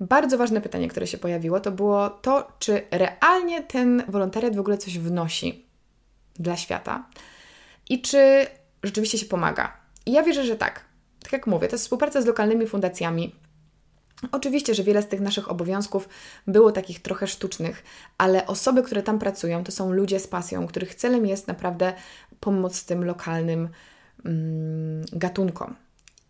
Bardzo 0.00 0.38
ważne 0.38 0.60
pytanie, 0.60 0.88
które 0.88 1.06
się 1.06 1.18
pojawiło, 1.18 1.60
to 1.60 1.70
było 1.70 2.10
to, 2.10 2.52
czy 2.58 2.82
realnie 2.90 3.62
ten 3.62 4.02
wolontariat 4.08 4.56
w 4.56 4.60
ogóle 4.60 4.78
coś 4.78 4.98
wnosi 4.98 5.66
dla 6.34 6.56
świata 6.56 7.04
i 7.88 8.02
czy 8.02 8.46
rzeczywiście 8.82 9.18
się 9.18 9.26
pomaga. 9.26 9.76
I 10.06 10.12
ja 10.12 10.22
wierzę, 10.22 10.44
że 10.44 10.56
tak. 10.56 10.84
Tak 11.22 11.32
jak 11.32 11.46
mówię, 11.46 11.68
to 11.68 11.74
jest 11.74 11.84
współpraca 11.84 12.22
z 12.22 12.26
lokalnymi 12.26 12.66
fundacjami, 12.66 13.34
Oczywiście, 14.32 14.74
że 14.74 14.82
wiele 14.82 15.02
z 15.02 15.08
tych 15.08 15.20
naszych 15.20 15.50
obowiązków 15.50 16.08
było 16.46 16.72
takich 16.72 17.02
trochę 17.02 17.26
sztucznych, 17.26 17.84
ale 18.18 18.46
osoby, 18.46 18.82
które 18.82 19.02
tam 19.02 19.18
pracują, 19.18 19.64
to 19.64 19.72
są 19.72 19.92
ludzie 19.92 20.20
z 20.20 20.26
pasją, 20.26 20.66
których 20.66 20.94
celem 20.94 21.26
jest 21.26 21.48
naprawdę 21.48 21.92
pomoc 22.40 22.84
tym 22.84 23.04
lokalnym 23.04 23.68
mm, 24.24 25.04
gatunkom. 25.12 25.74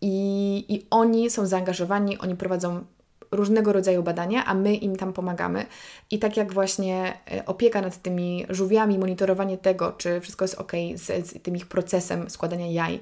I, 0.01 0.65
I 0.69 0.87
oni 0.91 1.31
są 1.31 1.47
zaangażowani, 1.47 2.19
oni 2.19 2.37
prowadzą 2.37 2.85
różnego 3.31 3.73
rodzaju 3.73 4.03
badania, 4.03 4.45
a 4.45 4.55
my 4.55 4.75
im 4.75 4.97
tam 4.97 5.13
pomagamy. 5.13 5.67
I 6.11 6.19
tak 6.19 6.37
jak 6.37 6.53
właśnie 6.53 7.19
e, 7.33 7.47
opieka 7.47 7.81
nad 7.81 8.03
tymi 8.03 8.47
żółwiami, 8.49 8.99
monitorowanie 8.99 9.59
tego, 9.59 9.93
czy 9.93 10.21
wszystko 10.21 10.45
jest 10.45 10.55
ok 10.55 10.73
z, 10.95 11.29
z 11.29 11.43
tym 11.43 11.57
ich 11.57 11.67
procesem 11.67 12.31
składania 12.31 12.67
jaj. 12.67 13.01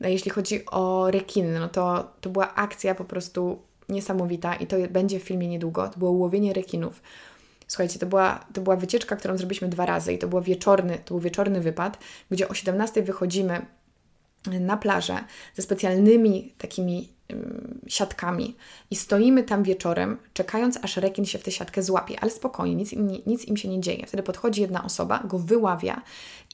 No, 0.00 0.08
jeśli 0.08 0.30
chodzi 0.30 0.66
o 0.66 1.10
rekiny, 1.10 1.60
no 1.60 1.68
to, 1.68 2.10
to 2.20 2.30
była 2.30 2.54
akcja 2.54 2.94
po 2.94 3.04
prostu 3.04 3.62
niesamowita 3.88 4.54
i 4.54 4.66
to 4.66 4.76
będzie 4.90 5.20
w 5.20 5.22
filmie 5.22 5.48
niedługo. 5.48 5.88
To 5.88 5.98
było 5.98 6.10
łowienie 6.10 6.52
rekinów. 6.52 7.02
Słuchajcie, 7.68 7.98
to 7.98 8.06
była, 8.06 8.46
to 8.52 8.60
była 8.60 8.76
wycieczka, 8.76 9.16
którą 9.16 9.36
zrobiliśmy 9.36 9.68
dwa 9.68 9.86
razy 9.86 10.12
i 10.12 10.18
to, 10.18 10.28
było 10.28 10.42
wieczorny, 10.42 10.98
to 11.04 11.14
był 11.14 11.20
wieczorny 11.20 11.60
wypad, 11.60 11.98
gdzie 12.30 12.48
o 12.48 12.54
17 12.54 13.02
wychodzimy 13.02 13.66
na 14.60 14.76
plażę 14.76 15.24
ze 15.54 15.62
specjalnymi 15.62 16.54
takimi 16.58 17.15
siatkami 17.88 18.56
i 18.90 18.96
stoimy 18.96 19.42
tam 19.42 19.62
wieczorem, 19.62 20.16
czekając 20.32 20.78
aż 20.82 20.96
rekin 20.96 21.24
się 21.24 21.38
w 21.38 21.42
tę 21.42 21.50
siatkę 21.50 21.82
złapie, 21.82 22.20
ale 22.20 22.30
spokojnie, 22.30 22.74
nic 22.74 22.92
im, 22.92 23.10
nic 23.26 23.44
im 23.44 23.56
się 23.56 23.68
nie 23.68 23.80
dzieje. 23.80 24.06
Wtedy 24.06 24.22
podchodzi 24.22 24.60
jedna 24.60 24.84
osoba, 24.84 25.22
go 25.24 25.38
wyławia 25.38 26.02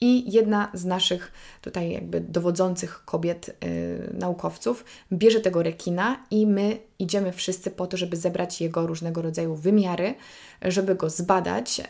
i 0.01 0.33
jedna 0.33 0.71
z 0.73 0.85
naszych 0.85 1.31
tutaj 1.61 1.91
jakby 1.91 2.21
dowodzących 2.21 3.05
kobiet, 3.05 3.57
yy, 3.61 4.19
naukowców 4.19 4.85
bierze 5.11 5.39
tego 5.39 5.63
rekina 5.63 6.23
i 6.31 6.47
my 6.47 6.77
idziemy 6.99 7.31
wszyscy 7.31 7.71
po 7.71 7.87
to, 7.87 7.97
żeby 7.97 8.17
zebrać 8.17 8.61
jego 8.61 8.87
różnego 8.87 9.21
rodzaju 9.21 9.55
wymiary, 9.55 10.15
żeby 10.61 10.95
go 10.95 11.09
zbadać. 11.09 11.81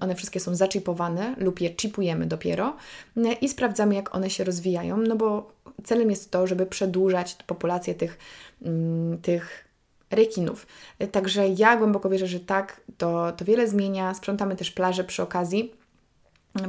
One 0.00 0.14
wszystkie 0.14 0.40
są 0.40 0.54
zaczipowane 0.54 1.34
lub 1.38 1.60
je 1.60 1.74
chipujemy 1.74 2.26
dopiero 2.26 2.76
yy, 3.16 3.32
i 3.32 3.48
sprawdzamy, 3.48 3.94
jak 3.94 4.14
one 4.14 4.30
się 4.30 4.44
rozwijają, 4.44 4.96
no 4.96 5.16
bo 5.16 5.55
celem 5.84 6.10
jest 6.10 6.30
to, 6.30 6.46
żeby 6.46 6.66
przedłużać 6.66 7.36
populację 7.46 7.94
tych, 7.94 8.18
mm, 8.62 9.18
tych 9.18 9.64
rekinów. 10.10 10.66
Także 11.12 11.48
ja 11.48 11.76
głęboko 11.76 12.10
wierzę, 12.10 12.26
że 12.26 12.40
tak, 12.40 12.80
to, 12.98 13.32
to 13.32 13.44
wiele 13.44 13.68
zmienia. 13.68 14.14
Sprzątamy 14.14 14.56
też 14.56 14.70
plaże 14.70 15.04
przy 15.04 15.22
okazji. 15.22 15.74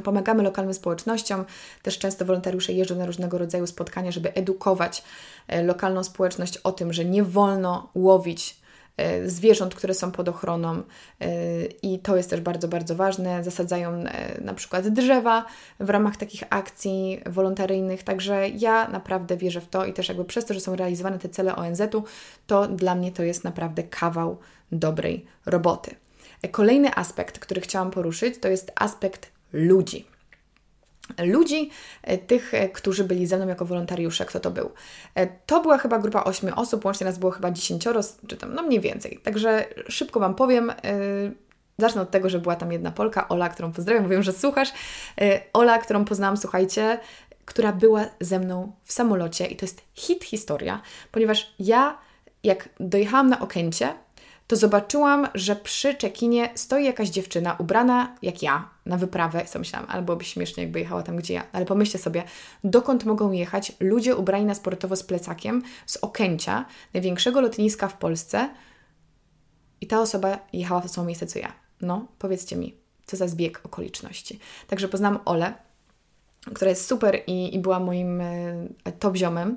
Pomagamy 0.04 0.42
lokalnym 0.42 0.74
społecznościom, 0.74 1.44
też 1.82 1.98
często 1.98 2.24
wolontariusze 2.24 2.72
jeżdżą 2.72 2.96
na 2.96 3.06
różnego 3.06 3.38
rodzaju 3.38 3.66
spotkania, 3.66 4.10
żeby 4.12 4.34
edukować 4.34 5.04
e, 5.48 5.62
lokalną 5.62 6.04
społeczność 6.04 6.56
o 6.56 6.72
tym, 6.72 6.92
że 6.92 7.04
nie 7.04 7.22
wolno 7.22 7.90
łowić 7.94 8.57
zwierząt, 9.26 9.74
które 9.74 9.94
są 9.94 10.12
pod 10.12 10.28
ochroną 10.28 10.82
e, 11.20 11.26
i 11.82 11.98
to 11.98 12.16
jest 12.16 12.30
też 12.30 12.40
bardzo, 12.40 12.68
bardzo 12.68 12.94
ważne. 12.94 13.44
Zasadzają 13.44 13.90
e, 13.90 14.40
na 14.40 14.54
przykład 14.54 14.88
drzewa 14.88 15.44
w 15.80 15.90
ramach 15.90 16.16
takich 16.16 16.42
akcji 16.50 17.20
wolontaryjnych, 17.26 18.02
także 18.02 18.48
ja 18.48 18.88
naprawdę 18.88 19.36
wierzę 19.36 19.60
w 19.60 19.68
to 19.68 19.86
i 19.86 19.92
też 19.92 20.08
jakby 20.08 20.24
przez 20.24 20.44
to, 20.44 20.54
że 20.54 20.60
są 20.60 20.76
realizowane 20.76 21.18
te 21.18 21.28
cele 21.28 21.56
ONZ-u, 21.56 22.04
to 22.46 22.66
dla 22.66 22.94
mnie 22.94 23.12
to 23.12 23.22
jest 23.22 23.44
naprawdę 23.44 23.82
kawał 23.82 24.38
dobrej 24.72 25.24
roboty. 25.46 25.94
Kolejny 26.50 26.94
aspekt, 26.94 27.38
który 27.38 27.60
chciałam 27.60 27.90
poruszyć, 27.90 28.38
to 28.38 28.48
jest 28.48 28.72
aspekt 28.74 29.30
ludzi 29.52 30.17
ludzi, 31.24 31.70
e, 32.02 32.18
tych, 32.18 32.54
e, 32.54 32.68
którzy 32.68 33.04
byli 33.04 33.26
ze 33.26 33.36
mną 33.36 33.48
jako 33.48 33.64
wolontariusze. 33.64 34.24
Kto 34.24 34.40
to 34.40 34.50
był? 34.50 34.70
E, 35.14 35.26
to 35.26 35.60
była 35.60 35.78
chyba 35.78 35.98
grupa 35.98 36.24
8 36.24 36.54
osób, 36.54 36.84
łącznie 36.84 37.06
nas 37.06 37.18
było 37.18 37.32
chyba 37.32 37.50
10, 37.50 37.84
czy 38.28 38.36
tam, 38.36 38.54
no 38.54 38.62
mniej 38.62 38.80
więcej. 38.80 39.20
Także 39.22 39.66
szybko 39.88 40.20
Wam 40.20 40.34
powiem. 40.34 40.72
Zacznę 41.78 42.02
od 42.02 42.10
tego, 42.10 42.30
że 42.30 42.38
była 42.38 42.56
tam 42.56 42.72
jedna 42.72 42.90
Polka, 42.90 43.28
Ola, 43.28 43.48
którą 43.48 43.72
pozdrawiam, 43.72 44.02
mówię, 44.02 44.22
że 44.22 44.32
słuchasz. 44.32 44.72
Ola, 45.52 45.78
którą 45.78 46.04
poznałam, 46.04 46.36
słuchajcie, 46.36 46.98
która 47.44 47.72
była 47.72 48.04
ze 48.20 48.38
mną 48.38 48.72
w 48.84 48.92
samolocie 48.92 49.46
i 49.46 49.56
to 49.56 49.66
jest 49.66 49.82
hit 49.94 50.24
historia, 50.24 50.80
ponieważ 51.12 51.54
ja, 51.58 51.98
jak 52.44 52.68
dojechałam 52.80 53.28
na 53.28 53.40
Okęcie, 53.40 53.94
to 54.48 54.56
zobaczyłam, 54.56 55.28
że 55.34 55.56
przy 55.56 55.94
czekinie 55.94 56.50
stoi 56.54 56.84
jakaś 56.84 57.08
dziewczyna 57.08 57.56
ubrana 57.58 58.16
jak 58.22 58.42
ja 58.42 58.68
na 58.86 58.96
wyprawę. 58.96 59.42
I 59.44 59.46
sobie 59.46 59.60
myślałam, 59.60 59.88
ale 59.90 60.02
byłoby 60.02 60.24
śmiesznie, 60.24 60.62
jakby 60.62 60.78
jechała 60.78 61.02
tam, 61.02 61.16
gdzie 61.16 61.34
ja. 61.34 61.44
Ale 61.52 61.66
pomyślcie 61.66 61.98
sobie, 61.98 62.22
dokąd 62.64 63.04
mogą 63.04 63.32
jechać 63.32 63.72
ludzie 63.80 64.16
ubrani 64.16 64.44
na 64.44 64.54
sportowo 64.54 64.96
z 64.96 65.02
plecakiem 65.02 65.62
z 65.86 65.96
Okęcia, 65.96 66.64
największego 66.94 67.40
lotniska 67.40 67.88
w 67.88 67.98
Polsce 67.98 68.48
i 69.80 69.86
ta 69.86 70.00
osoba 70.00 70.38
jechała 70.52 70.80
w 70.80 70.82
to 70.82 70.88
samo 70.88 71.06
miejsce, 71.06 71.26
co 71.26 71.38
ja. 71.38 71.52
No, 71.80 72.06
powiedzcie 72.18 72.56
mi, 72.56 72.74
co 73.06 73.16
za 73.16 73.28
zbieg 73.28 73.60
okoliczności. 73.64 74.38
Także 74.66 74.88
poznałam 74.88 75.18
Olę, 75.24 75.54
która 76.54 76.70
jest 76.70 76.86
super 76.86 77.22
i, 77.26 77.54
i 77.54 77.58
była 77.58 77.80
moim 77.80 78.20
e, 78.20 78.68
top 78.98 79.16
ziomem. 79.16 79.56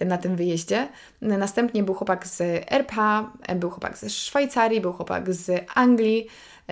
Na 0.00 0.18
tym 0.18 0.36
wyjeździe. 0.36 0.88
Następnie 1.20 1.82
był 1.82 1.94
chłopak 1.94 2.26
z 2.26 2.40
RPA, 2.70 3.32
był 3.56 3.70
chłopak 3.70 3.98
ze 3.98 4.10
Szwajcarii, 4.10 4.80
był 4.80 4.92
chłopak 4.92 5.34
z 5.34 5.64
Anglii, 5.74 6.26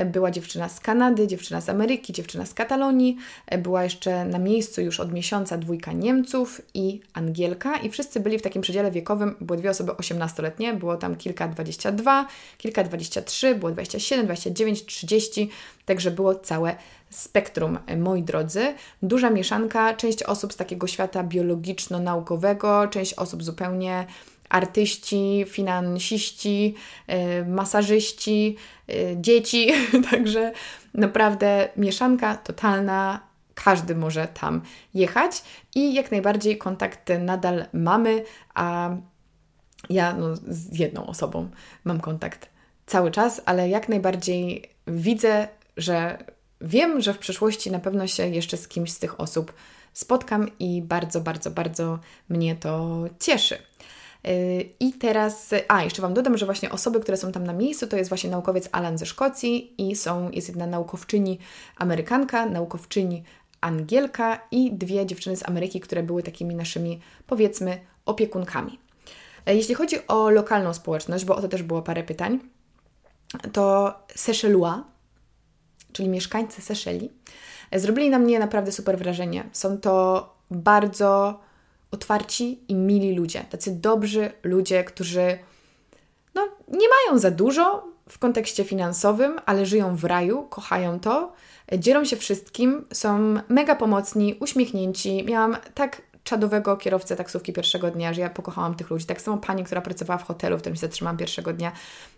była 0.06 0.30
dziewczyna 0.30 0.68
z 0.68 0.80
Kanady, 0.80 1.26
dziewczyna 1.26 1.60
z 1.60 1.68
Ameryki, 1.68 2.12
dziewczyna 2.12 2.46
z 2.46 2.54
Katalonii, 2.54 3.16
była 3.58 3.84
jeszcze 3.84 4.24
na 4.24 4.38
miejscu 4.38 4.80
już 4.80 5.00
od 5.00 5.12
miesiąca 5.12 5.58
dwójka 5.58 5.92
Niemców 5.92 6.60
i 6.74 7.00
Angielka. 7.14 7.76
I 7.76 7.90
wszyscy 7.90 8.20
byli 8.20 8.38
w 8.38 8.42
takim 8.42 8.62
przedziale 8.62 8.90
wiekowym, 8.90 9.36
były 9.40 9.58
dwie 9.58 9.70
osoby 9.70 9.92
18-letnie, 9.92 10.74
było 10.74 10.96
tam 10.96 11.16
kilka 11.16 11.48
22, 11.48 12.26
kilka 12.58 12.84
23, 12.84 13.54
było 13.54 13.72
27, 13.72 14.26
29, 14.26 14.86
30, 14.86 15.50
także 15.84 16.10
było 16.10 16.34
całe 16.34 16.76
spektrum, 17.10 17.78
moi 17.98 18.22
drodzy. 18.22 18.74
Duża 19.02 19.30
mieszanka, 19.30 19.94
część 19.94 20.22
osób 20.22 20.52
z 20.52 20.56
takiego 20.56 20.86
świata 20.86 21.24
biologiczno-naukowego, 21.24 22.88
część 22.88 23.14
osób 23.14 23.42
zupełnie 23.42 24.06
artyści, 24.52 25.44
finansiści, 25.48 26.74
y, 27.40 27.46
masażyści, 27.46 28.56
y, 28.90 29.16
dzieci, 29.20 29.70
także 30.10 30.52
naprawdę 30.94 31.68
mieszanka 31.76 32.36
totalna. 32.36 33.20
Każdy 33.54 33.94
może 33.94 34.28
tam 34.28 34.62
jechać 34.94 35.42
i 35.74 35.94
jak 35.94 36.10
najbardziej 36.10 36.58
kontakty 36.58 37.18
nadal 37.18 37.64
mamy, 37.72 38.24
a 38.54 38.90
ja 39.90 40.12
no, 40.14 40.36
z 40.48 40.78
jedną 40.78 41.06
osobą 41.06 41.50
mam 41.84 42.00
kontakt 42.00 42.48
cały 42.86 43.10
czas, 43.10 43.42
ale 43.44 43.68
jak 43.68 43.88
najbardziej 43.88 44.70
widzę, 44.86 45.48
że 45.76 46.24
wiem, 46.60 47.00
że 47.00 47.14
w 47.14 47.18
przyszłości 47.18 47.70
na 47.70 47.78
pewno 47.78 48.06
się 48.06 48.28
jeszcze 48.28 48.56
z 48.56 48.68
kimś 48.68 48.92
z 48.92 48.98
tych 48.98 49.20
osób 49.20 49.52
spotkam 49.92 50.58
i 50.58 50.82
bardzo, 50.82 51.20
bardzo, 51.20 51.50
bardzo 51.50 51.98
mnie 52.28 52.56
to 52.56 53.04
cieszy. 53.20 53.58
I 54.80 54.92
teraz, 54.92 55.50
a 55.68 55.84
jeszcze 55.84 56.02
Wam 56.02 56.14
dodam, 56.14 56.38
że 56.38 56.46
właśnie 56.46 56.70
osoby, 56.70 57.00
które 57.00 57.16
są 57.16 57.32
tam 57.32 57.44
na 57.44 57.52
miejscu, 57.52 57.86
to 57.86 57.96
jest 57.96 58.10
właśnie 58.10 58.30
naukowiec 58.30 58.68
Alan 58.72 58.98
ze 58.98 59.06
Szkocji 59.06 59.74
i 59.78 59.96
są, 59.96 60.30
jest 60.30 60.48
jedna 60.48 60.66
naukowczyni 60.66 61.38
Amerykanka, 61.76 62.46
naukowczyni 62.46 63.22
Angielka 63.60 64.40
i 64.50 64.72
dwie 64.72 65.06
dziewczyny 65.06 65.36
z 65.36 65.48
Ameryki, 65.48 65.80
które 65.80 66.02
były 66.02 66.22
takimi 66.22 66.54
naszymi, 66.54 67.00
powiedzmy, 67.26 67.80
opiekunkami. 68.06 68.78
E, 69.46 69.56
jeśli 69.56 69.74
chodzi 69.74 70.06
o 70.08 70.30
lokalną 70.30 70.74
społeczność, 70.74 71.24
bo 71.24 71.36
o 71.36 71.40
to 71.40 71.48
też 71.48 71.62
było 71.62 71.82
parę 71.82 72.02
pytań, 72.02 72.40
to 73.52 73.94
Seychellois, 74.14 74.80
czyli 75.92 76.08
mieszkańcy 76.08 76.62
Seszeli, 76.62 77.10
e, 77.70 77.80
zrobili 77.80 78.10
na 78.10 78.18
mnie 78.18 78.38
naprawdę 78.38 78.72
super 78.72 78.98
wrażenie. 78.98 79.44
Są 79.52 79.78
to 79.78 80.28
bardzo 80.50 81.40
otwarci 81.92 82.60
i 82.68 82.74
mili 82.74 83.14
ludzie, 83.16 83.44
tacy 83.50 83.76
dobrzy 83.76 84.30
ludzie, 84.42 84.84
którzy 84.84 85.38
no, 86.34 86.48
nie 86.68 86.86
mają 86.88 87.18
za 87.18 87.30
dużo 87.30 87.92
w 88.08 88.18
kontekście 88.18 88.64
finansowym, 88.64 89.40
ale 89.46 89.66
żyją 89.66 89.96
w 89.96 90.04
raju, 90.04 90.46
kochają 90.50 91.00
to, 91.00 91.32
dzielą 91.78 92.04
się 92.04 92.16
wszystkim, 92.16 92.84
są 92.92 93.34
mega 93.48 93.74
pomocni, 93.74 94.36
uśmiechnięci. 94.40 95.24
Miałam 95.24 95.56
tak 95.74 96.02
czadowego 96.24 96.76
kierowcę 96.76 97.16
taksówki 97.16 97.52
pierwszego 97.52 97.90
dnia, 97.90 98.14
że 98.14 98.20
ja 98.20 98.30
pokochałam 98.30 98.74
tych 98.74 98.90
ludzi. 98.90 99.06
Tak 99.06 99.20
samo 99.20 99.38
pani, 99.38 99.64
która 99.64 99.80
pracowała 99.80 100.18
w 100.18 100.24
hotelu, 100.24 100.56
w 100.56 100.60
którym 100.60 100.76
się 100.76 100.80
zatrzymałam 100.80 101.16
pierwszego 101.16 101.52
dnia, 101.52 101.72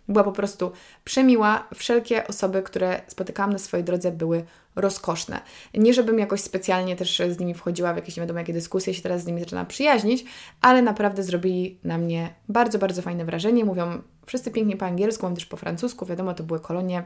była 0.07 0.23
po 0.23 0.31
prostu 0.31 0.71
przemiła. 1.03 1.67
Wszelkie 1.75 2.27
osoby, 2.27 2.63
które 2.63 3.01
spotykałam 3.07 3.53
na 3.53 3.59
swojej 3.59 3.83
drodze, 3.83 4.11
były 4.11 4.45
rozkoszne. 4.75 5.41
Nie, 5.73 5.93
żebym 5.93 6.19
jakoś 6.19 6.41
specjalnie 6.41 6.95
też 6.95 7.21
z 7.29 7.39
nimi 7.39 7.53
wchodziła 7.53 7.93
w 7.93 7.95
jakieś 7.95 8.17
nie 8.17 8.21
wiadomo 8.21 8.39
jakie 8.39 8.53
dyskusje, 8.53 8.93
się 8.93 9.01
teraz 9.01 9.21
z 9.21 9.25
nimi 9.25 9.39
zaczyna 9.39 9.65
przyjaźnić, 9.65 10.25
ale 10.61 10.81
naprawdę 10.81 11.23
zrobili 11.23 11.79
na 11.83 11.97
mnie 11.97 12.33
bardzo, 12.49 12.79
bardzo 12.79 13.01
fajne 13.01 13.25
wrażenie. 13.25 13.65
Mówią 13.65 14.01
wszyscy 14.25 14.51
pięknie 14.51 14.77
po 14.77 14.85
angielsku, 14.85 15.25
mam 15.25 15.35
też 15.35 15.45
po 15.45 15.57
francusku, 15.57 16.05
wiadomo, 16.05 16.33
to 16.33 16.43
były 16.43 16.59
kolonie 16.59 17.03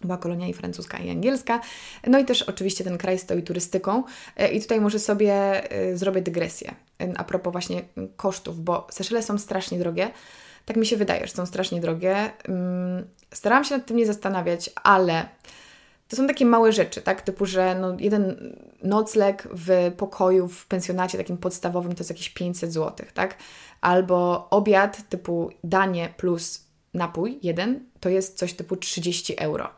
była 0.00 0.16
kolonia 0.16 0.48
i 0.48 0.52
francuska, 0.52 0.98
i 0.98 1.10
angielska. 1.10 1.60
No 2.06 2.18
i 2.18 2.24
też 2.24 2.42
oczywiście 2.42 2.84
ten 2.84 2.98
kraj 2.98 3.18
stoi 3.18 3.42
turystyką. 3.42 4.04
E, 4.36 4.48
I 4.48 4.60
tutaj 4.60 4.80
może 4.80 4.98
sobie 4.98 5.34
e, 5.70 5.96
zrobię 5.96 6.22
dygresję 6.22 6.74
e, 7.00 7.12
a 7.16 7.24
propos 7.24 7.52
właśnie 7.52 7.82
kosztów, 8.16 8.60
bo 8.60 8.86
Seszele 8.90 9.22
są 9.22 9.38
strasznie 9.38 9.78
drogie. 9.78 10.10
Tak 10.64 10.76
mi 10.76 10.86
się 10.86 10.96
wydaje, 10.96 11.26
że 11.26 11.32
są 11.32 11.46
strasznie 11.46 11.80
drogie. 11.80 12.30
Mm, 12.48 13.06
starałam 13.34 13.64
się 13.64 13.76
nad 13.76 13.86
tym 13.86 13.96
nie 13.96 14.06
zastanawiać, 14.06 14.70
ale 14.82 15.28
to 16.08 16.16
są 16.16 16.26
takie 16.26 16.46
małe 16.46 16.72
rzeczy, 16.72 17.02
tak? 17.02 17.22
Typu, 17.22 17.46
że 17.46 17.74
no 17.80 17.96
jeden 17.98 18.54
nocleg 18.82 19.48
w 19.52 19.92
pokoju, 19.96 20.48
w 20.48 20.66
pensjonacie 20.66 21.18
takim 21.18 21.38
podstawowym 21.38 21.94
to 21.94 22.00
jest 22.00 22.10
jakieś 22.10 22.30
500 22.30 22.72
zł, 22.72 23.06
tak? 23.14 23.36
Albo 23.80 24.50
obiad 24.50 25.08
typu 25.08 25.50
danie 25.64 26.14
plus 26.16 26.66
napój 26.94 27.38
jeden 27.42 27.80
to 28.00 28.08
jest 28.08 28.38
coś 28.38 28.54
typu 28.54 28.76
30 28.76 29.40
euro 29.40 29.70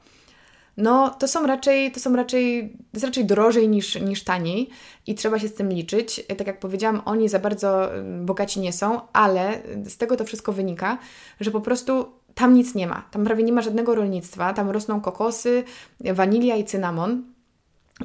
no 0.78 1.10
to 1.10 1.28
są 1.28 1.46
raczej, 1.46 1.92
to 1.92 2.00
są 2.00 2.16
raczej, 2.16 2.76
jest 2.92 3.04
raczej 3.04 3.24
drożej 3.24 3.68
niż, 3.68 4.00
niż 4.00 4.24
taniej 4.24 4.70
i 5.06 5.14
trzeba 5.14 5.38
się 5.38 5.48
z 5.48 5.54
tym 5.54 5.68
liczyć. 5.68 6.26
Tak 6.38 6.46
jak 6.46 6.60
powiedziałam, 6.60 7.02
oni 7.04 7.28
za 7.28 7.38
bardzo 7.38 7.94
mm, 7.94 8.26
bogaci 8.26 8.60
nie 8.60 8.72
są, 8.72 9.00
ale 9.12 9.62
z 9.84 9.96
tego 9.96 10.16
to 10.16 10.24
wszystko 10.24 10.52
wynika, 10.52 10.98
że 11.40 11.50
po 11.50 11.60
prostu 11.60 12.06
tam 12.34 12.54
nic 12.54 12.74
nie 12.74 12.86
ma. 12.86 13.02
Tam 13.10 13.24
prawie 13.24 13.44
nie 13.44 13.52
ma 13.52 13.62
żadnego 13.62 13.94
rolnictwa. 13.94 14.52
Tam 14.52 14.70
rosną 14.70 15.00
kokosy, 15.00 15.64
wanilia 16.00 16.56
i 16.56 16.64
cynamon, 16.64 17.24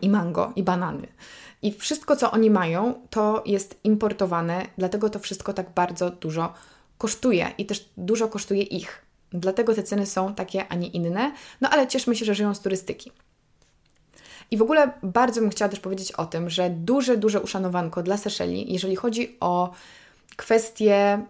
i 0.01 0.09
mango, 0.09 0.53
i 0.55 0.63
banany. 0.63 1.07
I 1.61 1.71
wszystko, 1.71 2.15
co 2.15 2.31
oni 2.31 2.49
mają, 2.49 2.93
to 3.09 3.43
jest 3.45 3.79
importowane, 3.83 4.65
dlatego 4.77 5.09
to 5.09 5.19
wszystko 5.19 5.53
tak 5.53 5.69
bardzo 5.75 6.09
dużo 6.09 6.53
kosztuje 6.97 7.51
i 7.57 7.65
też 7.65 7.89
dużo 7.97 8.27
kosztuje 8.27 8.61
ich. 8.61 9.05
Dlatego 9.33 9.75
te 9.75 9.83
ceny 9.83 10.05
są 10.05 10.35
takie, 10.35 10.67
a 10.67 10.75
nie 10.75 10.87
inne. 10.87 11.31
No 11.61 11.69
ale 11.69 11.87
cieszmy 11.87 12.15
się, 12.15 12.25
że 12.25 12.35
żyją 12.35 12.55
z 12.55 12.59
turystyki. 12.59 13.11
I 14.51 14.57
w 14.57 14.61
ogóle 14.61 14.93
bardzo 15.03 15.41
bym 15.41 15.49
chciała 15.49 15.69
też 15.69 15.79
powiedzieć 15.79 16.11
o 16.11 16.25
tym, 16.25 16.49
że 16.49 16.69
duże, 16.69 17.17
duże 17.17 17.41
uszanowanko 17.41 18.03
dla 18.03 18.17
Seszeli, 18.17 18.73
jeżeli 18.73 18.95
chodzi 18.95 19.37
o 19.39 19.73
kwestie 20.35 21.25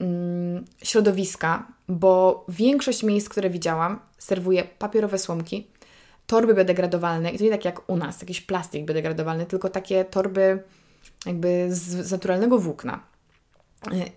mm, 0.00 0.64
środowiska, 0.82 1.66
bo 1.88 2.44
większość 2.48 3.02
miejsc, 3.02 3.28
które 3.28 3.50
widziałam, 3.50 4.00
serwuje 4.18 4.64
papierowe 4.64 5.18
słomki, 5.18 5.66
torby 6.26 6.54
biodegradowalne 6.54 7.30
i 7.30 7.38
to 7.38 7.44
nie 7.44 7.50
tak 7.50 7.64
jak 7.64 7.90
u 7.90 7.96
nas, 7.96 8.20
jakiś 8.20 8.40
plastik 8.40 8.84
biodegradowalny, 8.84 9.46
tylko 9.46 9.68
takie 9.68 10.04
torby 10.04 10.62
jakby 11.26 11.66
z, 11.70 12.06
z 12.06 12.12
naturalnego 12.12 12.58
włókna. 12.58 13.00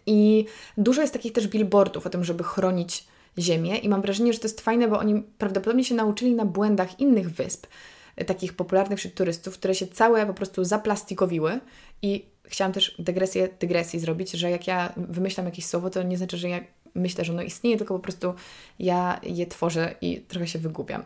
I 0.05 0.45
dużo 0.77 1.01
jest 1.01 1.13
takich 1.13 1.33
też 1.33 1.47
billboardów 1.47 2.05
o 2.05 2.09
tym, 2.09 2.23
żeby 2.23 2.43
chronić 2.43 3.07
Ziemię 3.39 3.77
i 3.77 3.89
mam 3.89 4.01
wrażenie, 4.01 4.33
że 4.33 4.39
to 4.39 4.45
jest 4.45 4.61
fajne, 4.61 4.87
bo 4.87 4.99
oni 4.99 5.23
prawdopodobnie 5.37 5.83
się 5.83 5.95
nauczyli 5.95 6.35
na 6.35 6.45
błędach 6.45 6.99
innych 6.99 7.29
wysp, 7.29 7.67
e, 8.15 8.25
takich 8.25 8.53
popularnych 8.53 8.99
wśród 8.99 9.13
turystów, 9.13 9.53
które 9.53 9.75
się 9.75 9.87
całe 9.87 10.25
po 10.25 10.33
prostu 10.33 10.63
zaplastikowiły 10.63 11.59
i 12.01 12.25
chciałam 12.43 12.73
też 12.73 12.95
dygresję 12.99 13.49
dygresji 13.59 13.99
zrobić, 13.99 14.31
że 14.31 14.51
jak 14.51 14.67
ja 14.67 14.93
wymyślam 14.97 15.45
jakieś 15.45 15.65
słowo, 15.65 15.89
to 15.89 16.03
nie 16.03 16.17
znaczy, 16.17 16.37
że 16.37 16.49
ja 16.49 16.59
myślę, 16.95 17.25
że 17.25 17.33
ono 17.33 17.41
istnieje, 17.41 17.77
tylko 17.77 17.93
po 17.93 17.99
prostu 17.99 18.33
ja 18.79 19.19
je 19.23 19.47
tworzę 19.47 19.95
i 20.01 20.21
trochę 20.21 20.47
się 20.47 20.59
wygubiam. 20.59 21.03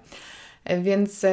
E, 0.65 0.81
więc 0.81 1.23
yy, 1.23 1.29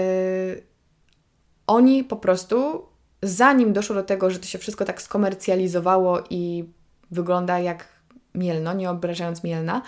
oni 1.67 2.05
po 2.05 2.17
prostu, 2.17 2.87
zanim 3.23 3.73
doszło 3.73 3.95
do 3.95 4.03
tego, 4.03 4.31
że 4.31 4.39
to 4.39 4.47
się 4.47 4.59
wszystko 4.59 4.85
tak 4.85 5.03
skomercjalizowało 5.03 6.19
i 6.31 6.65
wygląda 7.11 7.59
jak 7.59 7.99
Mielno, 8.35 8.73
nie 8.73 8.91
obrażając 8.91 9.45
Mielna, 9.45 9.83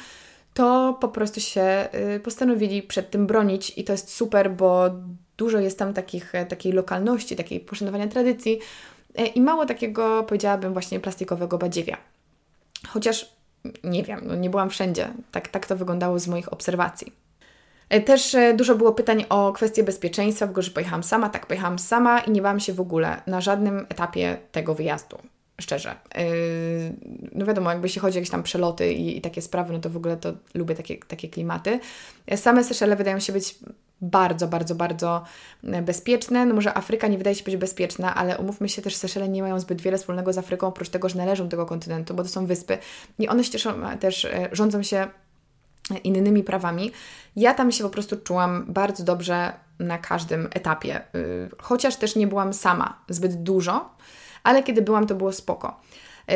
to 0.54 0.98
po 1.00 1.08
prostu 1.08 1.40
się 1.40 1.88
y, 2.16 2.20
postanowili 2.20 2.82
przed 2.82 3.10
tym 3.10 3.26
bronić 3.26 3.78
i 3.78 3.84
to 3.84 3.92
jest 3.92 4.12
super, 4.14 4.50
bo 4.50 4.90
dużo 5.36 5.58
jest 5.58 5.78
tam 5.78 5.94
takich, 5.94 6.34
e, 6.34 6.46
takiej 6.46 6.72
lokalności, 6.72 7.36
takiej 7.36 7.60
poszanowania 7.60 8.08
tradycji 8.08 8.58
e, 9.14 9.26
i 9.26 9.40
mało 9.40 9.66
takiego, 9.66 10.24
powiedziałabym, 10.24 10.72
właśnie 10.72 11.00
plastikowego 11.00 11.58
badziewia. 11.58 11.96
Chociaż 12.88 13.32
nie 13.84 14.02
wiem, 14.02 14.20
no 14.24 14.34
nie 14.34 14.50
byłam 14.50 14.70
wszędzie. 14.70 15.08
Tak, 15.32 15.48
tak 15.48 15.66
to 15.66 15.76
wyglądało 15.76 16.18
z 16.18 16.28
moich 16.28 16.52
obserwacji. 16.52 17.12
E, 17.88 18.00
też 18.00 18.36
dużo 18.56 18.74
było 18.74 18.92
pytań 18.92 19.24
o 19.28 19.52
kwestie 19.52 19.84
bezpieczeństwa, 19.84 20.46
w 20.46 20.50
ogóle, 20.50 20.62
że 20.62 20.70
pojechałam 20.70 21.02
sama. 21.02 21.28
Tak, 21.28 21.46
pojechałam 21.46 21.78
sama 21.78 22.20
i 22.20 22.30
nie 22.30 22.42
bałam 22.42 22.60
się 22.60 22.72
w 22.72 22.80
ogóle 22.80 23.22
na 23.26 23.40
żadnym 23.40 23.86
etapie 23.88 24.38
tego 24.52 24.74
wyjazdu 24.74 25.18
szczerze. 25.60 25.94
Yy, 26.14 26.22
no 27.32 27.46
wiadomo, 27.46 27.70
jakby 27.70 27.88
się 27.88 28.00
chodzi 28.00 28.16
o 28.16 28.18
jakieś 28.18 28.30
tam 28.30 28.42
przeloty 28.42 28.92
i, 28.92 29.16
i, 29.16 29.20
takie 29.20 29.42
sprawy, 29.42 29.72
no 29.72 29.78
to 29.78 29.90
w 29.90 29.96
ogóle 29.96 30.16
to 30.16 30.32
lubię 30.54 30.74
takie, 30.74 30.98
takie 30.98 31.28
klimaty. 31.28 31.80
Same 32.36 32.64
Seszele 32.64 32.96
wydają 32.96 33.20
się 33.20 33.32
być 33.32 33.58
bardzo, 34.00 34.48
bardzo, 34.48 34.74
bardzo 34.74 35.24
bezpieczne. 35.82 36.46
No 36.46 36.54
może 36.54 36.76
Afryka 36.76 37.08
nie 37.08 37.18
wydaje 37.18 37.36
się 37.36 37.44
być 37.44 37.56
bezpieczna, 37.56 38.14
ale 38.14 38.38
umówmy 38.38 38.68
się 38.68 38.82
też, 38.82 38.96
Seszele 38.96 39.28
nie 39.28 39.42
mają 39.42 39.60
zbyt 39.60 39.80
wiele 39.80 39.98
wspólnego 39.98 40.32
z 40.32 40.38
Afryką, 40.38 40.66
oprócz 40.66 40.88
tego, 40.88 41.08
że 41.08 41.18
należą 41.18 41.44
do 41.44 41.50
tego 41.50 41.66
kontynentu, 41.66 42.14
bo 42.14 42.22
to 42.22 42.28
są 42.28 42.46
wyspy 42.46 42.78
i 43.18 43.28
one 43.28 43.44
się 43.44 43.50
cieszą, 43.50 43.74
też 44.00 44.24
e, 44.24 44.48
rządzą 44.52 44.82
się 44.82 45.08
innymi 46.04 46.42
prawami. 46.42 46.92
Ja 47.36 47.54
tam 47.54 47.72
się 47.72 47.84
po 47.84 47.90
prostu 47.90 48.16
czułam 48.16 48.64
bardzo 48.68 49.04
dobrze 49.04 49.52
na 49.78 49.98
każdym 49.98 50.48
etapie, 50.52 51.00
yy, 51.14 51.50
chociaż 51.58 51.96
też 51.96 52.16
nie 52.16 52.26
byłam 52.26 52.54
sama 52.54 52.98
zbyt 53.08 53.42
dużo, 53.42 53.90
ale 54.42 54.62
kiedy 54.62 54.82
byłam, 54.82 55.06
to 55.06 55.14
było 55.14 55.32
spoko. 55.32 55.80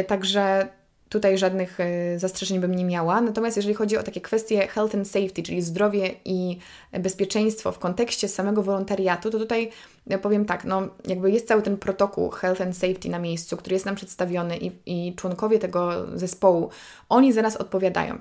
także 0.07 0.69
tutaj 1.09 1.39
żadnych 1.39 1.79
zastrzeżeń 2.17 2.61
bym 2.61 2.75
nie 2.75 2.85
miała. 2.85 3.21
Natomiast 3.21 3.57
jeżeli 3.57 3.75
chodzi 3.75 3.97
o 3.97 4.03
takie 4.03 4.21
kwestie 4.21 4.69
health 4.69 4.95
and 4.95 5.09
safety, 5.09 5.43
czyli 5.43 5.63
zdrowie 5.63 6.11
i 6.25 6.59
bezpieczeństwo 6.93 7.73
w 7.73 7.79
kontekście 7.79 8.29
samego 8.29 8.63
wolontariatu, 8.63 9.31
to 9.31 9.39
tutaj 9.39 9.71
ja 10.07 10.19
powiem 10.19 10.45
tak, 10.45 10.65
no 10.65 10.89
jakby 11.07 11.31
jest 11.31 11.49
cały 11.49 11.63
ten 11.63 11.77
protokół 11.77 12.31
health 12.31 12.61
and 12.61 12.77
safety 12.77 13.09
na 13.09 13.19
miejscu, 13.19 13.57
który 13.57 13.75
jest 13.75 13.87
nam 13.87 13.95
przedstawiony 13.95 14.59
i, 14.59 14.73
i 14.87 15.15
członkowie 15.15 15.59
tego 15.59 16.07
zespołu, 16.19 16.71
oni 17.09 17.33
za 17.33 17.43
nas 17.43 17.57
odpowiadają. 17.57 18.19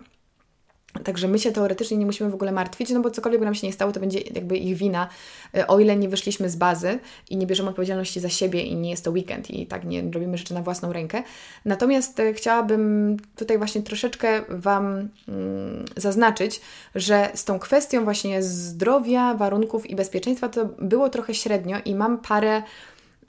Także 1.04 1.28
my 1.28 1.40
się 1.40 1.52
teoretycznie 1.52 1.98
nie 1.98 2.06
musimy 2.06 2.30
w 2.30 2.34
ogóle 2.34 2.52
martwić, 2.52 2.90
no 2.90 3.00
bo 3.00 3.12
cokolwiek 3.12 3.40
by 3.40 3.46
nam 3.46 3.56
się 3.56 3.68
nie 3.68 3.74
stało, 3.74 3.92
to 3.92 4.00
będzie 4.00 4.20
jakby 4.20 4.58
ich 4.58 4.78
wina, 4.78 5.10
e, 5.58 5.68
o 5.68 5.80
ile 5.80 5.96
nie 5.96 6.10
wyszliśmy 6.10 6.50
z 6.50 6.56
bazy 6.56 7.00
i 7.30 7.38
nie 7.38 7.48
bierzemy 7.48 7.70
odpowiedzialności 7.70 8.20
za 8.20 8.30
siebie 8.30 8.62
i 8.62 8.76
nie 8.76 8.90
jest 8.90 9.06
to 9.06 9.12
weekend 9.12 9.52
i 9.52 9.68
tak 9.68 9.86
nie 9.86 10.02
robimy 10.02 10.38
rzeczy 10.38 10.54
na 10.54 10.62
własną 10.62 10.94
rękę. 10.94 11.24
Natomiast 11.66 12.20
e, 12.20 12.34
chciałabym 12.34 13.18
tutaj 13.36 13.58
właśnie 13.58 13.82
troszeczkę 13.82 14.42
Wam 14.50 15.10
mm, 15.28 15.86
zaznaczyć, 15.98 16.62
że 16.96 17.30
z 17.34 17.46
tą 17.46 17.60
kwestią 17.60 18.04
właśnie 18.04 18.44
zdrowia, 18.44 19.34
warunków 19.34 19.90
i 19.90 19.96
bezpieczeństwa 19.96 20.50
to 20.50 20.66
było 20.66 21.10
trochę 21.10 21.34
średnio 21.34 21.78
i 21.86 21.96
mam 21.96 22.18
parę 22.18 22.64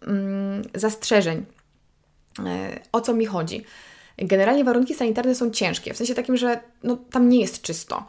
mm, 0.07 0.63
zastrzeżeń. 0.75 1.45
E, 2.47 2.81
o 2.93 3.01
co 3.01 3.15
mi 3.15 3.27
chodzi? 3.27 3.65
Generalnie 4.19 4.65
warunki 4.65 4.95
sanitarne 4.95 5.35
są 5.35 5.51
ciężkie, 5.51 5.95
w 5.95 5.97
sensie 5.97 6.15
takim, 6.15 6.37
że 6.37 6.61
no, 6.83 6.99
tam 7.11 7.29
nie 7.29 7.41
jest 7.41 7.63
czysto. 7.63 8.07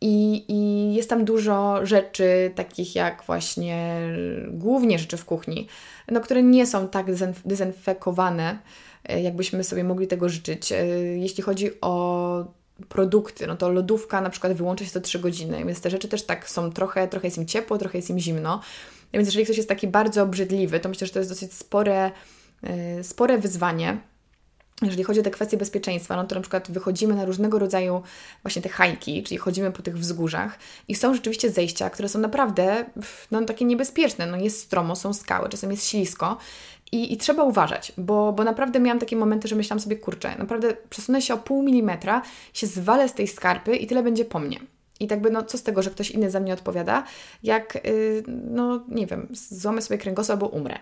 I, 0.00 0.44
I 0.48 0.94
jest 0.94 1.10
tam 1.10 1.24
dużo 1.24 1.86
rzeczy, 1.86 2.52
takich 2.54 2.94
jak 2.94 3.22
właśnie 3.26 4.00
głównie 4.48 4.98
rzeczy 4.98 5.16
w 5.16 5.24
kuchni, 5.24 5.68
no, 6.10 6.20
które 6.20 6.42
nie 6.42 6.66
są 6.66 6.88
tak 6.88 7.06
dezynfekowane, 7.44 8.58
e, 9.04 9.22
jakbyśmy 9.22 9.64
sobie 9.64 9.84
mogli 9.84 10.06
tego 10.06 10.28
życzyć. 10.28 10.72
E, 10.72 10.86
jeśli 11.16 11.42
chodzi 11.42 11.70
o 11.80 12.44
produkty, 12.88 13.46
no 13.46 13.56
to 13.56 13.68
lodówka 13.68 14.20
na 14.20 14.30
przykład 14.30 14.52
wyłącza 14.52 14.84
się 14.84 14.90
co 14.90 15.00
3 15.00 15.18
godziny, 15.18 15.64
więc 15.64 15.80
te 15.80 15.90
rzeczy 15.90 16.08
też 16.08 16.22
tak 16.22 16.50
są 16.50 16.72
trochę, 16.72 17.08
trochę 17.08 17.26
jest 17.26 17.38
im 17.38 17.46
ciepło, 17.46 17.78
trochę 17.78 17.98
jest 17.98 18.10
im 18.10 18.18
zimno. 18.18 18.60
Więc 19.12 19.28
jeżeli 19.28 19.44
ktoś 19.44 19.56
jest 19.56 19.68
taki 19.68 19.88
bardzo 19.88 20.22
obrzydliwy, 20.22 20.80
to 20.80 20.88
myślę, 20.88 21.06
że 21.06 21.12
to 21.12 21.18
jest 21.18 21.30
dosyć 21.30 21.54
spore, 21.54 22.10
e, 22.62 23.04
spore 23.04 23.38
wyzwanie 23.38 23.98
jeżeli 24.82 25.04
chodzi 25.04 25.20
o 25.20 25.22
te 25.22 25.30
kwestie 25.30 25.56
bezpieczeństwa, 25.56 26.16
no 26.16 26.24
to 26.24 26.34
na 26.34 26.40
przykład 26.40 26.70
wychodzimy 26.70 27.14
na 27.14 27.24
różnego 27.24 27.58
rodzaju 27.58 28.02
właśnie 28.42 28.62
te 28.62 28.68
hajki, 28.68 29.22
czyli 29.22 29.38
chodzimy 29.38 29.72
po 29.72 29.82
tych 29.82 29.98
wzgórzach 29.98 30.58
i 30.88 30.94
są 30.94 31.14
rzeczywiście 31.14 31.50
zejścia, 31.50 31.90
które 31.90 32.08
są 32.08 32.18
naprawdę 32.18 32.84
no, 33.30 33.44
takie 33.44 33.64
niebezpieczne. 33.64 34.26
No 34.26 34.36
jest 34.36 34.60
stromo, 34.60 34.96
są 34.96 35.12
skały, 35.12 35.48
czasem 35.48 35.70
jest 35.70 35.88
ślisko 35.88 36.36
i, 36.92 37.12
i 37.12 37.16
trzeba 37.16 37.42
uważać, 37.42 37.92
bo, 37.98 38.32
bo 38.32 38.44
naprawdę 38.44 38.80
miałam 38.80 38.98
takie 38.98 39.16
momenty, 39.16 39.48
że 39.48 39.56
myślałam 39.56 39.80
sobie, 39.80 39.96
kurczę, 39.96 40.34
naprawdę 40.38 40.76
przesunę 40.90 41.22
się 41.22 41.34
o 41.34 41.38
pół 41.38 41.62
milimetra, 41.62 42.22
się 42.52 42.66
zwalę 42.66 43.08
z 43.08 43.14
tej 43.14 43.28
skarpy 43.28 43.76
i 43.76 43.86
tyle 43.86 44.02
będzie 44.02 44.24
po 44.24 44.38
mnie. 44.38 44.60
I 45.00 45.06
tak 45.06 45.20
by, 45.20 45.30
no 45.30 45.42
co 45.42 45.58
z 45.58 45.62
tego, 45.62 45.82
że 45.82 45.90
ktoś 45.90 46.10
inny 46.10 46.30
za 46.30 46.40
mnie 46.40 46.52
odpowiada, 46.52 47.04
jak, 47.42 47.74
yy, 47.74 48.22
no 48.26 48.84
nie 48.88 49.06
wiem, 49.06 49.28
złamę 49.30 49.82
sobie 49.82 49.98
kręgosłup 49.98 50.30
albo 50.30 50.48
umrę. 50.48 50.78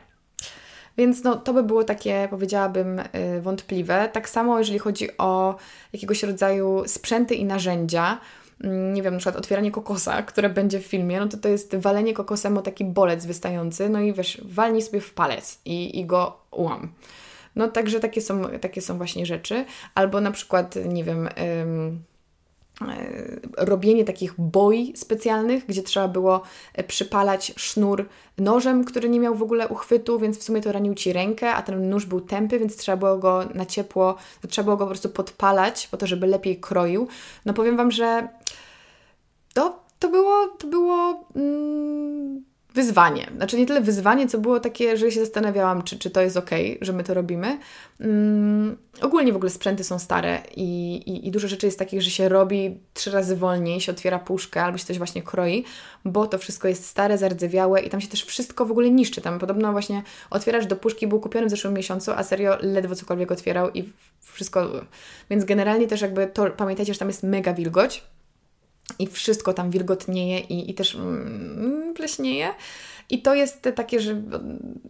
Więc 0.96 1.24
no, 1.24 1.36
to 1.36 1.52
by 1.52 1.62
było 1.62 1.84
takie, 1.84 2.28
powiedziałabym, 2.30 2.98
y, 2.98 3.40
wątpliwe. 3.42 4.08
Tak 4.12 4.28
samo, 4.28 4.58
jeżeli 4.58 4.78
chodzi 4.78 5.08
o 5.18 5.56
jakiegoś 5.92 6.22
rodzaju 6.22 6.82
sprzęty 6.86 7.34
i 7.34 7.44
narzędzia, 7.44 8.20
mm, 8.64 8.94
nie 8.94 9.02
wiem, 9.02 9.14
na 9.14 9.18
przykład 9.20 9.36
otwieranie 9.36 9.70
kokosa, 9.70 10.22
które 10.32 10.50
będzie 10.50 10.80
w 10.80 10.86
filmie, 10.86 11.20
no 11.20 11.28
to 11.28 11.36
to 11.36 11.48
jest 11.48 11.76
walenie 11.76 12.14
kokosem 12.14 12.58
o 12.58 12.62
taki 12.62 12.84
bolec 12.84 13.26
wystający, 13.26 13.88
no 13.88 14.00
i 14.00 14.12
wiesz, 14.12 14.40
walnij 14.44 14.82
sobie 14.82 15.00
w 15.00 15.14
palec 15.14 15.60
i, 15.64 16.00
i 16.00 16.06
go 16.06 16.38
ułam. 16.50 16.92
No 17.56 17.68
także 17.68 18.00
takie 18.00 18.20
są, 18.20 18.44
takie 18.44 18.80
są 18.80 18.96
właśnie 18.96 19.26
rzeczy. 19.26 19.64
Albo 19.94 20.20
na 20.20 20.30
przykład, 20.30 20.74
nie 20.88 21.04
wiem... 21.04 21.28
robienie 23.56 24.04
takich 24.04 24.34
boi 24.38 24.92
specjalnych, 24.96 25.66
gdzie 25.66 25.82
trzeba 25.82 26.08
było 26.08 26.42
e, 26.74 26.84
przypalać 26.84 27.52
sznur 27.56 28.08
nożem, 28.38 28.84
który 28.84 29.08
nie 29.08 29.20
miał 29.20 29.34
w 29.34 29.42
ogóle 29.42 29.68
uchwytu, 29.68 30.18
więc 30.18 30.38
w 30.38 30.42
sumie 30.42 30.60
to 30.60 30.72
ranił 30.72 30.94
Ci 30.94 31.12
rękę, 31.12 31.52
a 31.52 31.62
ten 31.62 31.90
nóż 31.90 32.06
był 32.06 32.20
tępy, 32.20 32.58
więc 32.58 32.76
trzeba 32.76 32.96
było 32.96 33.18
go 33.18 33.44
na 33.54 33.66
ciepło, 33.66 34.16
trzeba 34.48 34.64
było 34.64 34.76
go 34.76 34.84
po 34.84 34.90
prostu 34.90 35.08
podpalać 35.08 35.86
po 35.86 35.96
to, 35.96 36.06
żeby 36.06 36.26
lepiej 36.26 36.60
kroił. 36.60 37.08
No 37.44 37.54
powiem 37.54 37.76
Wam, 37.76 37.90
że 37.90 38.28
to, 39.54 39.80
to 39.98 40.08
było, 40.08 40.46
to 40.58 40.66
było... 40.66 41.24
Mm, 41.36 42.53
wyzwanie. 42.74 43.30
Znaczy 43.36 43.58
nie 43.58 43.66
tyle 43.66 43.80
wyzwanie, 43.80 44.28
co 44.28 44.38
było 44.38 44.60
takie, 44.60 44.96
że 44.96 45.10
się 45.10 45.20
zastanawiałam, 45.20 45.82
czy, 45.82 45.98
czy 45.98 46.10
to 46.10 46.20
jest 46.20 46.36
ok, 46.36 46.50
że 46.80 46.92
my 46.92 47.04
to 47.04 47.14
robimy. 47.14 47.58
Um, 48.00 48.76
ogólnie 49.00 49.32
w 49.32 49.36
ogóle 49.36 49.50
sprzęty 49.50 49.84
są 49.84 49.98
stare 49.98 50.42
i, 50.56 50.94
i, 50.96 51.28
i, 51.28 51.30
dużo 51.30 51.48
rzeczy 51.48 51.66
jest 51.66 51.78
takich, 51.78 52.02
że 52.02 52.10
się 52.10 52.28
robi 52.28 52.78
trzy 52.94 53.10
razy 53.10 53.36
wolniej, 53.36 53.80
się 53.80 53.92
otwiera 53.92 54.18
puszkę 54.18 54.62
albo 54.62 54.78
się 54.78 54.84
coś 54.84 54.98
właśnie 54.98 55.22
kroi, 55.22 55.64
bo 56.04 56.26
to 56.26 56.38
wszystko 56.38 56.68
jest 56.68 56.86
stare, 56.86 57.18
zardzewiałe 57.18 57.80
i 57.80 57.90
tam 57.90 58.00
się 58.00 58.08
też 58.08 58.24
wszystko 58.24 58.66
w 58.66 58.70
ogóle 58.70 58.90
niszczy. 58.90 59.20
Tam 59.20 59.38
podobno 59.38 59.72
właśnie 59.72 60.02
otwierasz 60.30 60.66
do 60.66 60.76
puszki, 60.76 61.06
był 61.06 61.20
kupiony 61.20 61.46
w 61.46 61.50
zeszłym 61.50 61.74
miesiącu, 61.74 62.12
a 62.12 62.22
serio 62.22 62.56
ledwo 62.60 62.94
cokolwiek 62.94 63.32
otwierał 63.32 63.70
i 63.70 63.92
wszystko... 64.20 64.70
Więc 65.30 65.44
generalnie 65.44 65.86
też 65.86 66.00
jakby 66.00 66.26
to, 66.26 66.50
pamiętajcie, 66.50 66.92
że 66.92 66.98
tam 66.98 67.08
jest 67.08 67.22
mega 67.22 67.54
wilgoć, 67.54 68.04
i 68.98 69.06
wszystko 69.06 69.54
tam 69.54 69.70
wilgotnieje 69.70 70.38
i, 70.38 70.70
i 70.70 70.74
też 70.74 70.94
mm, 70.94 71.94
pleśnieje. 71.94 72.54
I 73.10 73.22
to 73.22 73.34
jest 73.34 73.68
takie, 73.74 74.00
że 74.00 74.22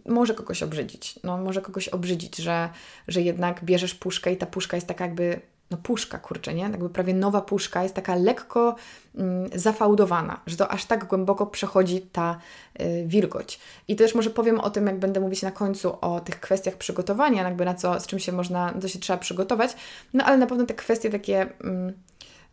może 0.05 0.33
kogoś 0.33 0.63
obrzydzić. 0.63 1.19
No, 1.23 1.37
może 1.37 1.61
kogoś 1.61 1.87
obrzydzić, 1.87 2.37
że, 2.37 2.69
że 3.07 3.21
jednak 3.21 3.63
bierzesz 3.63 3.95
puszkę 3.95 4.33
i 4.33 4.37
ta 4.37 4.45
puszka 4.45 4.77
jest 4.77 4.87
taka 4.87 5.05
jakby, 5.05 5.41
no 5.71 5.77
puszka, 5.77 6.17
kurczę, 6.17 6.53
nie? 6.53 6.63
Jakby 6.63 6.89
prawie 6.89 7.13
nowa 7.13 7.41
puszka 7.41 7.83
jest 7.83 7.95
taka 7.95 8.15
lekko 8.15 8.75
mm, 9.15 9.49
zafałdowana, 9.55 10.41
że 10.47 10.57
to 10.57 10.71
aż 10.71 10.85
tak 10.85 11.05
głęboko 11.05 11.45
przechodzi 11.45 12.01
ta 12.01 12.39
y, 12.81 13.03
wilgoć. 13.07 13.59
I 13.87 13.95
też 13.95 14.15
może 14.15 14.29
powiem 14.29 14.59
o 14.59 14.69
tym, 14.69 14.87
jak 14.87 14.99
będę 14.99 15.19
mówić 15.19 15.41
na 15.41 15.51
końcu 15.51 15.97
o 16.01 16.19
tych 16.19 16.39
kwestiach 16.39 16.75
przygotowania, 16.75 17.43
jakby 17.43 17.65
na 17.65 17.73
co, 17.73 17.99
z 17.99 18.07
czym 18.07 18.19
się 18.19 18.31
można, 18.31 18.73
co 18.81 18.87
się 18.87 18.99
trzeba 18.99 19.19
przygotować. 19.19 19.75
No 20.13 20.23
ale 20.23 20.37
na 20.37 20.47
pewno 20.47 20.65
te 20.65 20.73
kwestie 20.73 21.09
takie... 21.09 21.49
Mm, 21.63 21.93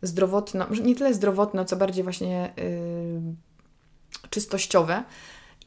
zdrowotno, 0.03 0.67
nie 0.83 0.95
tyle 0.95 1.13
zdrowotno, 1.13 1.65
co 1.65 1.75
bardziej 1.75 2.03
właśnie 2.03 2.53
yy, 2.57 4.29
czystościowe 4.29 5.03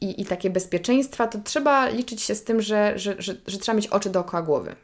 i, 0.01 0.21
i 0.21 0.25
takie 0.25 0.49
bezpieczeństwa, 0.49 1.27
to 1.27 1.39
trzeba 1.43 1.89
liczyć 1.89 2.21
się 2.21 2.35
z 2.35 2.43
tym, 2.43 2.61
że, 2.61 2.99
że, 2.99 3.15
że, 3.19 3.35
że 3.47 3.57
trzeba 3.57 3.75
mieć 3.75 3.87
oczy 3.87 4.09
dookoła 4.09 4.43
głowy. 4.43 4.75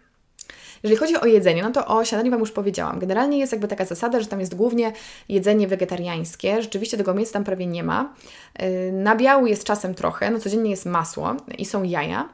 Jeżeli 0.84 0.98
chodzi 0.98 1.18
o 1.18 1.26
jedzenie, 1.26 1.64
no 1.64 1.72
to 1.72 1.88
o 1.88 2.06
śniadaniu 2.06 2.32
Wam 2.32 2.40
już 2.40 2.52
powiedziałam. 2.52 3.00
Generalnie 3.00 3.40
jest 3.40 3.52
jakby 3.52 3.68
taka 3.68 3.86
zasada, 3.86 4.20
że 4.20 4.26
tam 4.26 4.40
jest 4.40 4.56
głównie 4.56 4.94
jedzenie 5.30 5.68
wegetariańskie. 5.68 6.62
Rzeczywiście 6.62 6.98
tego 6.98 7.14
mięsa 7.14 7.34
tam 7.34 7.44
prawie 7.44 7.68
nie 7.68 7.84
ma. 7.84 8.14
Y, 8.62 8.92
na 8.92 9.16
biału 9.16 9.48
jest 9.48 9.64
czasem 9.64 9.96
trochę, 9.96 10.32
no 10.32 10.40
codziennie 10.40 10.72
jest 10.72 10.86
masło 10.86 11.36
i 11.58 11.66
są 11.66 11.84
jaja. 11.84 12.30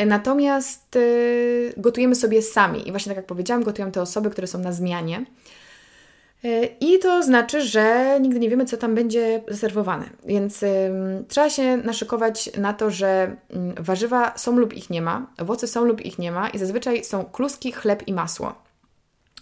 Y, 0.00 0.06
natomiast 0.06 0.96
y, 0.96 1.74
gotujemy 1.76 2.14
sobie 2.14 2.42
sami 2.42 2.88
i 2.88 2.90
właśnie 2.90 3.10
tak 3.10 3.16
jak 3.16 3.26
powiedziałam, 3.26 3.62
gotują 3.62 3.92
te 3.92 4.02
osoby, 4.02 4.30
które 4.30 4.46
są 4.46 4.58
na 4.58 4.72
zmianie. 4.72 5.24
E, 6.44 6.64
I 6.64 6.98
to 6.98 7.22
znaczy, 7.22 7.62
że 7.62 8.18
nigdy 8.20 8.40
nie 8.40 8.50
wiemy, 8.50 8.64
co 8.64 8.76
tam 8.76 8.94
będzie 8.94 9.42
zaserwowane. 9.48 10.10
Więc 10.24 10.64
trzeba 11.28 11.50
się 11.50 11.76
naszykować 11.76 12.50
na 12.58 12.72
to, 12.72 12.90
że 12.90 13.36
warzywa 13.80 14.38
są 14.38 14.56
lub 14.56 14.72
ich 14.72 14.90
nie 14.90 15.02
ma, 15.02 15.26
owoce 15.38 15.66
są 15.66 15.84
lub 15.84 16.00
ich 16.00 16.18
nie 16.18 16.32
ma 16.32 16.48
i 16.48 16.58
zazwyczaj 16.58 17.04
są 17.04 17.24
kluski, 17.24 17.72
chleb 17.72 18.08
i 18.08 18.12
masło. 18.12 18.66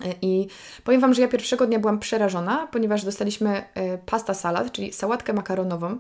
E, 0.00 0.14
I 0.22 0.48
powiem 0.84 1.00
Wam, 1.00 1.14
że 1.14 1.22
ja 1.22 1.28
pierwszego 1.28 1.66
dnia 1.66 1.78
byłam 1.78 1.98
przerażona, 1.98 2.68
ponieważ 2.72 3.04
dostaliśmy 3.04 3.64
e, 3.74 3.98
pasta 3.98 4.34
salad, 4.34 4.72
czyli 4.72 4.92
sałatkę 4.92 5.32
makaronową, 5.32 5.98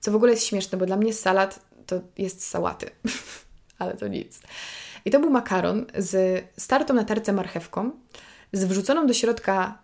co 0.00 0.10
w 0.10 0.16
ogóle 0.16 0.32
jest 0.32 0.46
śmieszne, 0.46 0.78
bo 0.78 0.86
dla 0.86 0.96
mnie 0.96 1.12
salad 1.12 1.60
to 1.86 2.00
jest 2.18 2.46
sałaty, 2.48 2.90
ale 3.78 3.96
to 3.96 4.08
nic. 4.08 4.40
I 5.04 5.10
to 5.10 5.20
był 5.20 5.30
makaron 5.30 5.86
z 5.98 6.44
startą 6.58 6.94
na 6.94 7.04
terce 7.04 7.32
marchewką, 7.32 7.90
z 8.52 8.64
wrzuconą 8.64 9.06
do 9.06 9.14
środka 9.14 9.78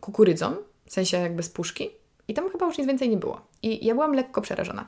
kukurydzą, 0.00 0.56
w 0.86 0.92
sensie 0.92 1.16
jakby 1.16 1.42
z 1.42 1.50
puszki 1.50 1.90
i 2.28 2.34
tam 2.34 2.50
chyba 2.50 2.66
już 2.66 2.78
nic 2.78 2.86
więcej 2.86 3.08
nie 3.08 3.16
było. 3.16 3.40
I 3.62 3.86
ja 3.86 3.94
byłam 3.94 4.12
lekko 4.12 4.40
przerażona, 4.40 4.86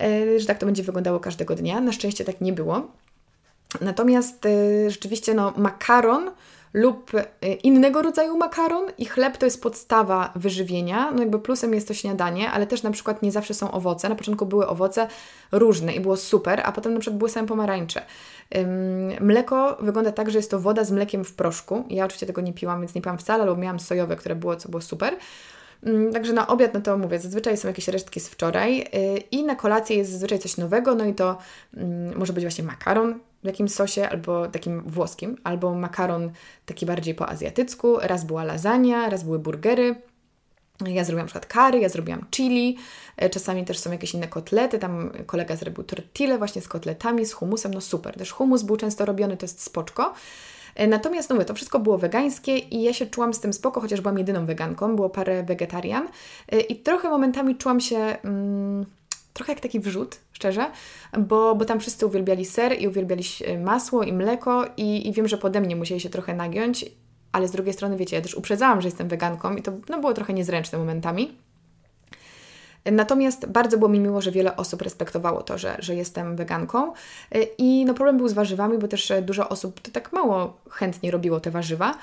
e, 0.00 0.40
że 0.40 0.46
tak 0.46 0.58
to 0.58 0.66
będzie 0.66 0.82
wyglądało 0.82 1.20
każdego 1.20 1.54
dnia. 1.54 1.80
Na 1.80 1.92
szczęście 1.92 2.24
tak 2.24 2.40
nie 2.40 2.52
było. 2.52 2.90
Natomiast 3.80 4.46
e, 4.46 4.90
rzeczywiście 4.90 5.34
no, 5.34 5.52
makaron 5.56 6.30
lub 6.72 7.12
e, 7.14 7.52
innego 7.52 8.02
rodzaju 8.02 8.36
makaron 8.36 8.84
i 8.98 9.04
chleb 9.04 9.36
to 9.36 9.46
jest 9.46 9.62
podstawa 9.62 10.32
wyżywienia. 10.36 11.10
No 11.10 11.20
jakby 11.20 11.38
plusem 11.38 11.74
jest 11.74 11.88
to 11.88 11.94
śniadanie, 11.94 12.50
ale 12.50 12.66
też 12.66 12.82
na 12.82 12.90
przykład 12.90 13.22
nie 13.22 13.32
zawsze 13.32 13.54
są 13.54 13.70
owoce. 13.70 14.08
Na 14.08 14.14
początku 14.14 14.46
były 14.46 14.66
owoce 14.66 15.08
różne 15.52 15.94
i 15.94 16.00
było 16.00 16.16
super, 16.16 16.62
a 16.64 16.72
potem 16.72 16.94
na 16.94 17.00
przykład 17.00 17.18
były 17.18 17.30
same 17.30 17.48
pomarańcze. 17.48 18.02
Mleko 19.20 19.76
wygląda 19.80 20.12
tak, 20.12 20.30
że 20.30 20.38
jest 20.38 20.50
to 20.50 20.60
woda 20.60 20.84
z 20.84 20.90
mlekiem 20.90 21.24
w 21.24 21.34
proszku. 21.34 21.84
Ja 21.88 22.04
oczywiście 22.04 22.26
tego 22.26 22.40
nie 22.40 22.52
piłam, 22.52 22.80
więc 22.80 22.94
nie 22.94 23.02
piłam 23.02 23.18
wcale, 23.18 23.42
albo 23.42 23.56
miałam 23.56 23.80
sojowe, 23.80 24.16
które 24.16 24.34
było, 24.34 24.56
co 24.56 24.68
było 24.68 24.80
super. 24.80 25.16
Także 26.12 26.32
na 26.32 26.46
obiad, 26.46 26.74
no 26.74 26.80
to 26.80 26.98
mówię, 26.98 27.18
zazwyczaj 27.18 27.56
są 27.56 27.68
jakieś 27.68 27.88
resztki 27.88 28.20
z 28.20 28.28
wczoraj 28.28 28.80
y, 28.80 29.16
i 29.30 29.44
na 29.44 29.54
kolację 29.54 29.96
jest 29.96 30.10
zazwyczaj 30.10 30.38
coś 30.38 30.56
nowego, 30.56 30.94
no 30.94 31.04
i 31.04 31.14
to 31.14 31.38
może 32.16 32.32
być 32.32 32.44
właśnie 32.44 32.64
makaron, 32.64 33.18
w 33.42 33.46
jakimś 33.46 33.72
sosie, 33.72 34.08
albo 34.08 34.48
takim 34.48 34.82
włoskim, 34.86 35.36
albo 35.44 35.74
makaron 35.74 36.30
taki 36.66 36.86
bardziej 36.86 37.14
po 37.14 37.28
azjatycku, 37.28 37.98
raz 38.02 38.24
była 38.24 38.44
lasagna, 38.44 39.10
raz 39.10 39.22
były 39.24 39.38
burgery. 39.38 39.94
Ja 40.86 41.04
zrobiłam 41.04 41.26
przykład 41.26 41.46
curry, 41.46 41.80
ja 41.80 41.88
zrobiłam 41.88 42.24
chili, 42.30 42.76
e, 43.16 43.30
czasami 43.30 43.64
też 43.64 43.78
są 43.78 43.92
jakieś 43.92 44.14
inne 44.14 44.28
kotlety, 44.28 44.78
tam 44.78 45.10
kolega 45.26 45.56
zrobił 45.56 45.84
tortille 45.84 46.38
właśnie 46.38 46.62
z 46.62 46.68
kotletami, 46.68 47.26
z 47.26 47.32
humusem, 47.32 47.74
no 47.74 47.80
super. 47.80 48.14
Też 48.14 48.32
humus 48.32 48.62
był 48.62 48.76
często 48.76 49.04
robiony, 49.04 49.36
to 49.36 49.44
jest 49.44 49.62
spoczko. 49.62 50.14
E, 50.74 50.86
natomiast 50.86 51.30
no 51.30 51.34
mówię, 51.34 51.46
to 51.46 51.54
wszystko 51.54 51.78
było 51.78 51.98
wegańskie 51.98 52.58
i 52.58 52.82
ja 52.82 52.92
się 52.92 53.06
czułam 53.06 53.34
z 53.34 53.40
tym 53.40 53.52
spoko, 53.52 53.80
chociaż 53.80 54.00
byłam 54.00 54.18
jedyną 54.18 54.46
weganką, 54.46 54.96
było 54.96 55.10
parę 55.10 55.42
wegetarian 55.42 56.08
e, 56.48 56.60
i 56.60 56.76
trochę 56.76 57.08
momentami 57.08 57.56
czułam 57.56 57.80
się 57.80 57.96
mm, 57.96 58.86
trochę 59.32 59.52
jak 59.52 59.60
taki 59.60 59.80
wrzut, 59.80 60.18
szczerze, 60.32 60.66
bo, 61.18 61.54
bo 61.54 61.64
tam 61.64 61.80
wszyscy 61.80 62.06
uwielbiali 62.06 62.44
ser 62.44 62.80
i 62.80 62.88
uwielbiali 62.88 63.24
masło 63.64 64.02
i 64.02 64.12
mleko 64.12 64.64
i, 64.76 65.08
i 65.08 65.12
wiem, 65.12 65.28
że 65.28 65.38
pode 65.38 65.60
mnie 65.60 65.76
musieli 65.76 66.00
się 66.00 66.10
trochę 66.10 66.34
nagiąć, 66.34 66.84
ale 67.32 67.48
z 67.48 67.50
drugiej 67.50 67.74
strony, 67.74 67.96
wiecie, 67.96 68.16
ja 68.16 68.22
też 68.22 68.34
uprzedzałam, 68.34 68.80
że 68.80 68.88
jestem 68.88 69.08
weganką 69.08 69.56
i 69.56 69.62
to 69.62 69.72
no, 69.88 70.00
było 70.00 70.14
trochę 70.14 70.32
niezręczne 70.32 70.78
momentami. 70.78 71.38
Natomiast 72.84 73.46
bardzo 73.46 73.78
było 73.78 73.90
mi 73.90 74.00
miło, 74.00 74.20
że 74.20 74.30
wiele 74.30 74.56
osób 74.56 74.82
respektowało 74.82 75.42
to, 75.42 75.58
że, 75.58 75.76
że 75.78 75.94
jestem 75.94 76.36
weganką. 76.36 76.92
I 77.58 77.84
no 77.84 77.94
problem 77.94 78.16
był 78.16 78.28
z 78.28 78.32
warzywami, 78.32 78.78
bo 78.78 78.88
też 78.88 79.12
dużo 79.22 79.48
osób 79.48 79.80
to 79.80 79.90
tak 79.90 80.12
mało 80.12 80.56
chętnie 80.70 81.10
robiło 81.10 81.40
te 81.40 81.50
warzywa. 81.50 81.94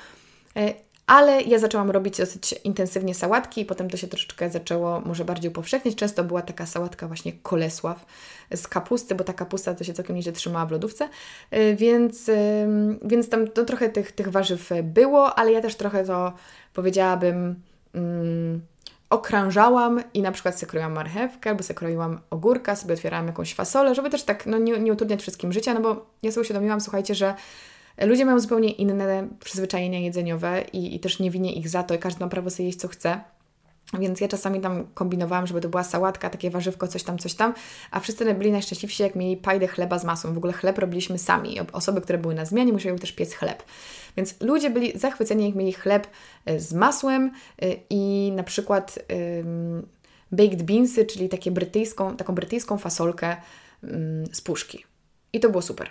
Ale 1.07 1.41
ja 1.41 1.59
zaczęłam 1.59 1.91
robić 1.91 2.17
dosyć 2.17 2.55
intensywnie 2.63 3.15
sałatki 3.15 3.61
i 3.61 3.65
potem 3.65 3.89
to 3.89 3.97
się 3.97 4.07
troszeczkę 4.07 4.49
zaczęło 4.49 5.01
może 5.01 5.25
bardziej 5.25 5.51
upowszechniać. 5.51 5.95
Często 5.95 6.23
była 6.23 6.41
taka 6.41 6.65
sałatka 6.65 7.07
właśnie 7.07 7.33
kolesław 7.33 8.05
z 8.55 8.67
kapusty, 8.67 9.15
bo 9.15 9.23
ta 9.23 9.33
kapusta 9.33 9.73
to 9.73 9.83
się 9.83 9.93
całkiem 9.93 10.15
nieźle 10.15 10.31
trzymała 10.31 10.65
w 10.65 10.71
lodówce, 10.71 11.09
y, 11.53 11.75
więc, 11.75 12.31
więc 13.01 13.29
tam 13.29 13.47
to 13.47 13.65
trochę 13.65 13.89
tych, 13.89 14.11
tych 14.11 14.27
warzyw 14.27 14.69
było, 14.83 15.35
ale 15.35 15.51
ja 15.51 15.61
też 15.61 15.75
trochę 15.75 16.05
to 16.05 16.33
powiedziałabym... 16.73 17.55
Mm, 17.93 18.61
okrążałam 19.09 20.03
i 20.13 20.21
na 20.21 20.31
przykład 20.31 20.59
sobie 20.59 20.69
kroiłam 20.69 20.93
marchewkę 20.93 21.49
albo 21.49 21.63
sobie 21.63 21.75
kroiłam 21.75 22.19
ogórka, 22.29 22.75
sobie 22.75 22.93
otwierałam 22.93 23.27
jakąś 23.27 23.53
fasolę, 23.53 23.95
żeby 23.95 24.09
też 24.09 24.23
tak 24.23 24.45
no, 24.45 24.57
nie, 24.57 24.79
nie 24.79 24.93
utrudniać 24.93 25.21
wszystkim 25.21 25.53
życia, 25.53 25.73
no 25.73 25.81
bo 25.81 26.05
ja 26.23 26.31
sobie 26.31 26.41
uświadomiłam, 26.41 26.81
słuchajcie, 26.81 27.15
że 27.15 27.35
ludzie 28.05 28.25
mają 28.25 28.39
zupełnie 28.39 28.71
inne 28.71 29.27
przyzwyczajenia 29.39 29.99
jedzeniowe 29.99 30.63
i, 30.73 30.95
i 30.95 30.99
też 30.99 31.19
nie 31.19 31.31
winię 31.31 31.53
ich 31.53 31.69
za 31.69 31.83
to 31.83 31.93
i 31.93 31.99
każdy 31.99 32.19
ma 32.19 32.27
prawo 32.29 32.49
sobie 32.49 32.65
jeść 32.65 32.79
co 32.79 32.87
chce. 32.87 33.21
Więc 33.99 34.21
ja 34.21 34.27
czasami 34.27 34.61
tam 34.61 34.87
kombinowałam, 34.93 35.47
żeby 35.47 35.61
to 35.61 35.69
była 35.69 35.83
sałatka, 35.83 36.29
takie 36.29 36.49
warzywko, 36.49 36.87
coś 36.87 37.03
tam, 37.03 37.17
coś 37.17 37.33
tam, 37.33 37.53
a 37.91 37.99
wszyscy 37.99 38.33
byli 38.33 38.51
najszczęśliwsi, 38.51 39.03
jak 39.03 39.15
mieli 39.15 39.37
pajdę 39.37 39.67
chleba 39.67 39.99
z 39.99 40.05
masą. 40.05 40.33
W 40.33 40.37
ogóle 40.37 40.53
chleb 40.53 40.77
robiliśmy 40.77 41.17
sami. 41.19 41.57
Osoby, 41.73 42.01
które 42.01 42.17
były 42.17 42.35
na 42.35 42.45
zmianie, 42.45 42.73
musiały 42.73 42.99
też 42.99 43.11
piec 43.11 43.33
chleb. 43.33 43.63
Więc 44.17 44.41
ludzie 44.41 44.69
byli 44.69 44.99
zachwyceni, 44.99 45.45
jak 45.45 45.55
mieli 45.55 45.73
chleb 45.73 46.07
e, 46.45 46.59
z 46.59 46.73
masłem 46.73 47.31
e, 47.61 47.75
i 47.89 48.31
na 48.35 48.43
przykład 48.43 48.99
baked 50.31 50.63
beansy, 50.63 51.05
czyli 51.05 51.29
takie 51.29 51.51
brytyjską, 51.51 52.17
taką 52.17 52.35
brytyjską 52.35 52.77
fasolkę 52.77 53.35
um, 53.83 54.25
z 54.31 54.41
puszki. 54.41 54.85
I 55.33 55.39
to 55.39 55.49
było 55.49 55.61
super. 55.61 55.89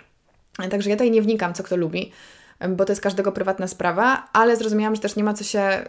Także 0.71 0.89
ja 0.89 0.95
tutaj 0.95 1.11
nie 1.11 1.21
wnikam, 1.21 1.53
co 1.53 1.63
kto 1.63 1.77
lubi, 1.77 2.11
bo 2.69 2.85
to 2.85 2.91
jest 2.91 3.01
każdego 3.01 3.31
prywatna 3.31 3.67
sprawa, 3.67 4.27
ale 4.33 4.57
zrozumiałam, 4.57 4.95
że 4.95 5.01
też 5.01 5.15
nie 5.15 5.23
ma 5.23 5.33
co 5.33 5.43
się 5.43 5.85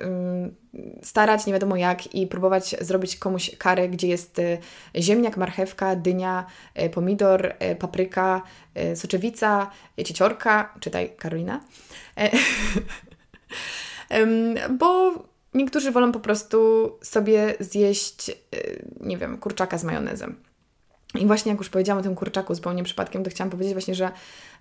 starać, 1.02 1.46
nie 1.46 1.52
wiadomo 1.52 1.76
jak, 1.76 2.14
i 2.14 2.26
próbować 2.26 2.76
zrobić 2.80 3.16
komuś 3.16 3.56
karę, 3.58 3.88
gdzie 3.88 4.08
jest 4.08 4.38
y, 4.38 4.58
ziemniak, 4.96 5.36
marchewka, 5.36 5.96
dynia, 5.96 6.46
y, 6.82 6.90
pomidor, 6.90 7.54
y, 7.72 7.76
papryka, 7.76 8.42
soczewica, 8.94 9.70
cieciorka, 10.04 10.74
czytaj 10.80 11.12
Karolina. 11.18 11.60
Bo 14.78 15.12
niektórzy 15.54 15.92
wolą 15.92 16.12
po 16.12 16.20
prostu 16.20 16.90
sobie 17.02 17.54
zjeść, 17.60 18.30
nie 19.00 19.18
wiem, 19.18 19.38
kurczaka 19.38 19.78
z 19.78 19.84
majonezem. 19.84 20.47
I 21.14 21.26
właśnie 21.26 21.52
jak 21.52 21.58
już 21.58 21.68
powiedziałam 21.68 22.00
o 22.00 22.02
tym 22.02 22.14
kurczaku 22.14 22.54
zupełnie 22.54 22.84
przypadkiem, 22.84 23.24
to 23.24 23.30
chciałam 23.30 23.50
powiedzieć 23.50 23.72
właśnie, 23.72 23.94
że 23.94 24.10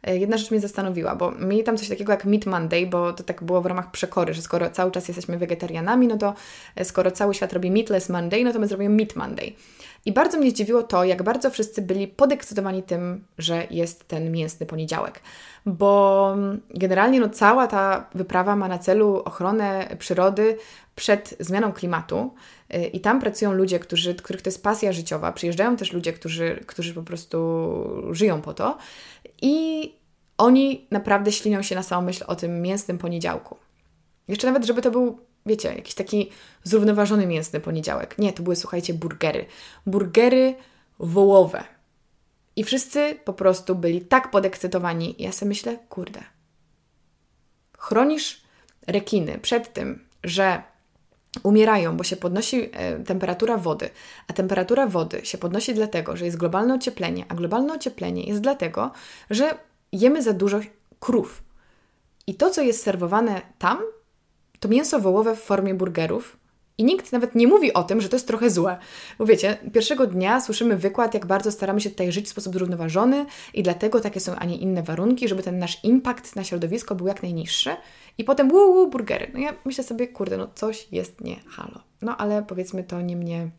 e, 0.03 0.17
jedna 0.17 0.37
rzecz 0.37 0.51
mnie 0.51 0.59
zastanowiła, 0.59 1.15
bo 1.15 1.31
mieli 1.31 1.63
tam 1.63 1.77
coś 1.77 1.89
takiego 1.89 2.11
jak 2.11 2.25
Meat 2.25 2.45
Monday, 2.45 2.85
bo 2.85 3.13
to 3.13 3.23
tak 3.23 3.43
było 3.43 3.61
w 3.61 3.65
ramach 3.65 3.91
przekory, 3.91 4.33
że 4.33 4.41
skoro 4.41 4.69
cały 4.69 4.91
czas 4.91 5.07
jesteśmy 5.07 5.37
wegetarianami, 5.37 6.07
no 6.07 6.17
to 6.17 6.33
e, 6.75 6.85
skoro 6.85 7.11
cały 7.11 7.33
świat 7.33 7.53
robi 7.53 7.71
Meatless 7.71 8.09
Monday, 8.09 8.43
no 8.43 8.53
to 8.53 8.59
my 8.59 8.67
zrobimy 8.67 8.95
Meat 8.95 9.15
Monday. 9.15 9.53
I 10.05 10.11
bardzo 10.11 10.37
mnie 10.37 10.51
zdziwiło 10.51 10.83
to, 10.83 11.03
jak 11.03 11.23
bardzo 11.23 11.51
wszyscy 11.51 11.81
byli 11.81 12.07
podekscytowani 12.07 12.83
tym, 12.83 13.25
że 13.37 13.67
jest 13.71 14.07
ten 14.07 14.31
mięsny 14.31 14.65
poniedziałek. 14.65 15.21
Bo 15.65 16.35
generalnie 16.69 17.19
no, 17.19 17.29
cała 17.29 17.67
ta 17.67 18.09
wyprawa 18.15 18.55
ma 18.55 18.67
na 18.67 18.79
celu 18.79 19.21
ochronę 19.25 19.95
przyrody 19.99 20.57
przed 20.95 21.35
zmianą 21.39 21.73
klimatu. 21.73 22.33
Y, 22.75 22.85
I 22.85 22.99
tam 22.99 23.19
pracują 23.19 23.53
ludzie, 23.53 23.79
którzy, 23.79 24.15
których 24.15 24.41
to 24.41 24.47
jest 24.47 24.63
pasja 24.63 24.93
życiowa. 24.93 25.31
Przyjeżdżają 25.31 25.77
też 25.77 25.93
ludzie, 25.93 26.13
którzy, 26.13 26.63
którzy 26.67 26.93
po 26.93 27.03
prostu 27.03 27.37
żyją 28.11 28.41
po 28.41 28.53
to. 28.53 28.77
I 29.41 29.93
oni 30.37 30.87
naprawdę 30.91 31.31
ślinią 31.31 31.61
się 31.61 31.75
na 31.75 31.83
samą 31.83 32.05
myśl 32.05 32.23
o 32.27 32.35
tym 32.35 32.61
mięsnym 32.61 32.97
poniedziałku. 32.97 33.57
Jeszcze 34.27 34.47
nawet, 34.47 34.65
żeby 34.65 34.81
to 34.81 34.91
był 34.91 35.19
wiecie, 35.45 35.75
jakiś 35.75 35.93
taki 35.95 36.29
zrównoważony 36.63 37.27
mięsny 37.27 37.59
poniedziałek. 37.59 38.17
Nie, 38.17 38.33
to 38.33 38.43
były, 38.43 38.55
słuchajcie, 38.55 38.93
burgery. 38.93 39.45
Burgery 39.85 40.55
wołowe. 40.99 41.63
I 42.55 42.63
wszyscy 42.63 43.19
po 43.25 43.33
prostu 43.33 43.75
byli 43.75 44.01
tak 44.01 44.31
podekscytowani. 44.31 45.15
Ja 45.19 45.31
sobie 45.31 45.49
myślę, 45.49 45.77
kurde, 45.89 46.23
chronisz 47.77 48.41
rekiny 48.87 49.39
przed 49.41 49.73
tym, 49.73 50.07
że 50.23 50.63
umierają, 51.43 51.97
bo 51.97 52.03
się 52.03 52.15
podnosi 52.15 52.69
e, 52.73 52.99
temperatura 52.99 53.57
wody, 53.57 53.89
a 54.27 54.33
temperatura 54.33 54.87
wody 54.87 55.21
się 55.23 55.37
podnosi 55.37 55.73
dlatego, 55.73 56.17
że 56.17 56.25
jest 56.25 56.37
globalne 56.37 56.73
ocieplenie, 56.73 57.25
a 57.29 57.35
globalne 57.35 57.73
ocieplenie 57.73 58.23
jest 58.23 58.41
dlatego, 58.41 58.91
że 59.29 59.57
jemy 59.91 60.23
za 60.23 60.33
dużo 60.33 60.59
krów. 60.99 61.43
I 62.27 62.35
to, 62.35 62.49
co 62.49 62.61
jest 62.61 62.83
serwowane 62.83 63.41
tam, 63.59 63.77
to 64.59 64.69
mięso 64.69 64.99
wołowe 64.99 65.35
w 65.35 65.43
formie 65.43 65.73
burgerów. 65.73 66.37
I 66.77 66.83
nikt 66.83 67.11
nawet 67.11 67.35
nie 67.35 67.47
mówi 67.47 67.73
o 67.73 67.83
tym, 67.83 68.01
że 68.01 68.09
to 68.09 68.15
jest 68.15 68.27
trochę 68.27 68.49
złe. 68.49 68.77
Bo 69.19 69.25
wiecie, 69.25 69.57
pierwszego 69.73 70.07
dnia 70.07 70.41
słyszymy 70.41 70.77
wykład, 70.77 71.13
jak 71.13 71.25
bardzo 71.25 71.51
staramy 71.51 71.81
się 71.81 71.89
tutaj 71.89 72.11
żyć 72.11 72.25
w 72.25 72.29
sposób 72.29 72.53
zrównoważony 72.53 73.25
i 73.53 73.63
dlatego 73.63 73.99
takie 73.99 74.19
są, 74.19 74.35
a 74.35 74.45
nie 74.45 74.57
inne 74.57 74.83
warunki, 74.83 75.27
żeby 75.27 75.43
ten 75.43 75.59
nasz 75.59 75.83
impact 75.83 76.35
na 76.35 76.43
środowisko 76.43 76.95
był 76.95 77.07
jak 77.07 77.23
najniższy. 77.23 77.69
I 78.17 78.23
potem 78.23 78.49
wu, 78.49 78.87
burgery. 78.89 79.31
No 79.33 79.39
ja 79.39 79.53
myślę 79.65 79.83
sobie, 79.83 80.07
kurde, 80.07 80.37
no 80.37 80.47
coś 80.55 80.87
jest 80.91 81.21
nie 81.21 81.35
halo. 81.49 81.79
No 82.01 82.17
ale 82.17 82.43
powiedzmy 82.43 82.83
to 82.83 83.01
nie 83.01 83.15
mnie 83.15 83.49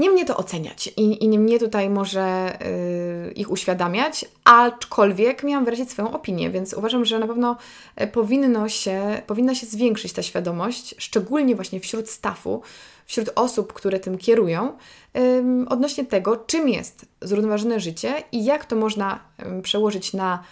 nie 0.00 0.10
mnie 0.10 0.24
to 0.24 0.36
oceniać 0.36 0.86
i, 0.86 1.24
i 1.24 1.28
nie 1.28 1.38
mnie 1.38 1.58
tutaj 1.58 1.90
może 1.90 2.58
yy, 3.26 3.32
ich 3.32 3.50
uświadamiać, 3.50 4.24
aczkolwiek 4.44 5.42
miałam 5.42 5.64
wyrazić 5.64 5.90
swoją 5.90 6.12
opinię, 6.12 6.50
więc 6.50 6.74
uważam, 6.74 7.04
że 7.04 7.18
na 7.18 7.26
pewno 7.26 7.56
e, 7.96 8.06
powinno 8.06 8.68
się, 8.68 9.22
powinna 9.26 9.54
się 9.54 9.66
zwiększyć 9.66 10.12
ta 10.12 10.22
świadomość, 10.22 10.94
szczególnie 10.98 11.54
właśnie 11.54 11.80
wśród 11.80 12.10
staffu, 12.10 12.62
wśród 13.06 13.30
osób, 13.34 13.72
które 13.72 14.00
tym 14.00 14.18
kierują, 14.18 14.72
yy, 15.14 15.20
odnośnie 15.68 16.04
tego, 16.04 16.36
czym 16.36 16.68
jest 16.68 17.06
zrównoważone 17.20 17.80
życie 17.80 18.14
i 18.32 18.44
jak 18.44 18.64
to 18.64 18.76
można 18.76 19.20
przełożyć 19.62 20.12
na 20.12 20.42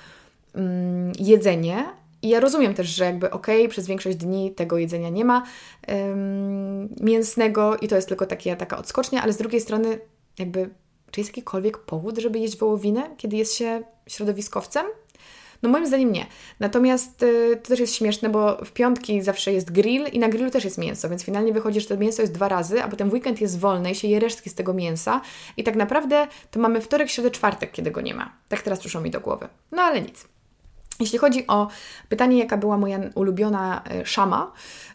jedzenie, 1.18 1.84
i 2.22 2.28
ja 2.28 2.40
rozumiem 2.40 2.74
też, 2.74 2.86
że 2.86 3.04
jakby 3.04 3.30
okej, 3.30 3.60
okay, 3.60 3.68
przez 3.68 3.86
większość 3.86 4.16
dni 4.16 4.54
tego 4.54 4.78
jedzenia 4.78 5.08
nie 5.08 5.24
ma 5.24 5.42
ym, 5.90 6.94
mięsnego 7.00 7.76
i 7.76 7.88
to 7.88 7.96
jest 7.96 8.08
tylko 8.08 8.26
takie, 8.26 8.56
taka 8.56 8.78
odskocznia, 8.78 9.22
ale 9.22 9.32
z 9.32 9.36
drugiej 9.36 9.60
strony 9.60 9.98
jakby 10.38 10.70
czy 11.10 11.20
jest 11.20 11.30
jakikolwiek 11.30 11.78
powód, 11.78 12.18
żeby 12.18 12.38
jeść 12.38 12.58
wołowinę, 12.58 13.10
kiedy 13.16 13.36
jest 13.36 13.54
się 13.54 13.82
środowiskowcem? 14.06 14.86
No 15.62 15.68
moim 15.68 15.86
zdaniem 15.86 16.12
nie. 16.12 16.26
Natomiast 16.60 17.22
y, 17.22 17.60
to 17.62 17.68
też 17.68 17.80
jest 17.80 17.94
śmieszne, 17.94 18.28
bo 18.28 18.64
w 18.64 18.72
piątki 18.72 19.22
zawsze 19.22 19.52
jest 19.52 19.72
grill 19.72 20.06
i 20.12 20.18
na 20.18 20.28
grillu 20.28 20.50
też 20.50 20.64
jest 20.64 20.78
mięso, 20.78 21.08
więc 21.08 21.24
finalnie 21.24 21.52
wychodzi, 21.52 21.80
że 21.80 21.88
to 21.88 21.96
mięso 21.96 22.22
jest 22.22 22.34
dwa 22.34 22.48
razy, 22.48 22.82
a 22.82 22.88
potem 22.88 23.10
weekend 23.12 23.40
jest 23.40 23.58
wolny 23.58 23.90
i 23.90 23.94
się 23.94 24.08
je 24.08 24.20
resztki 24.20 24.50
z 24.50 24.54
tego 24.54 24.74
mięsa 24.74 25.20
i 25.56 25.64
tak 25.64 25.76
naprawdę 25.76 26.26
to 26.50 26.60
mamy 26.60 26.80
wtorek, 26.80 27.10
środę, 27.10 27.30
czwartek, 27.30 27.72
kiedy 27.72 27.90
go 27.90 28.00
nie 28.00 28.14
ma. 28.14 28.32
Tak 28.48 28.62
teraz 28.62 28.78
przyszło 28.78 29.00
mi 29.00 29.10
do 29.10 29.20
głowy. 29.20 29.48
No 29.72 29.82
ale 29.82 30.00
nic. 30.00 30.28
Jeśli 31.01 31.18
chodzi 31.18 31.46
o 31.46 31.68
pytanie, 32.09 32.38
jaka 32.38 32.57
była 32.57 32.78
moja 32.78 33.01
ulubiona 33.14 33.82
e, 33.90 34.07
szama 34.07 34.53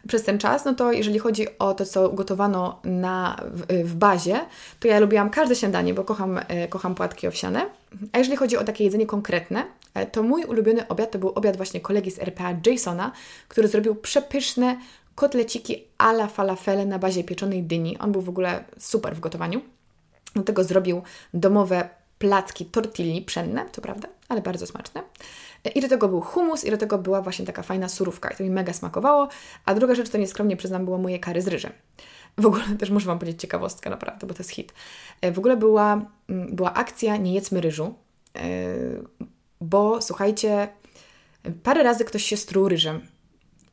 przez 0.08 0.22
ten 0.22 0.38
czas, 0.38 0.64
no 0.64 0.74
to 0.74 0.92
jeżeli 0.92 1.18
chodzi 1.18 1.58
o 1.58 1.74
to, 1.74 1.86
co 1.86 2.08
gotowano 2.08 2.80
na, 2.84 3.40
w, 3.52 3.84
w 3.84 3.94
bazie, 3.94 4.40
to 4.80 4.88
ja 4.88 4.98
lubiłam 4.98 5.30
każde 5.30 5.56
śniadanie, 5.56 5.94
bo 5.94 6.04
kocham, 6.04 6.40
e, 6.48 6.68
kocham 6.68 6.94
płatki 6.94 7.26
owsiane. 7.26 7.66
A 8.12 8.18
jeżeli 8.18 8.36
chodzi 8.36 8.56
o 8.56 8.64
takie 8.64 8.84
jedzenie 8.84 9.06
konkretne, 9.06 9.64
e, 9.94 10.06
to 10.06 10.22
mój 10.22 10.44
ulubiony 10.44 10.88
obiad 10.88 11.10
to 11.10 11.18
był 11.18 11.28
obiad 11.28 11.56
właśnie 11.56 11.80
kolegi 11.80 12.10
z 12.10 12.18
RPA 12.18 12.54
Jasona, 12.66 13.12
który 13.48 13.68
zrobił 13.68 13.94
przepyszne 13.94 14.76
kotleciki 15.14 15.84
a 15.98 16.10
la 16.10 16.26
falafele 16.26 16.86
na 16.86 16.98
bazie 16.98 17.24
pieczonej 17.24 17.62
dyni. 17.62 17.98
On 17.98 18.12
był 18.12 18.22
w 18.22 18.28
ogóle 18.28 18.64
super 18.78 19.16
w 19.16 19.20
gotowaniu. 19.20 19.60
Do 20.36 20.42
tego 20.42 20.64
zrobił 20.64 21.02
domowe 21.34 21.88
placki 22.18 22.66
tortilli 22.66 23.22
pszenne, 23.22 23.64
to 23.72 23.80
prawda, 23.80 24.08
ale 24.28 24.42
bardzo 24.42 24.66
smaczne. 24.66 25.02
I 25.74 25.80
do 25.80 25.88
tego 25.88 26.08
był 26.08 26.20
humus 26.20 26.64
i 26.64 26.70
do 26.70 26.76
tego 26.76 26.98
była 26.98 27.22
właśnie 27.22 27.44
taka 27.44 27.62
fajna 27.62 27.88
surówka 27.88 28.30
i 28.30 28.36
to 28.36 28.44
mi 28.44 28.50
mega 28.50 28.72
smakowało. 28.72 29.28
A 29.64 29.74
druga 29.74 29.94
rzecz, 29.94 30.10
to 30.10 30.18
nieskromnie 30.18 30.56
przyznam, 30.56 30.84
było 30.84 30.98
moje 30.98 31.18
kary 31.18 31.42
z 31.42 31.48
ryżem. 31.48 31.72
W 32.38 32.46
ogóle 32.46 32.64
też 32.78 32.90
muszę 32.90 33.06
Wam 33.06 33.18
powiedzieć 33.18 33.40
ciekawostkę 33.40 33.90
naprawdę, 33.90 34.26
bo 34.26 34.34
to 34.34 34.40
jest 34.40 34.50
hit. 34.50 34.72
E, 35.20 35.32
w 35.32 35.38
ogóle 35.38 35.56
była, 35.56 35.92
mm, 36.28 36.56
była 36.56 36.74
akcja 36.74 37.16
Nie 37.16 37.34
jedzmy 37.34 37.60
ryżu, 37.60 37.94
e, 38.36 38.40
bo 39.60 40.02
słuchajcie, 40.02 40.68
parę 41.62 41.82
razy 41.82 42.04
ktoś 42.04 42.24
się 42.24 42.36
struł 42.36 42.68
ryżem 42.68 43.00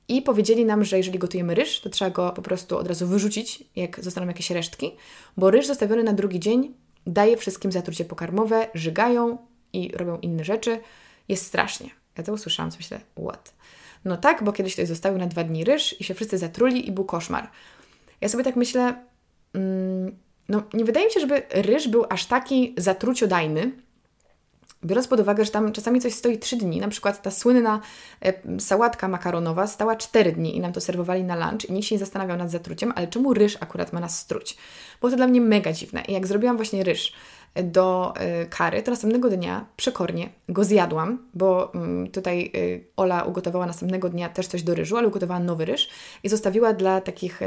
i 0.08 0.22
powiedzieli 0.22 0.66
nam, 0.66 0.84
że 0.84 0.98
jeżeli 0.98 1.20
gotujemy 1.20 1.56
ryż, 1.56 1.82
to 1.82 1.90
trzeba 1.90 2.12
go 2.12 2.32
po 2.32 2.42
prostu 2.42 2.78
od 2.78 2.88
razu 2.88 3.08
wyrzucić, 3.08 3.64
jak 3.76 4.04
zostaną 4.04 4.28
jakieś 4.28 4.52
resztki, 4.52 4.92
bo 5.38 5.52
ryż 5.52 5.68
zostawiony 5.68 6.04
na 6.04 6.14
drugi 6.14 6.40
dzień 6.40 6.74
daje 7.08 7.38
wszystkim 7.38 7.72
zatrucie 7.72 8.06
pokarmowe, 8.06 8.68
żygają 8.74 9.38
i 9.74 9.92
robią 9.98 10.20
inne 10.20 10.44
rzeczy. 10.44 10.80
Jest 11.28 11.46
strasznie. 11.46 11.90
Ja 12.18 12.24
to 12.24 12.34
usłyszałam, 12.34 12.72
co 12.72 12.78
myślę, 12.78 13.00
what? 13.28 13.54
No 14.06 14.18
tak, 14.18 14.44
bo 14.44 14.54
kiedyś 14.54 14.74
ktoś 14.74 14.88
zostawił 14.88 15.20
na 15.20 15.28
dwa 15.28 15.44
dni 15.44 15.64
ryż 15.64 16.02
i 16.02 16.04
się 16.04 16.14
wszyscy 16.14 16.38
zatruli 16.38 16.88
i 16.88 16.92
był 16.92 17.06
koszmar. 17.06 17.50
Ja 18.22 18.30
sobie 18.30 18.44
tak 18.44 18.56
myślę, 18.56 18.96
mm, 19.54 20.18
no 20.50 20.64
nie 20.74 20.86
wydaje 20.86 21.06
mi 21.06 21.12
się, 21.12 21.20
żeby 21.20 21.44
ryż 21.50 21.88
był 21.88 22.06
aż 22.10 22.26
taki 22.26 22.76
zatruciodajny, 22.78 23.72
Biorąc 24.86 25.08
pod 25.08 25.20
uwagę, 25.20 25.46
że 25.46 25.52
tam 25.52 25.72
czasami 25.72 26.02
coś 26.02 26.14
stoi 26.14 26.38
3 26.38 26.58
dni, 26.58 26.80
na 26.80 26.88
przykład 26.88 27.22
ta 27.22 27.32
słynna 27.32 27.82
e, 28.26 28.34
sałatka 28.60 29.08
makaronowa 29.08 29.68
stała 29.68 29.96
4 29.96 30.32
dni 30.32 30.58
i 30.58 30.60
nam 30.60 30.74
to 30.74 30.82
serwowali 30.82 31.24
na 31.24 31.36
lunch 31.36 31.70
i 31.70 31.74
nikt 31.74 31.88
się 31.88 31.96
nie 31.96 32.00
zastanawiał 32.00 32.38
nad 32.38 32.52
zatruciem, 32.52 32.94
ale 32.96 33.08
czemu 33.08 33.34
ryż 33.34 33.58
akurat 33.60 33.94
ma 33.94 34.00
nas 34.00 34.20
struć? 34.20 34.58
Było 35.00 35.12
to 35.12 35.18
dla 35.18 35.28
mnie 35.28 35.42
mega 35.42 35.74
dziwne. 35.74 36.04
I 36.08 36.14
jak 36.14 36.28
zrobiłam 36.28 36.56
właśnie 36.56 36.84
ryż 36.84 37.14
e, 37.54 37.64
do 37.64 38.14
y, 38.44 38.50
kary, 38.50 38.84
to 38.84 38.92
następnego 38.92 39.30
dnia 39.30 39.66
przekornie 39.78 40.30
go 40.50 40.64
zjadłam, 40.64 41.18
bo 41.34 41.72
y, 42.06 42.10
tutaj 42.10 42.52
Ola 42.98 43.24
ugotowała 43.24 43.66
następnego 43.66 44.10
dnia 44.10 44.30
też 44.30 44.48
coś 44.48 44.64
do 44.64 44.76
ryżu, 44.76 44.98
ale 44.98 45.08
ugotowała 45.08 45.40
nowy 45.40 45.66
ryż 45.66 45.90
i 46.24 46.30
zostawiła 46.30 46.74
dla 46.74 47.02
takich 47.02 47.40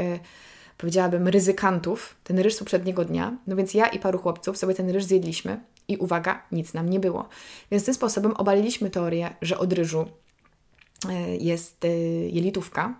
powiedziałabym, 0.77 1.27
ryzykantów 1.27 2.15
ten 2.23 2.39
ryż 2.39 2.53
z 2.53 2.59
poprzedniego 2.59 3.05
dnia. 3.05 3.37
No 3.47 3.55
więc 3.55 3.73
ja 3.73 3.87
i 3.87 3.99
paru 3.99 4.19
chłopców 4.19 4.57
sobie 4.57 4.73
ten 4.73 4.89
ryż 4.89 5.03
zjedliśmy 5.03 5.59
i 5.87 5.97
uwaga, 5.97 6.43
nic 6.51 6.73
nam 6.73 6.89
nie 6.89 6.99
było. 6.99 7.29
Więc 7.71 7.85
tym 7.85 7.93
sposobem 7.93 8.33
obaliliśmy 8.33 8.89
teorię, 8.89 9.35
że 9.41 9.57
od 9.57 9.73
ryżu 9.73 10.05
e, 11.09 11.35
jest 11.35 11.85
e, 11.85 11.89
jelitówka, 12.27 12.95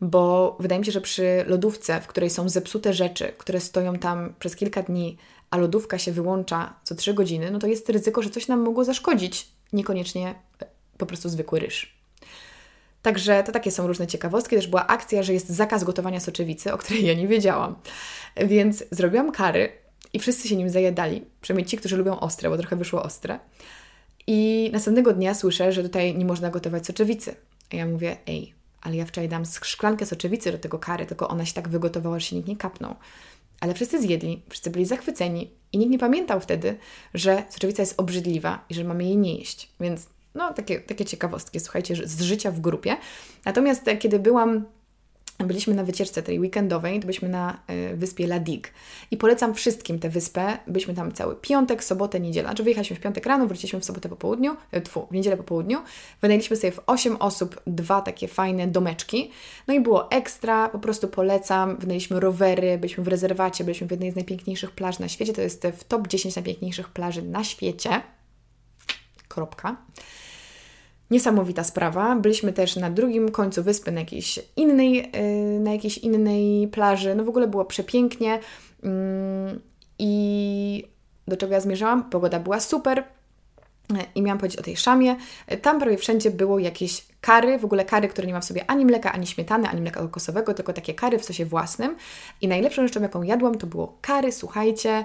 bo 0.00 0.56
wydaje 0.60 0.78
mi 0.78 0.86
się, 0.86 0.92
że 0.92 1.00
przy 1.00 1.44
lodówce, 1.46 2.00
w 2.00 2.06
której 2.06 2.30
są 2.30 2.48
zepsute 2.48 2.92
rzeczy, 2.92 3.32
które 3.38 3.60
stoją 3.60 3.98
tam 3.98 4.34
przez 4.38 4.56
kilka 4.56 4.82
dni, 4.82 5.16
a 5.50 5.56
lodówka 5.56 5.98
się 5.98 6.12
wyłącza 6.12 6.74
co 6.84 6.94
3 6.94 7.14
godziny, 7.14 7.50
no 7.50 7.58
to 7.58 7.66
jest 7.66 7.88
ryzyko, 7.90 8.22
że 8.22 8.30
coś 8.30 8.48
nam 8.48 8.60
mogło 8.60 8.84
zaszkodzić. 8.84 9.48
Niekoniecznie 9.72 10.34
e, 10.62 10.66
po 10.98 11.06
prostu 11.06 11.28
zwykły 11.28 11.60
ryż. 11.60 11.96
Także 13.02 13.42
to 13.42 13.52
takie 13.52 13.70
są 13.70 13.86
różne 13.86 14.06
ciekawostki. 14.06 14.56
Też 14.56 14.66
była 14.66 14.86
akcja, 14.86 15.22
że 15.22 15.32
jest 15.32 15.48
zakaz 15.48 15.84
gotowania 15.84 16.20
soczewicy, 16.20 16.72
o 16.72 16.78
której 16.78 17.06
ja 17.06 17.14
nie 17.14 17.28
wiedziałam. 17.28 17.76
Więc 18.36 18.84
zrobiłam 18.90 19.32
kary 19.32 19.85
i 20.16 20.18
wszyscy 20.18 20.48
się 20.48 20.56
nim 20.56 20.70
zajadali. 20.70 21.24
Przynajmniej 21.40 21.66
ci, 21.66 21.76
którzy 21.76 21.96
lubią 21.96 22.20
ostre, 22.20 22.50
bo 22.50 22.58
trochę 22.58 22.76
wyszło 22.76 23.02
ostre. 23.02 23.38
I 24.26 24.70
następnego 24.72 25.12
dnia 25.12 25.34
słyszę, 25.34 25.72
że 25.72 25.82
tutaj 25.82 26.16
nie 26.16 26.24
można 26.24 26.50
gotować 26.50 26.86
soczewicy. 26.86 27.34
A 27.72 27.76
ja 27.76 27.86
mówię, 27.86 28.16
ej, 28.26 28.54
ale 28.80 28.96
ja 28.96 29.04
wczoraj 29.04 29.28
dam 29.28 29.42
szklankę 29.62 30.06
soczewicy 30.06 30.52
do 30.52 30.58
tego 30.58 30.78
kary, 30.78 31.06
tylko 31.06 31.28
ona 31.28 31.46
się 31.46 31.54
tak 31.54 31.68
wygotowała, 31.68 32.18
że 32.20 32.26
się 32.26 32.36
nikt 32.36 32.48
nie 32.48 32.56
kapnął. 32.56 32.94
Ale 33.60 33.74
wszyscy 33.74 34.02
zjedli, 34.02 34.42
wszyscy 34.48 34.70
byli 34.70 34.84
zachwyceni 34.84 35.50
i 35.72 35.78
nikt 35.78 35.90
nie 35.90 35.98
pamiętał 35.98 36.40
wtedy, 36.40 36.78
że 37.14 37.42
soczewica 37.50 37.82
jest 37.82 38.00
obrzydliwa 38.00 38.64
i 38.68 38.74
że 38.74 38.84
mamy 38.84 39.04
jej 39.04 39.16
nie 39.16 39.38
jeść. 39.38 39.68
Więc 39.80 40.06
no, 40.34 40.52
takie, 40.52 40.80
takie 40.80 41.04
ciekawostki, 41.04 41.60
słuchajcie, 41.60 41.96
z 42.04 42.20
życia 42.20 42.50
w 42.50 42.60
grupie. 42.60 42.96
Natomiast 43.44 43.88
e, 43.88 43.96
kiedy 43.96 44.18
byłam 44.18 44.64
byliśmy 45.44 45.74
na 45.74 45.84
wycieczce 45.84 46.22
tej 46.22 46.40
weekendowej, 46.40 47.00
to 47.00 47.06
byliśmy 47.06 47.28
na 47.28 47.58
y, 47.92 47.96
wyspie 47.96 48.24
La 48.24 48.40
Digue. 48.40 48.68
I 49.10 49.16
polecam 49.16 49.54
wszystkim 49.54 49.98
tę 49.98 50.08
wyspę. 50.08 50.58
Byliśmy 50.66 50.94
tam 50.94 51.12
cały 51.12 51.36
piątek, 51.36 51.84
sobotę, 51.84 52.20
niedzielę. 52.20 52.48
Znaczy 52.48 52.62
wyjechaliśmy 52.62 52.96
w 52.96 53.00
piątek 53.00 53.26
rano, 53.26 53.46
wróciliśmy 53.46 53.80
w 53.80 53.84
sobotę 53.84 54.08
po 54.08 54.16
południu, 54.16 54.56
y, 54.76 54.80
tfu, 54.80 55.06
w 55.10 55.14
niedzielę 55.14 55.36
po 55.36 55.42
południu. 55.42 55.78
Wynajęliśmy 56.22 56.56
sobie 56.56 56.72
w 56.72 56.80
8 56.86 57.16
osób 57.16 57.60
dwa 57.66 58.00
takie 58.00 58.28
fajne 58.28 58.66
domeczki. 58.66 59.30
No 59.68 59.74
i 59.74 59.80
było 59.80 60.10
ekstra, 60.10 60.68
po 60.68 60.78
prostu 60.78 61.08
polecam. 61.08 61.76
Wynajęliśmy 61.76 62.20
rowery, 62.20 62.78
byliśmy 62.78 63.04
w 63.04 63.08
rezerwacie, 63.08 63.64
byliśmy 63.64 63.86
w 63.86 63.90
jednej 63.90 64.12
z 64.12 64.14
najpiękniejszych 64.14 64.70
plaż 64.70 64.98
na 64.98 65.08
świecie. 65.08 65.32
To 65.32 65.42
jest 65.42 65.66
w 65.76 65.84
top 65.84 66.08
10 66.08 66.36
najpiękniejszych 66.36 66.88
plaży 66.88 67.22
na 67.22 67.44
świecie. 67.44 68.02
Kropka. 69.28 69.76
Niesamowita 71.10 71.64
sprawa. 71.64 72.16
Byliśmy 72.16 72.52
też 72.52 72.76
na 72.76 72.90
drugim 72.90 73.30
końcu 73.30 73.62
wyspy, 73.62 73.92
na 73.92 74.00
jakiejś 74.00 74.40
innej, 74.56 75.10
y, 75.56 75.60
na 75.60 75.72
jakiejś 75.72 75.98
innej 75.98 76.68
plaży. 76.68 77.14
No 77.14 77.24
w 77.24 77.28
ogóle 77.28 77.46
było 77.46 77.64
przepięknie. 77.64 78.38
Mm, 78.82 79.60
I 79.98 80.84
do 81.28 81.36
czego 81.36 81.52
ja 81.52 81.60
zmierzałam? 81.60 82.10
Pogoda 82.10 82.40
była 82.40 82.60
super. 82.60 83.04
I 84.14 84.22
miałam 84.22 84.38
powiedzieć 84.38 84.60
o 84.60 84.62
tej 84.62 84.76
szamie. 84.76 85.16
Tam 85.62 85.80
prawie 85.80 85.96
wszędzie 85.96 86.30
było 86.30 86.58
jakieś 86.58 87.06
kary, 87.20 87.58
w 87.58 87.64
ogóle 87.64 87.84
kary, 87.84 88.08
które 88.08 88.26
nie 88.26 88.32
ma 88.32 88.40
w 88.40 88.44
sobie 88.44 88.70
ani 88.70 88.84
mleka, 88.84 89.12
ani 89.12 89.26
śmietany, 89.26 89.68
ani 89.68 89.80
mleka 89.80 90.00
kokosowego, 90.00 90.54
tylko 90.54 90.72
takie 90.72 90.94
kary 90.94 91.18
w 91.18 91.24
sosie 91.24 91.44
własnym. 91.44 91.96
I 92.40 92.48
najlepszą 92.48 92.86
rzeczą, 92.86 93.02
jaką 93.02 93.22
jadłam, 93.22 93.58
to 93.58 93.66
było 93.66 93.98
kary, 94.00 94.32
słuchajcie, 94.32 95.04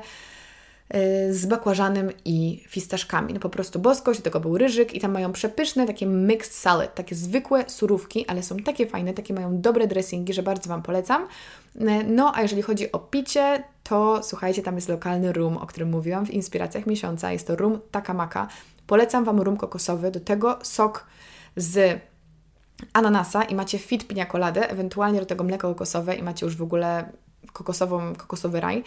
z 1.30 1.46
bakłażanem 1.46 2.10
i 2.26 2.64
fistaszkami. 2.68 3.34
No 3.34 3.40
po 3.40 3.50
prostu 3.50 3.80
boskość, 3.80 4.20
do 4.20 4.24
tego 4.24 4.40
był 4.40 4.58
ryżyk 4.58 4.94
i 4.94 5.00
tam 5.00 5.12
mają 5.12 5.32
przepyszne 5.32 5.88
takie 5.88 6.06
mixed 6.06 6.54
salad, 6.54 6.96
takie 6.96 7.16
zwykłe 7.16 7.64
surówki, 7.68 8.28
ale 8.28 8.44
są 8.44 8.58
takie 8.58 8.88
fajne, 8.88 9.14
takie 9.14 9.34
mają 9.34 9.62
dobre 9.62 9.88
dressingi, 9.88 10.34
że 10.34 10.44
bardzo 10.44 10.70
Wam 10.70 10.82
polecam. 10.82 11.28
Y, 11.76 11.80
no 12.08 12.32
a 12.36 12.42
jeżeli 12.42 12.62
chodzi 12.62 12.92
o 12.92 13.00
picie, 13.00 13.64
to 13.84 14.24
słuchajcie, 14.24 14.62
tam 14.62 14.76
jest 14.76 14.90
lokalny 14.90 15.34
rum, 15.34 15.58
o 15.58 15.68
którym 15.68 15.90
mówiłam 15.90 16.26
w 16.26 16.32
inspiracjach 16.32 16.86
miesiąca. 16.86 17.32
Jest 17.32 17.48
to 17.48 17.56
rum 17.56 17.80
Takamaka. 17.92 18.48
Polecam 18.88 19.24
Wam 19.24 19.42
rum 19.42 19.58
kokosowy, 19.58 20.12
do 20.12 20.20
tego 20.20 20.60
sok 20.64 21.06
z 21.56 22.02
ananasa 22.94 23.44
i 23.44 23.56
macie 23.56 23.80
fit 23.80 24.06
coladę, 24.32 24.70
ewentualnie 24.70 25.20
do 25.20 25.26
tego 25.26 25.44
mleko 25.44 25.70
kokosowe 25.70 26.16
i 26.16 26.24
macie 26.24 26.46
już 26.46 26.56
w 26.56 26.62
ogóle 26.62 27.12
kokosową, 27.54 28.16
kokosowy 28.16 28.60
raj. 28.60 28.84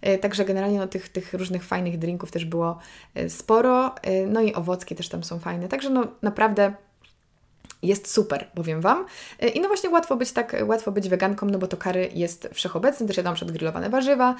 E, 0.00 0.18
także 0.18 0.44
generalnie 0.44 0.78
no, 0.78 0.86
tych, 0.86 1.08
tych 1.08 1.34
różnych 1.34 1.64
fajnych 1.64 1.98
drinków 1.98 2.30
też 2.30 2.44
było 2.44 2.78
e, 3.14 3.30
sporo. 3.30 3.94
E, 4.02 4.26
no 4.26 4.40
i 4.40 4.54
owocki 4.54 4.94
też 4.94 5.08
tam 5.08 5.24
są 5.24 5.38
fajne. 5.38 5.68
Także 5.68 5.90
no 5.90 6.06
naprawdę 6.22 6.74
jest 7.82 8.10
super, 8.12 8.50
powiem 8.54 8.80
Wam. 8.80 9.06
I 9.54 9.60
no 9.60 9.68
właśnie 9.68 9.90
łatwo 9.90 10.16
być 10.16 10.32
tak, 10.32 10.56
łatwo 10.66 10.92
być 10.92 11.08
weganką, 11.08 11.46
no 11.46 11.58
bo 11.58 11.66
to 11.66 11.76
kary 11.76 12.10
jest 12.14 12.48
wszechobecny, 12.52 13.06
też 13.06 13.16
jadam 13.16 13.34
przedgrillowane 13.34 13.90
warzywa 13.90 14.34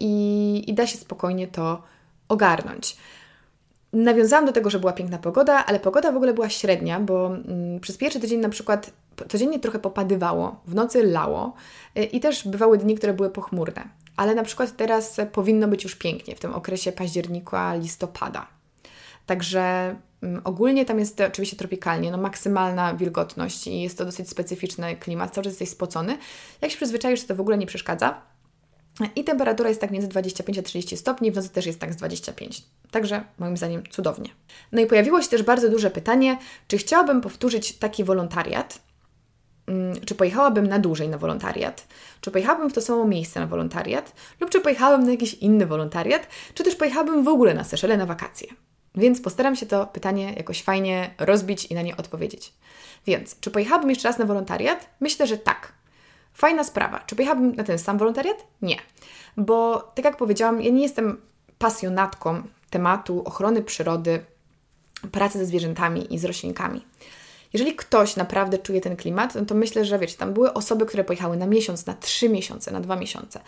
i, 0.00 0.64
i 0.66 0.74
da 0.74 0.86
się 0.86 0.98
spokojnie 0.98 1.48
to 1.48 1.82
ogarnąć. 2.28 2.96
Nawiązałam 3.92 4.46
do 4.46 4.52
tego, 4.52 4.70
że 4.70 4.78
była 4.78 4.92
piękna 4.92 5.18
pogoda, 5.18 5.66
ale 5.66 5.80
pogoda 5.80 6.12
w 6.12 6.16
ogóle 6.16 6.34
była 6.34 6.48
średnia, 6.48 7.00
bo 7.00 7.26
mm, 7.26 7.80
przez 7.80 7.96
pierwszy 7.96 8.20
tydzień 8.20 8.40
na 8.40 8.48
przykład 8.48 8.90
codziennie 9.28 9.58
trochę 9.58 9.78
popadywało, 9.78 10.60
w 10.66 10.74
nocy 10.74 11.02
lało 11.02 11.54
i 12.12 12.20
też 12.20 12.48
bywały 12.48 12.78
dni, 12.78 12.94
które 12.94 13.12
były 13.12 13.30
pochmurne 13.30 13.88
ale 14.16 14.34
na 14.34 14.42
przykład 14.42 14.76
teraz 14.76 15.20
powinno 15.32 15.68
być 15.68 15.84
już 15.84 15.96
pięknie 15.96 16.36
w 16.36 16.40
tym 16.40 16.54
okresie 16.54 16.92
października, 16.92 17.74
listopada. 17.74 18.46
Także 19.26 19.96
um, 20.22 20.40
ogólnie 20.44 20.84
tam 20.84 20.98
jest 20.98 21.20
oczywiście 21.20 21.56
tropikalnie, 21.56 22.10
no 22.10 22.18
maksymalna 22.18 22.94
wilgotność 22.94 23.66
i 23.66 23.82
jest 23.82 23.98
to 23.98 24.04
dosyć 24.04 24.28
specyficzny 24.28 24.96
klimat, 24.96 25.34
cały 25.34 25.44
czas 25.44 25.52
jesteś 25.52 25.68
spocony. 25.68 26.18
Jak 26.60 26.70
się 26.70 26.76
przyzwyczaisz, 26.76 27.22
to, 27.22 27.28
to 27.28 27.34
w 27.34 27.40
ogóle 27.40 27.58
nie 27.58 27.66
przeszkadza. 27.66 28.31
I 29.16 29.24
temperatura 29.24 29.68
jest 29.68 29.80
tak 29.80 29.90
między 29.90 30.08
25 30.08 30.58
a 30.58 30.62
30 30.62 30.96
stopni, 30.96 31.32
w 31.32 31.36
nocy 31.36 31.48
też 31.48 31.66
jest 31.66 31.80
tak 31.80 31.92
z 31.92 31.96
25. 31.96 32.62
Także 32.90 33.24
moim 33.38 33.56
zdaniem 33.56 33.82
cudownie. 33.90 34.28
No 34.72 34.80
i 34.80 34.86
pojawiło 34.86 35.22
się 35.22 35.28
też 35.28 35.42
bardzo 35.42 35.68
duże 35.68 35.90
pytanie, 35.90 36.38
czy 36.68 36.78
chciałabym 36.78 37.20
powtórzyć 37.20 37.78
taki 37.78 38.04
wolontariat, 38.04 38.78
Mm, 39.66 40.00
czy 40.06 40.14
pojechałabym 40.14 40.66
na 40.66 40.78
dłużej 40.78 41.08
na 41.08 41.18
wolontariat, 41.18 41.86
czy 42.20 42.30
pojechałabym 42.30 42.70
w 42.70 42.72
to 42.72 42.80
samo 42.80 43.04
miejsce 43.04 43.40
na 43.40 43.46
wolontariat, 43.46 44.12
lub 44.40 44.50
czy 44.50 44.60
pojechałabym 44.60 45.06
na 45.06 45.12
jakiś 45.12 45.34
inny 45.34 45.66
wolontariat, 45.66 46.28
czy 46.54 46.64
też 46.64 46.74
pojechałabym 46.74 47.24
w 47.24 47.28
ogóle 47.28 47.54
na 47.54 47.64
Seszele 47.64 47.96
na 47.96 48.06
wakacje. 48.06 48.48
Więc 48.94 49.20
postaram 49.20 49.56
się 49.56 49.66
to 49.66 49.86
pytanie 49.86 50.32
jakoś 50.36 50.62
fajnie 50.62 51.14
rozbić 51.18 51.64
i 51.64 51.74
na 51.74 51.82
nie 51.82 51.96
odpowiedzieć. 51.96 52.52
Więc, 53.06 53.40
czy 53.40 53.50
pojechałabym 53.50 53.90
jeszcze 53.90 54.08
raz 54.08 54.18
na 54.18 54.24
wolontariat? 54.24 54.88
Myślę, 55.00 55.26
że 55.26 55.38
tak. 55.38 55.72
Fajna 56.34 56.64
sprawa. 56.64 57.00
Czy 57.06 57.16
pojechałabym 57.16 57.56
na 57.56 57.64
ten 57.64 57.78
sam 57.78 57.98
wolontariat? 57.98 58.46
Nie. 58.62 58.76
Bo, 59.36 59.78
tak 59.94 60.04
jak 60.04 60.16
powiedziałam, 60.16 60.62
ja 60.62 60.70
nie 60.70 60.82
jestem 60.82 61.20
pasjonatką 61.58 62.42
tematu 62.70 63.22
ochrony 63.24 63.62
przyrody, 63.62 64.24
pracy 65.12 65.38
ze 65.38 65.46
zwierzętami 65.46 66.14
i 66.14 66.18
z 66.18 66.24
roślinkami. 66.24 66.84
Jeżeli 67.52 67.74
ktoś 67.74 68.16
naprawdę 68.16 68.58
czuje 68.58 68.80
ten 68.80 68.96
klimat, 68.96 69.34
no 69.34 69.44
to 69.44 69.54
myślę, 69.54 69.84
że 69.84 69.98
wiecie, 69.98 70.16
tam 70.16 70.32
były 70.32 70.52
osoby, 70.52 70.86
które 70.86 71.04
pojechały 71.04 71.36
na 71.36 71.46
miesiąc, 71.46 71.86
na 71.86 71.94
trzy 71.94 72.28
miesiące, 72.28 72.70
na 72.70 72.80
dwa 72.80 72.96
miesiące. 72.96 73.40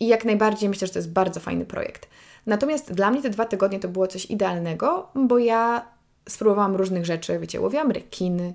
I 0.00 0.06
jak 0.06 0.24
najbardziej 0.24 0.68
myślę, 0.68 0.86
że 0.86 0.92
to 0.92 0.98
jest 0.98 1.12
bardzo 1.12 1.40
fajny 1.40 1.64
projekt. 1.64 2.08
Natomiast 2.46 2.92
dla 2.92 3.10
mnie 3.10 3.22
te 3.22 3.30
dwa 3.30 3.44
tygodnie 3.44 3.80
to 3.80 3.88
było 3.88 4.06
coś 4.06 4.24
idealnego, 4.26 5.08
bo 5.14 5.38
ja 5.38 5.88
spróbowałam 6.28 6.76
różnych 6.76 7.06
rzeczy, 7.06 7.38
wiecie, 7.38 7.60
łowiłam 7.60 7.90
rekiny, 7.90 8.54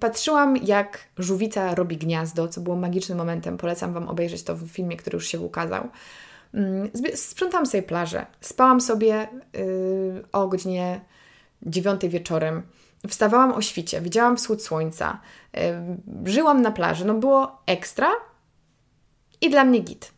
patrzyłam 0.00 0.56
jak 0.56 0.98
żółwica 1.18 1.74
robi 1.74 1.96
gniazdo, 1.96 2.48
co 2.48 2.60
było 2.60 2.76
magicznym 2.76 3.18
momentem, 3.18 3.56
polecam 3.56 3.92
Wam 3.92 4.08
obejrzeć 4.08 4.42
to 4.42 4.56
w 4.56 4.68
filmie, 4.68 4.96
który 4.96 5.16
już 5.16 5.26
się 5.26 5.40
ukazał. 5.40 5.88
Yy, 6.54 7.16
sprzątałam 7.16 7.66
sobie 7.66 7.82
plażę, 7.82 8.26
spałam 8.40 8.80
sobie 8.80 9.28
yy, 9.52 10.24
o 10.32 10.48
godzinie 10.48 11.00
dziewiątej 11.62 12.10
wieczorem, 12.10 12.62
wstawałam 13.08 13.52
o 13.52 13.62
świcie, 13.62 14.00
widziałam 14.00 14.36
wschód 14.36 14.62
słońca, 14.62 15.20
yy, 15.54 15.60
żyłam 16.24 16.62
na 16.62 16.70
plaży, 16.70 17.04
no 17.04 17.14
było 17.14 17.62
ekstra 17.66 18.08
i 19.40 19.50
dla 19.50 19.64
mnie 19.64 19.80
git. 19.80 20.12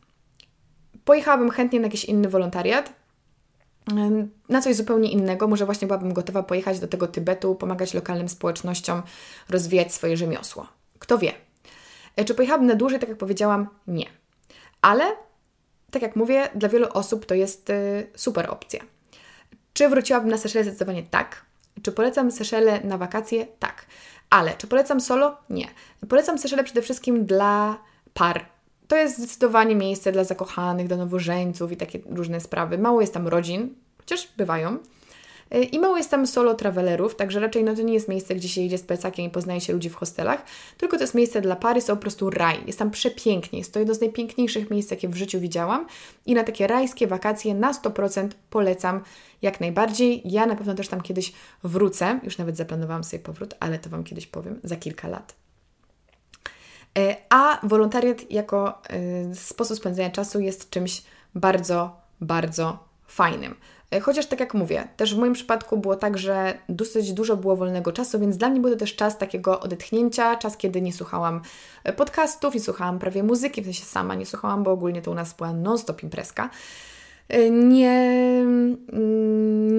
Pojechałabym 1.05 1.51
chętnie 1.51 1.81
na 1.81 1.87
jakiś 1.87 2.05
inny 2.05 2.29
wolontariat, 2.29 3.02
na 4.49 4.61
coś 4.61 4.77
zupełnie 4.77 5.11
innego. 5.11 5.49
Może 5.49 5.67
właśnie 5.67 5.87
byłabym 5.87 6.13
gotowa 6.13 6.43
pojechać 6.43 6.81
do 6.81 6.89
tego 6.89 7.09
Tybetu, 7.09 7.55
pomagać 7.55 7.95
lokalnym 7.95 8.29
społecznościom 8.29 9.03
rozwijać 9.49 9.95
swoje 9.95 10.17
rzemiosło. 10.17 10.67
Kto 10.99 11.19
wie? 11.19 11.33
E, 12.17 12.25
czy 12.25 12.35
pojechałabym 12.35 12.69
na 12.69 12.75
dłużej, 12.75 12.99
tak 12.99 13.09
jak 13.09 13.19
powiedziałam? 13.19 13.69
Nie. 13.87 14.07
Ale, 14.83 15.05
tak 15.91 16.03
jak 16.03 16.17
mówię, 16.17 16.49
dla 16.55 16.69
wielu 16.69 16.89
osób 16.93 17.27
to 17.27 17.35
jest 17.35 17.71
y, 17.71 18.07
super 18.17 18.51
opcja. 18.51 18.81
Czy 19.73 19.89
wróciłabym 19.89 20.31
na 20.31 20.39
Seszele? 20.39 20.65
Zdecydowanie 20.65 21.03
tak. 21.03 21.45
Czy 21.83 21.93
polecam 21.93 22.31
Seszele 22.31 22.81
na 22.81 22.99
wakacje? 22.99 23.47
Tak. 23.59 23.87
Ale 24.31 24.55
czy 24.55 24.67
polecam 24.67 25.01
solo? 25.01 25.37
Nie. 25.51 25.67
Polecam 26.09 26.39
Seszele 26.39 26.65
przede 26.65 26.83
wszystkim 26.83 27.27
dla 27.27 27.79
par, 28.15 28.47
to 28.89 28.97
jest 28.97 29.19
zdecydowanie 29.19 29.75
miejsce 29.77 30.13
dla 30.13 30.25
zakochanych, 30.25 30.89
dla 30.89 30.97
nowożeńców 30.97 31.73
i 31.73 31.77
takie 31.77 32.01
różne 32.11 32.41
sprawy. 32.41 32.79
Mało 32.79 33.01
jest 33.01 33.15
tam 33.15 33.29
rodzin, 33.29 33.75
chociaż 33.99 34.29
bywają. 34.37 34.79
I 35.73 35.79
mało 35.79 35.97
jest 35.97 36.11
tam 36.11 36.27
solo 36.27 36.55
travelerów, 36.55 37.17
także 37.17 37.41
raczej 37.41 37.65
no 37.65 37.75
to 37.75 37.83
nie 37.83 37.95
jest 37.95 38.09
miejsce, 38.09 38.35
gdzie 38.35 38.49
się 38.49 38.61
idzie 38.61 38.79
z 38.79 38.83
plecakiem 38.83 39.27
i 39.27 39.31
poznaje 39.31 39.61
się 39.61 39.73
ludzi 39.73 39.91
w 39.91 39.95
hostelach, 39.95 40.45
tylko 40.79 40.97
to 40.97 41.03
jest 41.03 41.15
miejsce 41.15 41.41
dla 41.41 41.57
pary, 41.57 41.81
są 41.81 41.97
po 41.97 42.03
prostu 42.03 42.31
raj. 42.31 42.59
Jest 42.67 42.79
tam 42.79 42.91
przepięknie, 42.91 43.59
jest 43.59 43.73
to 43.73 43.79
jedno 43.79 43.95
z 43.95 44.01
najpiękniejszych 44.01 44.71
miejsc, 44.71 44.91
jakie 44.91 45.09
w 45.09 45.17
życiu 45.17 45.41
widziałam 45.41 45.87
i 46.27 46.35
na 46.35 46.45
takie 46.45 46.67
rajskie 46.67 47.07
wakacje 47.07 47.55
na 47.55 47.73
100% 47.73 48.29
polecam 48.51 49.01
jak 49.43 49.61
najbardziej. 49.61 50.23
Ja 50.25 50.47
na 50.47 50.57
pewno 50.57 50.75
też 50.75 50.89
tam 50.89 51.01
kiedyś 51.01 51.33
wrócę, 51.65 52.21
już 52.23 52.39
nawet 52.39 52.57
zaplanowałam 52.57 53.05
sobie 53.05 53.23
powrót, 53.23 53.55
ale 53.61 53.79
to 53.79 53.91
Wam 53.91 54.05
kiedyś 54.05 54.27
powiem, 54.27 54.61
za 54.65 54.77
kilka 54.77 55.09
lat. 55.09 55.42
E, 56.99 57.17
a 57.31 57.59
wolontariat 57.63 58.31
jako 58.31 58.83
e, 58.91 59.35
sposób 59.35 59.77
spędzania 59.77 60.11
czasu 60.11 60.41
jest 60.41 60.71
czymś 60.71 61.03
bardzo, 61.35 61.97
bardzo 62.21 62.79
fajnym. 63.07 63.55
E, 63.91 64.01
chociaż 64.01 64.27
tak 64.27 64.41
jak 64.41 64.55
mówię, 64.55 64.89
też 64.97 65.15
w 65.15 65.19
moim 65.19 65.33
przypadku 65.33 65.77
było 65.77 65.97
tak, 65.97 66.19
że 66.19 66.59
dosyć 66.69 67.13
dużo 67.13 67.37
było 67.37 67.57
wolnego 67.57 67.93
czasu, 67.93 68.21
więc 68.21 68.37
dla 68.37 68.49
mnie 68.49 68.61
był 68.61 68.71
to 68.71 68.77
też 68.77 68.97
czas 68.97 69.19
takiego 69.19 69.61
odetchnięcia, 69.61 70.37
czas, 70.37 70.57
kiedy 70.57 70.83
nie 70.83 70.93
słuchałam 70.93 71.41
podcastów, 71.97 72.55
nie 72.55 72.61
słuchałam 72.61 72.99
prawie 72.99 73.23
muzyki, 73.23 73.63
w 73.63 73.65
sensie 73.65 73.85
sama 73.85 74.15
nie 74.15 74.27
słuchałam, 74.27 74.63
bo 74.63 74.71
ogólnie 74.71 75.03
to 75.03 75.11
u 75.11 75.15
nas 75.15 75.35
była 75.35 75.53
non-stop 75.53 76.03
imprezka. 76.03 76.51
Nie, 77.51 78.17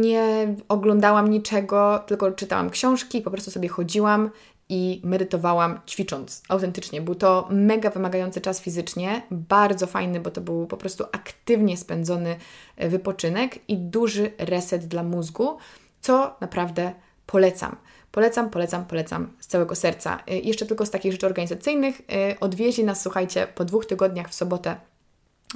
nie 0.01 0.55
oglądałam 0.69 1.29
niczego, 1.29 2.03
tylko 2.07 2.31
czytałam 2.31 2.69
książki, 2.69 3.21
po 3.21 3.31
prostu 3.31 3.51
sobie 3.51 3.69
chodziłam 3.69 4.29
i 4.73 5.01
medytowałam 5.03 5.79
ćwicząc 5.87 6.43
autentycznie. 6.49 7.01
Był 7.01 7.15
to 7.15 7.47
mega 7.51 7.89
wymagający 7.89 8.41
czas 8.41 8.61
fizycznie, 8.61 9.21
bardzo 9.31 9.87
fajny, 9.87 10.19
bo 10.19 10.31
to 10.31 10.41
był 10.41 10.67
po 10.67 10.77
prostu 10.77 11.03
aktywnie 11.11 11.77
spędzony 11.77 12.35
e, 12.77 12.89
wypoczynek 12.89 13.59
i 13.67 13.77
duży 13.77 14.31
reset 14.37 14.85
dla 14.85 15.03
mózgu, 15.03 15.57
co 16.01 16.35
naprawdę 16.41 16.93
polecam. 17.25 17.75
Polecam, 18.11 18.49
polecam, 18.49 18.85
polecam 18.85 19.27
z 19.39 19.47
całego 19.47 19.75
serca. 19.75 20.23
E, 20.27 20.39
jeszcze 20.39 20.65
tylko 20.65 20.85
z 20.85 20.91
takich 20.91 21.11
rzeczy 21.11 21.25
organizacyjnych. 21.25 22.01
E, 22.11 22.39
odwieźli 22.39 22.83
nas, 22.83 23.01
słuchajcie, 23.01 23.47
po 23.55 23.65
dwóch 23.65 23.85
tygodniach 23.85 24.29
w 24.29 24.33
sobotę 24.33 24.75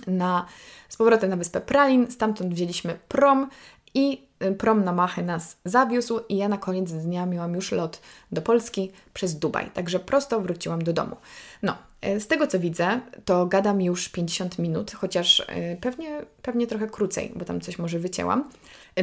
na, 0.08 0.46
z 0.90 0.98
powrotem 0.98 1.30
na 1.30 1.36
wyspę 1.36 1.62
Pralin. 1.62 2.12
Stamtąd 2.12 2.54
wzięliśmy 2.54 3.00
prom 3.08 3.50
i 3.98 4.22
y, 4.44 4.56
prom 4.56 4.84
na 4.84 4.94
Machy 4.94 5.24
nas 5.24 5.58
zawiózł 5.66 6.20
i 6.30 6.38
ja 6.38 6.48
na 6.50 6.58
koniec 6.58 6.92
dnia 6.92 7.26
miałam 7.26 7.56
już 7.56 7.72
lot 7.72 8.02
do 8.32 8.42
Polski 8.42 8.92
przez 9.14 9.40
Dubaj. 9.40 9.72
Także 9.74 10.00
prosto 10.00 10.42
wróciłam 10.42 10.82
do 10.82 10.94
domu. 10.94 11.16
No, 11.64 11.78
y, 12.06 12.20
z 12.20 12.28
tego 12.28 12.48
co 12.48 12.60
widzę, 12.60 13.00
to 13.26 13.46
gadam 13.46 13.82
już 13.82 14.10
50 14.10 14.60
minut, 14.60 14.92
chociaż 14.92 15.40
y, 15.40 15.78
pewnie, 15.82 16.22
pewnie 16.42 16.68
trochę 16.68 16.88
krócej, 16.88 17.32
bo 17.36 17.46
tam 17.46 17.62
coś 17.62 17.80
może 17.80 18.00
wycięłam. 18.00 18.50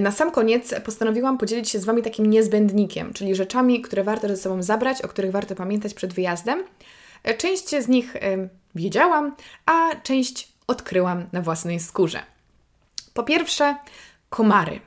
Na 0.00 0.10
sam 0.10 0.30
koniec 0.30 0.74
postanowiłam 0.84 1.38
podzielić 1.38 1.68
się 1.68 1.78
z 1.78 1.84
Wami 1.84 2.02
takim 2.02 2.26
niezbędnikiem, 2.30 3.12
czyli 3.12 3.34
rzeczami, 3.34 3.80
które 3.80 4.04
warto 4.04 4.28
ze 4.28 4.36
sobą 4.36 4.62
zabrać, 4.62 5.02
o 5.02 5.08
których 5.08 5.30
warto 5.30 5.54
pamiętać 5.54 5.94
przed 5.94 6.12
wyjazdem. 6.12 6.64
Część 7.38 7.70
z 7.70 7.88
nich 7.88 8.14
wiedziałam, 8.74 9.34
a 9.66 9.96
część 10.02 10.52
odkryłam 10.66 11.26
na 11.32 11.40
własnej 11.40 11.80
skórze. 11.80 12.22
Po 13.14 13.22
pierwsze, 13.22 13.76
komary. 14.34 14.80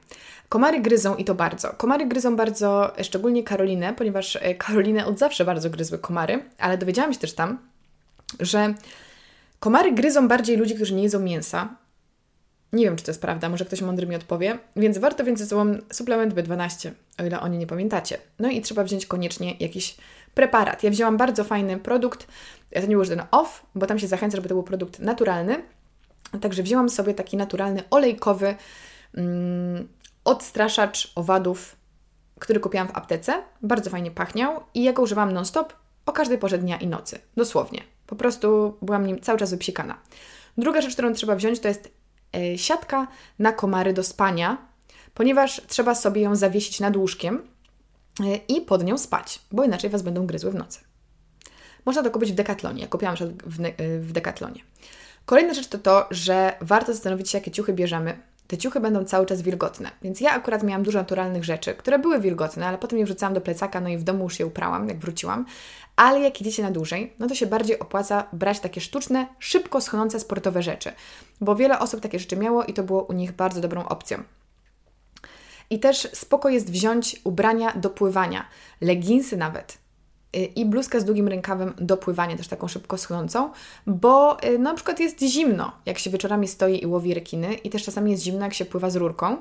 Komary 0.50 0.82
gryzą 0.82 1.16
i 1.16 1.26
to 1.26 1.36
bardzo. 1.36 1.70
Komary 1.70 2.06
gryzą 2.06 2.36
bardzo, 2.36 2.94
szczególnie 3.02 3.44
Karolinę, 3.44 3.94
ponieważ 3.94 4.36
e, 4.36 4.56
Karolinę 4.56 5.06
od 5.06 5.20
zawsze 5.20 5.46
bardzo 5.46 5.70
gryzły 5.70 6.00
komary, 6.00 6.44
ale 6.58 6.78
dowiedziałam 6.78 7.14
się 7.14 7.20
też 7.20 7.34
tam, 7.34 7.58
że 8.40 8.74
komary 9.60 9.92
gryzą 9.92 10.28
bardziej 10.28 10.58
ludzi, 10.58 10.76
którzy 10.76 10.94
nie 10.94 11.04
jedzą 11.04 11.20
mięsa. 11.20 11.76
Nie 12.74 12.84
wiem, 12.84 12.96
czy 12.96 13.04
to 13.04 13.12
jest 13.12 13.22
prawda, 13.22 13.50
może 13.50 13.66
ktoś 13.66 13.82
mądry 13.82 14.08
mi 14.08 14.16
odpowie, 14.16 14.60
więc 14.76 14.98
warto 14.98 15.24
wziąć 15.24 15.40
ze 15.40 15.46
sobą 15.46 15.78
suplement 15.92 16.34
B12, 16.34 16.92
o 17.20 17.24
ile 17.24 17.40
o 17.40 17.48
nie 17.48 17.58
nie 17.58 17.68
pamiętacie. 17.68 18.18
No 18.40 18.50
i 18.50 18.62
trzeba 18.62 18.84
wziąć 18.84 19.06
koniecznie 19.06 19.56
jakiś 19.60 19.98
preparat. 20.34 20.84
Ja 20.84 20.90
wzięłam 20.90 21.18
bardzo 21.18 21.44
fajny 21.44 21.80
produkt, 21.80 22.28
to 22.74 22.82
nie 22.88 22.96
był 22.96 23.06
ten 23.06 23.22
off, 23.32 23.66
bo 23.76 23.86
tam 23.86 24.00
się 24.00 24.08
zachęca, 24.08 24.36
żeby 24.36 24.50
to 24.50 24.56
był 24.56 24.64
produkt 24.64 25.00
naturalny. 25.00 25.64
Także 26.42 26.64
wzięłam 26.64 26.90
sobie 26.90 27.14
taki 27.14 27.38
naturalny, 27.38 27.84
olejkowy 27.90 28.56
odstraszacz 30.24 31.12
owadów, 31.16 31.76
który 32.40 32.60
kupiłam 32.60 32.88
w 32.88 32.98
aptece. 32.98 33.44
Bardzo 33.62 33.90
fajnie 33.90 34.12
pachniał 34.12 34.64
i 34.74 34.84
ja 34.84 34.94
go 34.94 35.02
używam 35.02 35.34
non-stop 35.34 35.74
o 36.06 36.12
każdej 36.12 36.38
porze 36.38 36.58
dnia 36.58 36.78
i 36.78 36.88
nocy. 36.88 37.20
Dosłownie. 37.38 37.84
Po 38.08 38.16
prostu 38.16 38.78
byłam 38.82 39.06
nim 39.06 39.22
cały 39.22 39.40
czas 39.40 39.52
wypsikana. 39.52 39.98
Druga 40.58 40.82
rzecz, 40.82 40.94
którą 40.94 41.14
trzeba 41.14 41.36
wziąć, 41.36 41.60
to 41.60 41.68
jest 41.68 41.92
e, 42.36 42.58
siatka 42.58 43.08
na 43.40 43.52
komary 43.52 43.94
do 43.94 44.04
spania, 44.04 44.58
ponieważ 45.14 45.62
trzeba 45.68 45.96
sobie 45.96 46.22
ją 46.22 46.36
zawiesić 46.36 46.80
nad 46.80 46.96
łóżkiem 46.96 47.42
e, 48.20 48.36
i 48.36 48.62
pod 48.62 48.84
nią 48.84 48.98
spać, 48.98 49.42
bo 49.52 49.64
inaczej 49.64 49.90
Was 49.90 50.02
będą 50.02 50.26
gryzły 50.26 50.52
w 50.52 50.56
nocy. 50.56 50.80
Można 51.86 52.04
to 52.04 52.12
kupić 52.12 52.32
w 52.32 52.36
Decathlonie. 52.36 52.82
Ja 52.82 52.88
kupiłam 52.88 53.16
w, 53.46 53.58
w 54.00 54.12
Decathlonie. 54.12 54.62
Kolejna 55.26 55.54
rzecz 55.54 55.68
to 55.68 55.78
to, 55.78 56.08
że 56.12 56.54
warto 56.62 56.94
zastanowić 56.94 57.30
się, 57.30 57.38
jakie 57.38 57.52
ciuchy 57.52 57.74
bierzemy, 57.74 58.18
te 58.48 58.58
ciuchy 58.58 58.80
będą 58.80 59.06
cały 59.06 59.26
czas 59.26 59.42
wilgotne. 59.42 59.92
Więc 60.02 60.22
ja 60.22 60.32
akurat 60.32 60.64
miałam 60.64 60.84
dużo 60.84 61.00
naturalnych 61.00 61.44
rzeczy, 61.44 61.74
które 61.74 62.00
były 62.00 62.20
wilgotne, 62.20 62.68
ale 62.68 62.78
potem 62.78 63.00
je 63.00 63.06
wrzucałam 63.06 63.34
do 63.34 63.42
plecaka, 63.42 63.82
no 63.82 63.90
i 63.90 63.98
w 63.98 64.04
domu 64.04 64.24
już 64.24 64.40
je 64.40 64.46
uprałam, 64.46 64.88
jak 64.88 65.00
wróciłam. 65.00 65.46
Ale 65.96 66.20
jak 66.20 66.42
idziecie 66.42 66.64
na 66.64 66.72
dłużej, 66.72 67.14
no 67.20 67.28
to 67.28 67.36
się 67.36 67.46
bardziej 67.46 67.80
opłaca 67.80 68.28
brać 68.34 68.60
takie 68.60 68.82
sztuczne, 68.82 69.28
szybko 69.40 69.82
schnące 69.82 70.20
sportowe 70.20 70.64
rzeczy. 70.64 70.92
Bo 71.42 71.56
wiele 71.56 71.80
osób 71.80 72.02
takie 72.02 72.20
rzeczy 72.20 72.38
miało 72.38 72.64
i 72.64 72.74
to 72.74 72.84
było 72.84 73.04
u 73.04 73.14
nich 73.14 73.32
bardzo 73.32 73.62
dobrą 73.62 73.88
opcją. 73.88 74.24
I 75.70 75.80
też 75.80 76.08
spoko 76.14 76.50
jest 76.50 76.72
wziąć 76.72 77.22
ubrania 77.24 77.72
do 77.72 77.90
pływania, 77.90 78.46
leginsy 78.82 79.38
nawet, 79.38 79.78
i 80.34 80.66
bluzkę 80.66 81.02
z 81.02 81.06
długim 81.06 81.28
rękawem 81.28 81.74
do 81.78 81.98
pływania, 81.98 82.38
też 82.38 82.48
taką 82.48 82.68
szybko 82.68 82.98
schnącą, 82.98 83.50
bo 83.88 84.44
y, 84.44 84.60
na 84.60 84.74
przykład 84.74 85.00
jest 85.00 85.22
zimno, 85.22 85.72
jak 85.86 86.00
się 86.00 86.10
wieczorami 86.10 86.48
stoi 86.48 86.84
i 86.84 86.86
łowi 86.86 87.14
rekiny 87.14 87.54
i 87.54 87.70
też 87.70 87.84
czasami 87.84 88.12
jest 88.12 88.24
zimno, 88.24 88.46
jak 88.46 88.54
się 88.54 88.66
pływa 88.66 88.90
z 88.90 88.96
rurką. 88.96 89.38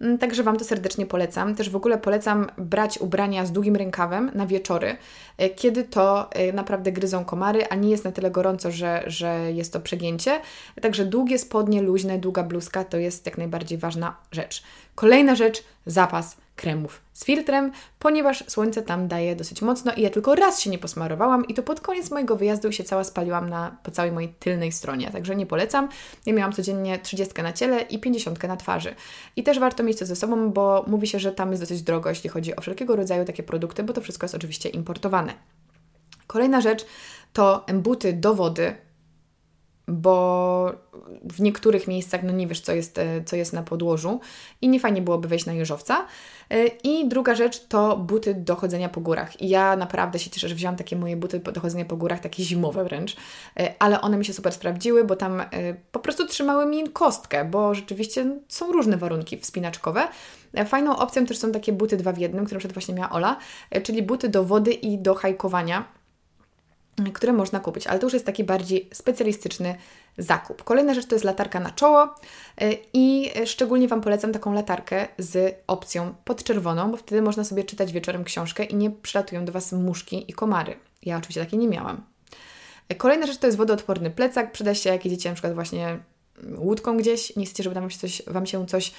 Mm, 0.00 0.18
także 0.18 0.42
Wam 0.42 0.56
to 0.56 0.64
serdecznie 0.64 1.06
polecam. 1.06 1.54
Też 1.54 1.70
w 1.70 1.76
ogóle 1.76 1.98
polecam 1.98 2.46
brać 2.58 2.98
ubrania 2.98 3.46
z 3.46 3.52
długim 3.52 3.76
rękawem 3.76 4.30
na 4.34 4.46
wieczory, 4.46 4.96
y, 5.42 5.50
kiedy 5.50 5.84
to 5.84 6.30
naprawdę 6.52 6.92
gryzą 6.92 7.24
komary, 7.24 7.66
a 7.68 7.74
nie 7.74 7.90
jest 7.90 8.04
na 8.04 8.12
tyle 8.12 8.30
gorąco, 8.30 8.70
że, 8.70 9.04
że 9.06 9.52
jest 9.52 9.72
to 9.72 9.80
przegięcie. 9.80 10.40
Także 10.82 11.04
długie 11.04 11.38
spodnie, 11.38 11.82
luźne, 11.82 12.18
długa 12.18 12.42
bluzka 12.42 12.84
to 12.84 12.96
jest 12.96 13.26
jak 13.26 13.38
najbardziej 13.38 13.78
ważna 13.78 14.16
rzecz. 14.32 14.62
Kolejna 14.94 15.34
rzecz, 15.34 15.64
zapas 15.86 16.36
kremów 16.56 17.00
z 17.12 17.24
filtrem, 17.24 17.72
ponieważ 17.98 18.44
słońce 18.48 18.82
tam 18.82 19.08
daje 19.08 19.36
dosyć 19.36 19.62
mocno 19.62 19.92
i 19.92 20.02
ja 20.02 20.10
tylko 20.10 20.34
raz 20.34 20.60
się 20.60 20.70
nie 20.70 20.78
posmarowałam 20.78 21.46
i 21.46 21.54
to 21.54 21.62
pod 21.62 21.80
koniec 21.80 22.10
mojego 22.10 22.36
wyjazdu 22.36 22.72
się 22.72 22.84
cała 22.84 23.04
spaliłam 23.04 23.50
na, 23.50 23.76
po 23.82 23.90
całej 23.90 24.12
mojej 24.12 24.28
tylnej 24.28 24.72
stronie, 24.72 25.10
także 25.10 25.36
nie 25.36 25.46
polecam. 25.46 25.88
Ja 26.26 26.32
miałam 26.32 26.52
codziennie 26.52 26.98
30 26.98 27.42
na 27.42 27.52
ciele 27.52 27.80
i 27.80 27.98
50 27.98 28.42
na 28.42 28.56
twarzy. 28.56 28.94
I 29.36 29.42
też 29.42 29.58
warto 29.58 29.82
mieć 29.82 29.98
to 29.98 30.06
ze 30.06 30.16
sobą, 30.16 30.50
bo 30.50 30.84
mówi 30.86 31.06
się, 31.06 31.18
że 31.18 31.32
tam 31.32 31.50
jest 31.50 31.62
dosyć 31.62 31.82
drogo, 31.82 32.08
jeśli 32.08 32.30
chodzi 32.30 32.56
o 32.56 32.60
wszelkiego 32.60 32.96
rodzaju 32.96 33.24
takie 33.24 33.42
produkty, 33.42 33.82
bo 33.82 33.92
to 33.92 34.00
wszystko 34.00 34.24
jest 34.24 34.34
oczywiście 34.34 34.68
importowane. 34.68 35.34
Kolejna 36.26 36.60
rzecz 36.60 36.86
to 37.32 37.66
embuty 37.66 38.12
do 38.12 38.34
wody, 38.34 38.74
bo 39.88 40.72
w 41.24 41.40
niektórych 41.40 41.88
miejscach 41.88 42.22
no 42.22 42.32
nie 42.32 42.46
wiesz, 42.46 42.60
co 42.60 42.72
jest, 42.72 42.98
e, 42.98 43.24
co 43.24 43.36
jest 43.36 43.52
na 43.52 43.62
podłożu 43.62 44.20
i 44.60 44.68
nie 44.68 44.80
fajnie 44.80 45.02
byłoby 45.02 45.28
wejść 45.28 45.46
na 45.46 45.52
jeżowca. 45.52 46.06
E, 46.50 46.66
I 46.66 47.08
druga 47.08 47.34
rzecz 47.34 47.66
to 47.66 47.96
buty 47.96 48.34
do 48.34 48.56
chodzenia 48.56 48.88
po 48.88 49.00
górach. 49.00 49.40
I 49.40 49.48
ja 49.48 49.76
naprawdę 49.76 50.18
się 50.18 50.30
cieszę, 50.30 50.48
że 50.48 50.54
wziąłam 50.54 50.76
takie 50.76 50.96
moje 50.96 51.16
buty 51.16 51.38
do 51.38 51.60
chodzenia 51.60 51.84
po 51.84 51.96
górach, 51.96 52.20
takie 52.20 52.42
zimowe 52.42 52.84
wręcz, 52.84 53.16
e, 53.56 53.74
ale 53.78 54.00
one 54.00 54.16
mi 54.16 54.24
się 54.24 54.32
super 54.32 54.52
sprawdziły, 54.52 55.04
bo 55.04 55.16
tam 55.16 55.42
po 55.92 56.00
prostu 56.00 56.26
trzymały 56.26 56.66
mi 56.66 56.90
kostkę, 56.90 57.44
bo 57.44 57.74
rzeczywiście 57.74 58.36
są 58.48 58.72
różne 58.72 58.96
warunki 58.96 59.38
wspinaczkowe. 59.38 60.08
Fajną 60.66 60.96
opcją 60.96 61.26
też 61.26 61.38
są 61.38 61.52
takie 61.52 61.72
buty 61.72 61.96
dwa 61.96 62.12
w 62.12 62.18
jednym, 62.18 62.44
które 62.44 62.58
przed 62.58 62.72
właśnie 62.72 62.94
miała 62.94 63.10
Ola, 63.10 63.36
czyli 63.82 64.02
buty 64.02 64.28
do 64.28 64.44
wody 64.44 64.72
i 64.72 64.98
do 64.98 65.14
hajkowania 65.14 65.84
które 67.14 67.32
można 67.32 67.60
kupić, 67.60 67.86
ale 67.86 67.98
to 67.98 68.06
już 68.06 68.12
jest 68.12 68.26
taki 68.26 68.44
bardziej 68.44 68.88
specjalistyczny 68.92 69.74
zakup. 70.18 70.64
Kolejna 70.64 70.94
rzecz 70.94 71.06
to 71.06 71.14
jest 71.14 71.24
latarka 71.24 71.60
na 71.60 71.70
czoło 71.70 72.04
y, 72.62 72.78
i 72.92 73.30
szczególnie 73.44 73.88
Wam 73.88 74.00
polecam 74.00 74.32
taką 74.32 74.52
latarkę 74.52 75.08
z 75.18 75.56
opcją 75.66 76.14
podczerwoną, 76.24 76.90
bo 76.90 76.96
wtedy 76.96 77.22
można 77.22 77.44
sobie 77.44 77.64
czytać 77.64 77.92
wieczorem 77.92 78.24
książkę 78.24 78.64
i 78.64 78.74
nie 78.74 78.90
przylatują 78.90 79.44
do 79.44 79.52
Was 79.52 79.72
muszki 79.72 80.30
i 80.30 80.32
komary. 80.32 80.76
Ja 81.02 81.16
oczywiście 81.16 81.40
takiej 81.40 81.58
nie 81.58 81.68
miałam. 81.68 82.02
Y, 82.92 82.94
kolejna 82.94 83.26
rzecz 83.26 83.38
to 83.38 83.46
jest 83.46 83.58
wodoodporny 83.58 84.10
plecak. 84.10 84.52
Przyda 84.52 84.74
się, 84.74 84.90
jak 84.90 85.04
jedziecie 85.04 85.28
na 85.28 85.34
przykład 85.34 85.54
właśnie 85.54 85.86
mm, 85.88 86.62
łódką 86.62 86.96
gdzieś, 86.96 87.36
nie 87.36 87.44
chcecie, 87.46 87.62
żeby 87.62 87.74
tam 87.74 87.90
się 87.90 87.98
coś, 87.98 88.22
Wam 88.26 88.46
się 88.46 88.66
coś 88.66 88.92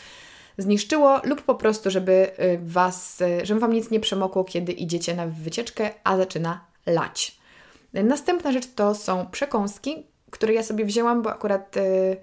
zniszczyło 0.57 1.21
lub 1.23 1.41
po 1.41 1.55
prostu, 1.55 1.91
żeby 1.91 2.31
y, 2.39 2.59
Was, 2.63 3.19
żeby 3.43 3.59
Wam 3.59 3.73
nic 3.73 3.89
nie 3.89 3.99
przemokło, 3.99 4.43
kiedy 4.43 4.71
idziecie 4.71 5.15
na 5.15 5.27
wycieczkę, 5.27 5.89
a 6.03 6.17
zaczyna 6.17 6.65
lać. 6.85 7.42
Następna 7.93 8.51
rzecz 8.51 8.67
to 8.75 8.95
są 8.95 9.25
przekąski, 9.31 10.05
które 10.31 10.53
ja 10.53 10.63
sobie 10.63 10.85
wzięłam, 10.85 11.21
bo 11.21 11.29
akurat 11.29 11.75
yy, 11.75 12.17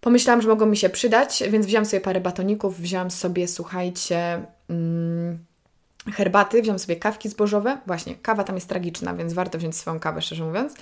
pomyślałam, 0.00 0.42
że 0.42 0.48
mogą 0.48 0.66
mi 0.66 0.76
się 0.76 0.88
przydać, 0.88 1.42
więc 1.50 1.66
wziąłam 1.66 1.86
sobie 1.86 2.00
parę 2.00 2.20
batoników, 2.20 2.80
wziąłam 2.80 3.10
sobie, 3.10 3.48
słuchajcie, 3.48 4.46
yy, 4.68 6.12
herbaty, 6.12 6.62
wziąłam 6.62 6.78
sobie 6.78 6.96
kawki 6.96 7.28
zbożowe. 7.28 7.78
Właśnie, 7.86 8.14
kawa 8.14 8.44
tam 8.44 8.54
jest 8.54 8.68
tragiczna, 8.68 9.14
więc 9.14 9.32
warto 9.32 9.58
wziąć 9.58 9.76
swoją 9.76 10.00
kawę, 10.00 10.22
szczerze 10.22 10.44
mówiąc. 10.44 10.74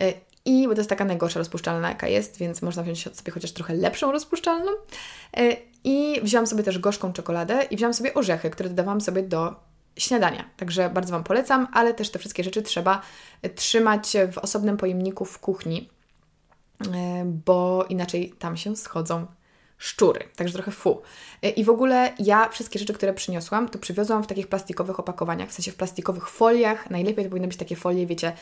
Yy, 0.00 0.14
I 0.44 0.68
bo 0.68 0.74
to 0.74 0.80
jest 0.80 0.90
taka 0.90 1.04
najgorsza 1.04 1.38
rozpuszczalna, 1.38 1.88
jaka 1.88 2.08
jest, 2.08 2.36
więc 2.36 2.62
można 2.62 2.82
wziąć 2.82 3.16
sobie 3.16 3.32
chociaż 3.32 3.52
trochę 3.52 3.74
lepszą 3.74 4.12
rozpuszczalną. 4.12 4.72
Y, 5.38 5.56
I 5.84 6.20
wziąłam 6.22 6.46
sobie 6.46 6.62
też 6.62 6.78
gorzką 6.78 7.12
czekoladę 7.12 7.62
i 7.70 7.76
wziąłam 7.76 7.94
sobie 7.94 8.14
orzechy, 8.14 8.50
które 8.50 8.68
dodawałam 8.68 9.00
sobie 9.00 9.22
do 9.22 9.67
śniadania. 9.98 10.50
Także 10.56 10.90
bardzo 10.90 11.12
Wam 11.12 11.24
polecam, 11.24 11.68
ale 11.72 11.94
też 11.94 12.10
te 12.10 12.18
wszystkie 12.18 12.44
rzeczy 12.44 12.62
trzeba 12.62 13.02
trzymać 13.54 14.16
w 14.32 14.38
osobnym 14.38 14.76
pojemniku 14.76 15.24
w 15.24 15.38
kuchni, 15.38 15.90
e, 16.94 17.24
bo 17.24 17.84
inaczej 17.88 18.32
tam 18.38 18.56
się 18.56 18.76
schodzą 18.76 19.26
szczury, 19.78 20.20
także 20.36 20.54
trochę 20.54 20.70
fu. 20.70 21.02
E, 21.42 21.50
I 21.50 21.64
w 21.64 21.70
ogóle 21.70 22.12
ja 22.18 22.48
wszystkie 22.48 22.78
rzeczy, 22.78 22.92
które 22.92 23.14
przyniosłam, 23.14 23.68
to 23.68 23.78
przywiozłam 23.78 24.22
w 24.22 24.26
takich 24.26 24.46
plastikowych 24.46 25.00
opakowaniach, 25.00 25.48
w 25.48 25.52
sensie 25.52 25.72
w 25.72 25.76
plastikowych 25.76 26.28
foliach. 26.28 26.90
Najlepiej 26.90 27.24
to 27.24 27.30
powinny 27.30 27.48
być 27.48 27.56
takie 27.56 27.76
folie, 27.76 28.06
wiecie, 28.06 28.32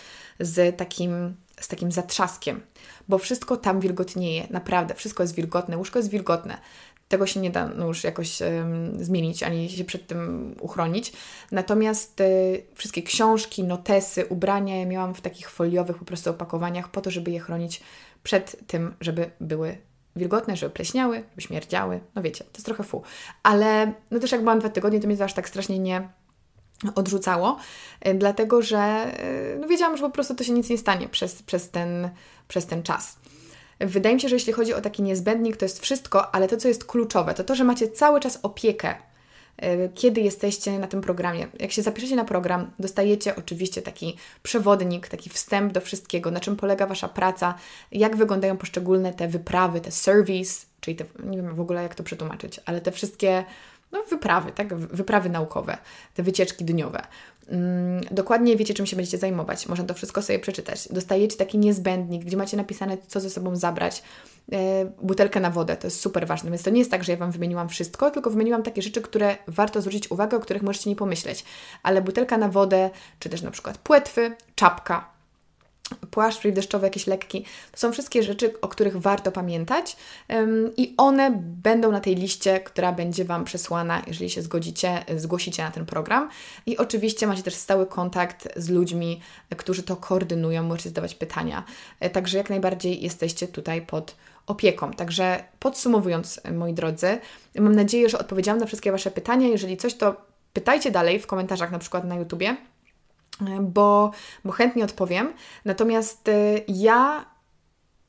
z 0.41 0.77
takim, 0.77 1.37
z 1.61 1.69
takim 1.69 1.93
zatrzaskiem, 1.93 2.61
bo 3.09 3.19
wszystko 3.19 3.57
tam 3.57 3.81
wilgotnieje, 3.81 4.47
naprawdę, 4.51 4.95
wszystko 4.95 5.23
jest 5.23 5.35
wilgotne, 5.35 5.77
łóżko 5.77 5.99
jest 5.99 6.11
wilgotne 6.11 6.59
tego 7.09 7.27
się 7.27 7.41
nie 7.41 7.51
da 7.51 7.71
już 7.79 8.05
jakoś 8.05 8.41
um, 8.41 9.05
zmienić, 9.05 9.43
ani 9.43 9.71
się 9.71 9.85
przed 9.85 10.07
tym 10.07 10.55
uchronić. 10.61 11.13
Natomiast 11.53 12.21
y, 12.21 12.63
wszystkie 12.75 13.03
książki, 13.03 13.65
notesy, 13.65 14.27
ubrania 14.27 14.77
ja 14.77 14.87
miałam 14.87 15.15
w 15.15 15.21
takich 15.21 15.51
foliowych 15.51 15.99
po 15.99 16.05
prostu 16.05 16.31
opakowaniach 16.31 16.89
po 16.89 17.01
to, 17.01 17.11
żeby 17.11 17.31
je 17.31 17.41
chronić 17.41 17.83
przed 18.23 18.67
tym, 18.67 18.95
żeby 19.01 19.31
były 19.41 19.79
wilgotne, 20.17 20.57
żeby 20.57 20.75
pleśniały, 20.75 21.17
żeby 21.17 21.43
śmierdziały. 21.43 22.01
No 22.15 22.23
wiecie, 22.23 22.45
to 22.45 22.51
jest 22.55 22.67
trochę 22.67 22.85
fu. 22.85 23.03
Ale 23.43 23.93
no 24.11 24.19
też 24.19 24.33
jak 24.33 24.41
byłam 24.41 24.59
dwa 24.59 24.69
tygodnie, 24.69 25.01
to 25.01 25.07
mnie 25.07 25.17
to 25.17 25.25
aż 25.25 25.35
tak 25.35 25.49
strasznie 25.49 25.79
nie 25.79 26.09
odrzucało, 26.95 27.59
y, 28.07 28.15
dlatego 28.15 28.63
że 28.63 29.13
y, 29.55 29.59
no 29.61 29.69
wiedziałam, 29.69 29.97
że 29.97 30.03
po 30.03 30.11
prostu 30.11 30.35
to 30.35 30.45
się 30.45 30.53
nic 30.53 30.71
nie 30.71 30.79
stanie 30.79 31.09
przez, 31.09 31.43
przez, 31.43 31.71
ten, 31.71 32.11
przez 32.49 32.67
ten 32.67 32.83
czas. 32.83 33.19
Wydaje 33.81 34.15
mi 34.15 34.21
się, 34.21 34.29
że 34.29 34.37
jeśli 34.37 34.53
chodzi 34.53 34.75
o 34.75 34.81
taki 34.81 35.03
niezbędnik, 35.03 35.57
to 35.57 35.65
jest 35.65 35.83
wszystko, 35.83 36.35
ale 36.35 36.49
to, 36.49 36.57
co 36.57 36.69
jest 36.69 36.85
kluczowe, 36.85 37.35
to 37.35 37.45
to, 37.45 37.55
że 37.55 37.65
macie 37.65 37.89
cały 37.89 38.21
czas 38.21 38.39
opiekę, 38.43 38.95
e, 39.57 39.89
kiedy 39.89 40.21
jesteście 40.21 40.79
na 40.79 40.87
tym 40.87 41.01
programie. 41.01 41.49
Jak 41.61 41.73
się 41.73 41.83
zapiszecie 41.83 42.17
na 42.17 42.25
program, 42.25 42.71
dostajecie 42.79 43.37
oczywiście 43.37 43.83
taki 43.83 44.17
przewodnik, 44.43 45.09
taki 45.09 45.31
wstęp 45.31 45.73
do 45.73 45.81
wszystkiego, 45.81 46.31
na 46.31 46.41
czym 46.41 46.57
polega 46.57 46.87
Wasza 46.87 47.09
praca, 47.09 47.55
jak 47.93 48.17
wyglądają 48.17 48.57
poszczególne 48.57 49.15
te 49.15 49.29
wyprawy, 49.29 49.81
te 49.81 49.91
service, 49.91 50.67
czyli 50.81 50.97
te, 50.97 51.05
nie 51.25 51.37
wiem 51.37 51.55
w 51.55 51.61
ogóle 51.61 51.83
jak 51.83 51.95
to 51.95 52.03
przetłumaczyć, 52.03 52.61
ale 52.67 52.81
te 52.81 52.93
wszystkie 52.93 53.45
no, 53.93 54.03
wyprawy, 54.03 54.53
tak? 54.53 54.75
Wyprawy 54.75 55.31
naukowe, 55.31 55.79
te 56.15 56.23
wycieczki 56.23 56.65
dniowe. 56.65 57.03
Mm, 57.49 58.01
dokładnie 58.11 58.57
wiecie, 58.57 58.75
czym 58.75 58.87
się 58.87 58.97
będziecie 58.97 59.19
zajmować. 59.19 59.69
Można 59.69 59.85
to 59.85 59.95
wszystko 59.95 60.23
sobie 60.23 60.39
przeczytać. 60.39 60.89
Dostajecie 60.91 61.37
taki 61.37 61.59
niezbędnik, 61.59 62.25
gdzie 62.25 62.37
macie 62.37 62.57
napisane, 62.57 62.97
co 63.07 63.21
ze 63.21 63.31
sobą 63.31 63.57
zabrać. 63.57 64.03
E, 64.53 64.85
butelkę 65.03 65.41
na 65.41 65.51
wodę, 65.51 65.77
to 65.77 65.87
jest 65.87 66.01
super 66.01 66.27
ważne. 66.27 66.51
Więc 66.51 66.63
to 66.63 66.71
nie 66.71 66.79
jest 66.79 66.91
tak, 66.91 67.05
że 67.05 67.13
ja 67.13 67.19
Wam 67.19 67.31
wymieniłam 67.31 67.69
wszystko, 67.69 68.11
tylko 68.11 68.31
wymieniłam 68.31 68.63
takie 68.63 68.83
rzeczy, 68.83 69.03
które 69.03 69.37
warto 69.49 69.81
zwrócić 69.81 70.11
uwagę, 70.11 70.37
o 70.37 70.41
których 70.41 70.63
możecie 70.63 70.91
nie 70.91 70.97
pomyśleć. 70.97 71.45
Ale 71.83 72.03
butelka 72.03 72.39
na 72.39 72.49
wodę, 72.49 72.91
czy 73.19 73.29
też 73.29 73.43
na 73.43 73.51
przykład 73.51 73.79
płetwy, 73.79 74.37
czapka, 74.55 75.16
płaszcz 76.11 76.39
przeciwdeszczowy, 76.39 76.87
jakiś 76.87 77.07
lekki. 77.07 77.45
To 77.73 77.79
są 77.79 77.93
wszystkie 77.93 78.23
rzeczy, 78.23 78.61
o 78.61 78.69
których 78.69 78.97
warto 78.97 79.33
pamiętać 79.33 79.97
i 80.77 80.95
one 80.97 81.43
będą 81.43 81.93
na 81.93 82.01
tej 82.01 82.15
liście, 82.15 82.61
która 82.61 82.93
będzie 82.93 83.25
Wam 83.25 83.45
przesłana, 83.45 84.03
jeżeli 84.07 84.31
się 84.31 84.43
zgodzicie, 84.43 85.05
zgłosicie 85.17 85.63
na 85.63 85.71
ten 85.71 85.87
program. 85.87 86.29
I 86.67 86.77
oczywiście 86.77 87.27
macie 87.27 87.43
też 87.43 87.55
stały 87.55 87.87
kontakt 87.87 88.49
z 88.57 88.69
ludźmi, 88.69 89.21
którzy 89.57 89.83
to 89.83 89.97
koordynują, 89.97 90.63
możecie 90.63 90.89
zadawać 90.89 91.15
pytania. 91.15 91.65
E, 92.01 92.11
także 92.11 92.39
jak 92.39 92.51
najbardziej 92.51 93.03
jesteście 93.03 93.49
tutaj 93.49 93.83
pod 93.83 94.17
opieką. 94.47 94.91
Także 94.91 95.45
podsumowując, 95.59 96.41
moi 96.53 96.73
drodzy, 96.73 97.19
mam 97.59 97.75
nadzieję, 97.75 98.09
że 98.09 98.19
odpowiedziałam 98.19 98.61
na 98.61 98.67
wszystkie 98.67 98.93
Wasze 98.93 99.11
pytania. 99.11 99.49
Jeżeli 99.49 99.77
coś, 99.77 99.95
to 99.95 100.17
pytajcie 100.53 100.91
dalej 100.91 101.21
w 101.21 101.27
komentarzach, 101.27 101.71
na 101.71 101.79
przykład 101.79 102.05
na 102.05 102.15
YouTubie 102.15 102.57
bo, 103.61 104.11
bo 104.45 104.53
chętnie 104.53 104.85
odpowiem. 104.85 105.33
Natomiast 105.65 106.29
y, 106.29 106.65
ja 106.69 107.25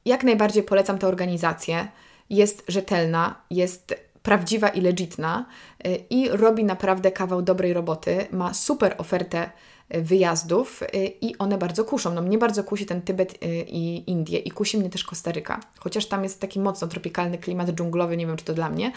jak 0.06 0.24
najbardziej 0.24 0.64
polecam 0.64 0.98
tę 0.98 1.08
organizację. 1.08 1.88
Jest 2.30 2.64
rzetelna, 2.68 3.36
jest 3.50 3.96
prawdziwa 4.24 4.70
i 4.70 4.82
legitna 4.82 5.46
y, 5.88 5.96
i 6.10 6.30
robi 6.30 6.64
naprawdę 6.64 7.12
kawał 7.12 7.42
dobrej 7.42 7.74
roboty. 7.74 8.28
Ma 8.32 8.54
super 8.54 8.96
ofertę 8.98 9.52
y, 9.96 10.02
wyjazdów 10.02 10.84
i 11.22 11.38
one 11.38 11.58
bardzo 11.58 11.86
kuszą. 11.86 12.14
No 12.14 12.22
mnie 12.22 12.38
bardzo 12.38 12.64
kusi 12.64 12.86
ten 12.86 13.02
Tybet 13.02 13.38
i 13.68 14.12
Indie 14.12 14.40
i 14.40 14.52
kusi 14.52 14.78
mnie 14.78 14.90
też 14.90 15.04
Kostaryka. 15.04 15.60
Chociaż 15.80 16.06
tam 16.06 16.24
jest 16.24 16.42
taki 16.42 16.60
mocno 16.60 16.88
tropikalny 16.88 17.38
klimat 17.38 17.70
dżunglowy, 17.70 18.18
nie 18.18 18.28
wiem 18.28 18.38
czy 18.38 18.46
to 18.46 18.54
dla 18.54 18.70
mnie. 18.70 18.92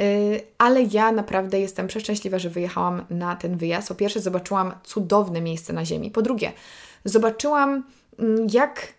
Y, 0.00 0.40
ale 0.58 0.82
ja 0.82 1.12
naprawdę 1.12 1.60
jestem 1.60 1.86
przeszczęśliwa, 1.86 2.38
że 2.38 2.50
wyjechałam 2.50 3.04
na 3.10 3.36
ten 3.36 3.56
wyjazd. 3.56 3.88
Po 3.88 3.94
pierwsze, 3.94 4.20
zobaczyłam 4.20 4.72
cudowne 4.84 5.40
miejsce 5.40 5.72
na 5.72 5.84
Ziemi. 5.84 6.10
Po 6.10 6.22
drugie, 6.22 6.52
zobaczyłam, 7.04 7.84
mm, 8.18 8.46
jak 8.52 8.92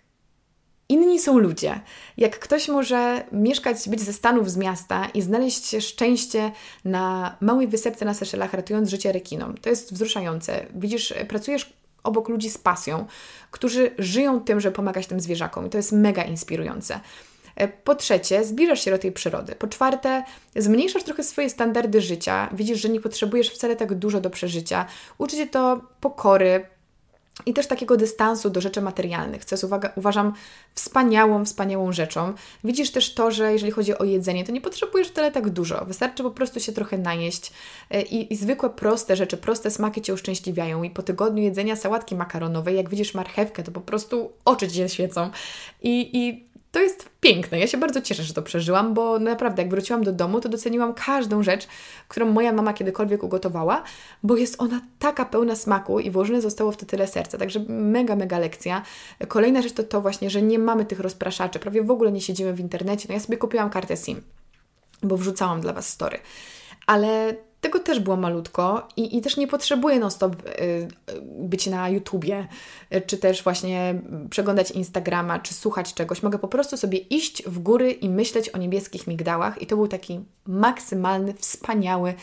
inni 0.89 1.19
są 1.19 1.39
ludzie. 1.39 1.81
Jak 2.17 2.39
ktoś 2.39 2.67
może 2.67 3.23
mieszkać, 3.31 3.89
być 3.89 4.01
ze 4.01 4.13
Stanów, 4.13 4.51
z 4.51 4.57
miasta 4.57 5.07
i 5.13 5.21
znaleźć 5.21 5.75
szczęście 5.79 6.51
na 6.85 7.35
małej 7.41 7.67
wysepce 7.67 8.05
na 8.05 8.13
Seszelach, 8.13 8.53
ratując 8.53 8.89
życie 8.89 9.11
rekinom. 9.11 9.57
To 9.57 9.69
jest 9.69 9.93
wzruszające. 9.93 10.65
Widzisz, 10.75 11.13
pracujesz 11.27 11.73
obok 12.03 12.29
ludzi 12.29 12.49
z 12.49 12.57
pasją, 12.57 13.05
którzy 13.51 13.91
żyją 13.97 14.41
tym, 14.41 14.59
że 14.59 14.71
pomagać 14.71 15.07
tym 15.07 15.19
zwierzakom. 15.19 15.67
I 15.67 15.69
to 15.69 15.77
jest 15.77 15.91
mega 15.91 16.23
inspirujące. 16.23 16.99
E, 17.55 17.67
po 17.67 17.95
trzecie, 17.95 18.45
zbliżasz 18.45 18.83
się 18.83 18.91
do 18.91 18.97
tej 18.97 19.11
przyrody. 19.11 19.55
Po 19.55 19.67
czwarte, 19.67 20.23
zmniejszasz 20.55 21.03
trochę 21.03 21.23
swoje 21.23 21.49
standardy 21.49 22.01
życia. 22.01 22.49
Widzisz, 22.53 22.81
że 22.81 22.89
nie 22.89 22.99
potrzebujesz 23.01 23.49
wcale 23.49 23.75
tak 23.75 23.93
dużo 23.93 24.21
do 24.21 24.29
przeżycia. 24.29 24.85
Uczy 25.17 25.37
cię 25.37 25.47
to 25.47 25.81
pokory, 25.99 26.65
i 27.45 27.53
też 27.53 27.67
takiego 27.67 27.97
dystansu 27.97 28.49
do 28.49 28.61
rzeczy 28.61 28.81
materialnych, 28.81 29.45
co 29.45 29.55
jest 29.55 29.63
uwaga, 29.63 29.91
uważam 29.95 30.33
wspaniałą, 30.75 31.45
wspaniałą 31.45 31.91
rzeczą. 31.91 32.33
Widzisz 32.63 32.91
też 32.91 33.13
to, 33.13 33.31
że 33.31 33.53
jeżeli 33.53 33.71
chodzi 33.71 33.97
o 33.97 34.03
jedzenie, 34.03 34.43
to 34.43 34.51
nie 34.51 34.61
potrzebujesz 34.61 35.07
wcale 35.07 35.31
tak 35.31 35.49
dużo. 35.49 35.85
Wystarczy 35.85 36.23
po 36.23 36.31
prostu 36.31 36.59
się 36.59 36.71
trochę 36.71 36.97
najeść 36.97 37.51
e, 37.89 38.01
i, 38.01 38.33
i 38.33 38.35
zwykłe, 38.35 38.69
proste 38.69 39.15
rzeczy, 39.15 39.37
proste 39.37 39.71
smaki 39.71 40.01
Cię 40.01 40.13
uszczęśliwiają. 40.13 40.83
I 40.83 40.89
po 40.89 41.03
tygodniu 41.03 41.43
jedzenia 41.43 41.75
sałatki 41.75 42.15
makaronowej, 42.15 42.75
jak 42.75 42.89
widzisz 42.89 43.13
marchewkę, 43.13 43.63
to 43.63 43.71
po 43.71 43.81
prostu 43.81 44.31
oczy 44.45 44.67
Ci 44.67 44.75
się 44.75 44.89
świecą. 44.89 45.29
I, 45.81 46.17
i 46.17 46.50
to 46.71 46.79
jest 46.79 47.09
piękne. 47.19 47.59
Ja 47.59 47.67
się 47.67 47.77
bardzo 47.77 48.01
cieszę, 48.01 48.23
że 48.23 48.33
to 48.33 48.41
przeżyłam, 48.41 48.93
bo 48.93 49.19
naprawdę, 49.19 49.61
jak 49.61 49.71
wróciłam 49.71 50.03
do 50.03 50.11
domu, 50.11 50.41
to 50.41 50.49
doceniłam 50.49 50.93
każdą 50.93 51.43
rzecz, 51.43 51.67
którą 52.07 52.31
moja 52.31 52.51
mama 52.51 52.73
kiedykolwiek 52.73 53.23
ugotowała, 53.23 53.83
bo 54.23 54.37
jest 54.37 54.61
ona 54.61 54.81
taka 54.99 55.25
pełna 55.25 55.55
smaku 55.55 55.99
i 55.99 56.11
włożone 56.11 56.41
zostało 56.41 56.71
w 56.71 56.77
to 56.77 56.85
tyle 56.85 57.07
serca. 57.07 57.37
Także 57.37 57.59
mega, 57.69 58.15
mega 58.15 58.39
lekcja. 58.39 58.81
Kolejna 59.27 59.61
rzecz 59.61 59.73
to 59.73 59.83
to 59.83 60.01
właśnie, 60.01 60.29
że 60.29 60.41
nie 60.41 60.59
mamy 60.59 60.85
tych 60.85 60.99
rozpraszaczy, 60.99 61.59
prawie 61.59 61.83
w 61.83 61.91
ogóle 61.91 62.11
nie 62.11 62.21
siedzimy 62.21 62.53
w 62.53 62.59
internecie. 62.59 63.05
No 63.09 63.13
ja 63.13 63.19
sobie 63.19 63.37
kupiłam 63.37 63.69
kartę 63.69 63.97
SIM, 63.97 64.21
bo 65.03 65.17
wrzucałam 65.17 65.61
dla 65.61 65.73
Was 65.73 65.89
story. 65.89 66.19
Ale 66.87 67.35
tego 67.61 67.79
też 67.79 67.99
było 67.99 68.17
malutko 68.17 68.87
i, 68.97 69.17
i 69.17 69.21
też 69.21 69.37
nie 69.37 69.47
potrzebuję 69.47 69.99
non-stop 69.99 70.35
y, 70.35 70.87
być 71.23 71.67
na 71.67 71.89
YouTubie, 71.89 72.47
y, 72.95 73.01
czy 73.01 73.17
też 73.17 73.43
właśnie 73.43 74.01
przeglądać 74.29 74.71
Instagrama, 74.71 75.39
czy 75.39 75.53
słuchać 75.53 75.93
czegoś. 75.93 76.23
Mogę 76.23 76.39
po 76.39 76.47
prostu 76.47 76.77
sobie 76.77 76.97
iść 76.97 77.43
w 77.43 77.59
góry 77.59 77.91
i 77.91 78.09
myśleć 78.09 78.49
o 78.49 78.57
niebieskich 78.57 79.07
migdałach 79.07 79.61
i 79.61 79.67
to 79.67 79.75
był 79.75 79.87
taki 79.87 80.19
maksymalny, 80.47 81.33
wspaniały 81.33 82.13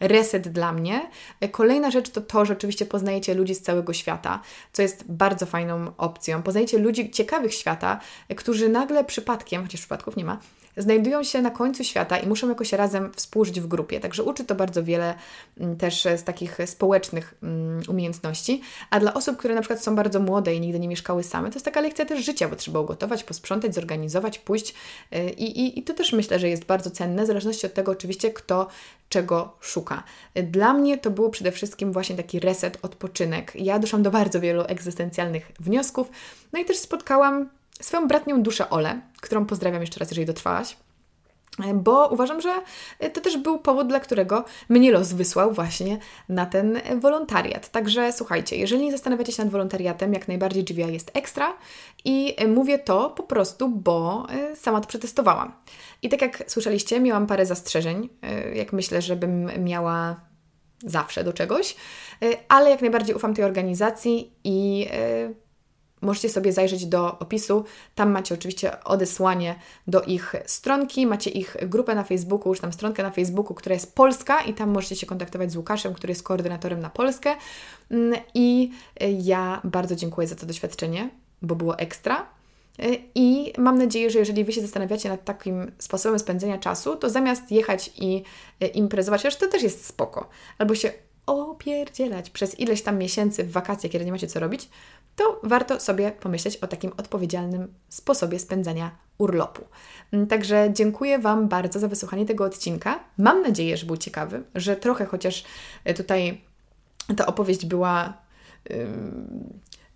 reset 0.00 0.48
dla 0.48 0.72
mnie. 0.72 1.10
Kolejna 1.50 1.90
rzecz 1.90 2.10
to 2.10 2.20
to, 2.20 2.44
że 2.44 2.52
oczywiście 2.52 2.86
poznajecie 2.86 3.34
ludzi 3.34 3.54
z 3.54 3.62
całego 3.62 3.92
świata, 3.92 4.40
co 4.72 4.82
jest 4.82 5.04
bardzo 5.08 5.46
fajną 5.46 5.92
opcją. 5.96 6.42
Poznajecie 6.42 6.78
ludzi 6.78 7.10
ciekawych 7.10 7.54
świata, 7.54 8.00
którzy 8.36 8.68
nagle 8.68 9.04
przypadkiem, 9.04 9.62
chociaż 9.62 9.80
przypadków 9.80 10.16
nie 10.16 10.24
ma, 10.24 10.38
znajdują 10.76 11.22
się 11.22 11.42
na 11.42 11.50
końcu 11.50 11.84
świata 11.84 12.18
i 12.18 12.28
muszą 12.28 12.48
jakoś 12.48 12.72
razem 12.72 13.12
współżyć 13.16 13.60
w 13.60 13.66
grupie. 13.66 14.00
Także 14.00 14.22
uczy 14.22 14.44
to 14.44 14.54
bardzo 14.54 14.84
wiele 14.84 15.14
mm, 15.60 15.76
też 15.76 16.04
z 16.16 16.24
takich 16.24 16.58
społecznych 16.66 17.34
mm, 17.42 17.82
umiejętności. 17.88 18.60
A 18.90 19.00
dla 19.00 19.14
osób, 19.14 19.36
które 19.36 19.54
na 19.54 19.60
przykład 19.60 19.82
są 19.82 19.96
bardzo 19.96 20.20
młode 20.20 20.54
i 20.54 20.60
nigdy 20.60 20.80
nie 20.80 20.88
mieszkały 20.88 21.22
same, 21.22 21.48
to 21.48 21.54
jest 21.54 21.64
taka 21.64 21.80
lekcja 21.80 22.04
też 22.04 22.24
życia, 22.24 22.48
bo 22.48 22.56
trzeba 22.56 22.80
ugotować, 22.80 23.24
posprzątać, 23.24 23.74
zorganizować, 23.74 24.38
pójść. 24.38 24.74
Y, 25.14 25.30
I, 25.30 25.60
i, 25.60 25.78
i 25.78 25.82
to 25.82 25.94
też 25.94 26.12
myślę, 26.12 26.38
że 26.38 26.48
jest 26.48 26.64
bardzo 26.64 26.90
cenne, 26.90 27.24
w 27.24 27.26
zależności 27.26 27.66
od 27.66 27.74
tego 27.74 27.92
oczywiście, 27.92 28.30
kto 28.30 28.68
czego 29.08 29.56
szuka. 29.60 30.02
Dla 30.34 30.74
mnie 30.74 30.98
to 30.98 31.10
było 31.10 31.30
przede 31.30 31.52
wszystkim 31.52 31.92
właśnie 31.92 32.16
taki 32.16 32.40
reset, 32.40 32.78
odpoczynek. 32.82 33.52
Ja 33.54 33.78
doszłam 33.78 34.02
do 34.02 34.10
bardzo 34.10 34.40
wielu 34.40 34.62
egzystencjalnych 34.68 35.52
wniosków, 35.60 36.10
no 36.52 36.58
i 36.58 36.64
też 36.64 36.78
spotkałam 36.78 37.48
swoją 37.80 38.08
bratnią 38.08 38.42
duszę 38.42 38.70
Olę, 38.70 39.00
którą 39.20 39.46
pozdrawiam 39.46 39.80
jeszcze 39.80 40.00
raz, 40.00 40.10
jeżeli 40.10 40.26
dotrwałaś 40.26 40.76
bo 41.74 42.08
uważam, 42.08 42.40
że 42.40 42.62
to 43.12 43.20
też 43.20 43.36
był 43.36 43.58
powód, 43.58 43.88
dla 43.88 44.00
którego 44.00 44.44
mnie 44.68 44.92
los 44.92 45.12
wysłał 45.12 45.52
właśnie 45.52 45.98
na 46.28 46.46
ten 46.46 46.80
wolontariat. 47.00 47.68
Także 47.68 48.12
słuchajcie, 48.12 48.56
jeżeli 48.56 48.84
nie 48.84 48.92
zastanawiacie 48.92 49.32
się 49.32 49.42
nad 49.42 49.52
wolontariatem, 49.52 50.14
jak 50.14 50.28
najbardziej 50.28 50.64
GVI 50.64 50.92
jest 50.92 51.10
ekstra 51.14 51.56
i 52.04 52.36
mówię 52.48 52.78
to 52.78 53.10
po 53.10 53.22
prostu, 53.22 53.68
bo 53.68 54.26
e, 54.30 54.56
sama 54.56 54.80
to 54.80 54.88
przetestowałam. 54.88 55.52
I 56.02 56.08
tak 56.08 56.22
jak 56.22 56.44
słyszeliście, 56.46 57.00
miałam 57.00 57.26
parę 57.26 57.46
zastrzeżeń, 57.46 58.08
e, 58.22 58.54
jak 58.56 58.72
myślę, 58.72 59.02
żebym 59.02 59.50
miała 59.64 60.20
zawsze 60.82 61.24
do 61.24 61.32
czegoś, 61.32 61.76
e, 62.22 62.26
ale 62.48 62.70
jak 62.70 62.80
najbardziej 62.80 63.16
ufam 63.16 63.34
tej 63.34 63.44
organizacji 63.44 64.32
i 64.44 64.88
Możecie 66.00 66.28
sobie 66.28 66.52
zajrzeć 66.52 66.86
do 66.86 67.18
opisu. 67.18 67.64
Tam 67.94 68.10
macie 68.10 68.34
oczywiście 68.34 68.84
odesłanie 68.84 69.54
do 69.86 70.02
ich 70.02 70.34
stronki, 70.46 71.06
macie 71.06 71.30
ich 71.30 71.56
grupę 71.62 71.94
na 71.94 72.04
Facebooku, 72.04 72.48
już 72.48 72.60
tam 72.60 72.72
stronkę 72.72 73.02
na 73.02 73.10
Facebooku, 73.10 73.54
która 73.54 73.74
jest 73.74 73.94
polska 73.94 74.40
i 74.40 74.54
tam 74.54 74.70
możecie 74.70 74.96
się 74.96 75.06
kontaktować 75.06 75.52
z 75.52 75.56
Łukaszem, 75.56 75.94
który 75.94 76.10
jest 76.10 76.22
koordynatorem 76.22 76.80
na 76.80 76.90
Polskę. 76.90 77.34
Mm, 77.90 78.20
I 78.34 78.72
ja 79.22 79.60
bardzo 79.64 79.96
dziękuję 79.96 80.28
za 80.28 80.36
to 80.36 80.46
doświadczenie, 80.46 81.10
bo 81.42 81.54
było 81.54 81.78
ekstra. 81.78 82.26
I 83.14 83.52
mam 83.58 83.78
nadzieję, 83.78 84.10
że 84.10 84.18
jeżeli 84.18 84.44
Wy 84.44 84.52
się 84.52 84.60
zastanawiacie 84.60 85.08
nad 85.08 85.24
takim 85.24 85.72
sposobem 85.78 86.18
spędzenia 86.18 86.58
czasu, 86.58 86.96
to 86.96 87.10
zamiast 87.10 87.52
jechać 87.52 87.90
i 87.96 88.22
imprezować, 88.74 89.22
chociaż 89.22 89.36
to 89.36 89.48
też 89.48 89.62
jest 89.62 89.86
spoko, 89.86 90.28
albo 90.58 90.74
się 90.74 90.92
opierdzielać 91.26 92.30
przez 92.30 92.60
ileś 92.60 92.82
tam 92.82 92.98
miesięcy 92.98 93.44
w 93.44 93.52
wakacje, 93.52 93.90
kiedy 93.90 94.04
nie 94.04 94.12
macie 94.12 94.26
co 94.26 94.40
robić, 94.40 94.68
to 95.16 95.40
warto 95.42 95.80
sobie 95.80 96.12
pomyśleć 96.12 96.56
o 96.56 96.66
takim 96.66 96.92
odpowiedzialnym 96.96 97.74
sposobie 97.88 98.38
spędzania 98.38 98.90
urlopu. 99.18 99.64
Mm, 100.12 100.26
także 100.26 100.70
dziękuję 100.72 101.18
Wam 101.18 101.48
bardzo 101.48 101.78
za 101.78 101.88
wysłuchanie 101.88 102.26
tego 102.26 102.44
odcinka. 102.44 103.00
Mam 103.18 103.42
nadzieję, 103.42 103.76
że 103.76 103.86
był 103.86 103.96
ciekawy, 103.96 104.42
że 104.54 104.76
trochę 104.76 105.06
chociaż 105.06 105.44
e, 105.84 105.94
tutaj 105.94 106.40
ta 107.16 107.26
opowieść 107.26 107.66
była. 107.66 108.26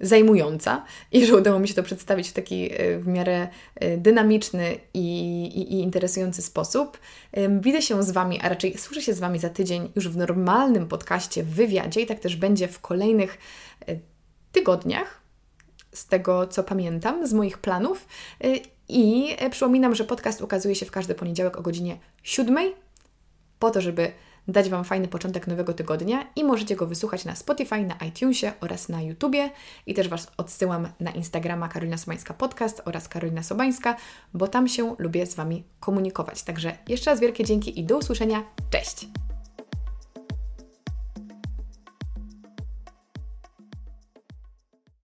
Zajmująca 0.00 0.84
i 1.12 1.26
że 1.26 1.36
udało 1.36 1.58
mi 1.58 1.68
się 1.68 1.74
to 1.74 1.82
przedstawić 1.82 2.28
w 2.28 2.32
taki 2.32 2.72
e, 2.72 2.98
w 2.98 3.06
miarę 3.06 3.48
e, 3.74 3.96
dynamiczny 3.96 4.78
i, 4.94 5.44
i, 5.44 5.74
i, 5.74 5.80
interesujący 5.80 6.42
sposób. 6.42 6.98
Widzę 7.60 7.82
się 7.82 8.02
z 8.02 8.10
Wami, 8.10 8.40
a 8.40 8.48
raczej 8.48 8.78
słyszę 8.78 9.02
się 9.02 9.14
z 9.14 9.20
Wami 9.20 9.38
za 9.38 9.48
tydzień 9.48 9.92
już 9.96 10.08
w 10.08 10.16
normalnym 10.16 10.88
podcaście, 10.88 11.42
w 11.42 11.48
wywiadzie 11.48 12.00
i 12.00 12.06
tak 12.06 12.20
też 12.20 12.36
będzie 12.36 12.68
w 12.68 12.80
kolejnych 12.80 13.38
tygodniach, 14.52 15.20
z 15.92 16.06
tego 16.06 16.46
co 16.46 16.64
pamiętam, 16.64 17.26
z 17.26 17.32
moich 17.32 17.58
planów. 17.58 18.06
I 18.88 19.36
przypominam, 19.50 19.94
że 19.94 20.04
podcast 20.04 20.42
ukazuje 20.42 20.74
się 20.74 20.86
w 20.86 20.90
każdy 20.90 21.14
poniedziałek 21.14 21.58
o 21.58 21.62
godzinie 21.62 21.98
7, 22.22 22.72
po 23.58 23.70
to, 23.70 23.80
żeby 23.80 24.12
dać 24.52 24.68
Wam 24.70 24.84
fajny 24.84 25.08
początek 25.08 25.46
nowego 25.46 25.74
tygodnia 25.74 26.26
i 26.36 26.44
możecie 26.44 26.76
go 26.76 26.86
wysłuchać 26.86 27.24
na 27.24 27.34
Spotify, 27.34 27.86
na 27.86 27.94
iTunesie 28.08 28.52
oraz 28.60 28.88
na 28.88 29.02
YouTubie 29.02 29.50
i 29.86 29.94
też 29.94 30.08
Was 30.08 30.32
odsyłam 30.36 30.88
na 31.00 31.10
Instagrama 31.10 31.68
Karolina 31.68 31.98
Sobańska 31.98 32.34
Podcast 32.34 32.82
oraz 32.84 33.08
Karolina 33.08 33.42
Sobańska, 33.42 33.96
bo 34.34 34.48
tam 34.48 34.68
się 34.68 34.94
lubię 34.98 35.26
z 35.26 35.34
Wami 35.34 35.64
komunikować. 35.80 36.42
Także 36.42 36.76
jeszcze 36.88 37.10
raz 37.10 37.20
wielkie 37.20 37.44
dzięki 37.44 37.80
i 37.80 37.84
do 37.84 37.98
usłyszenia. 37.98 38.42
Cześć! 38.70 39.06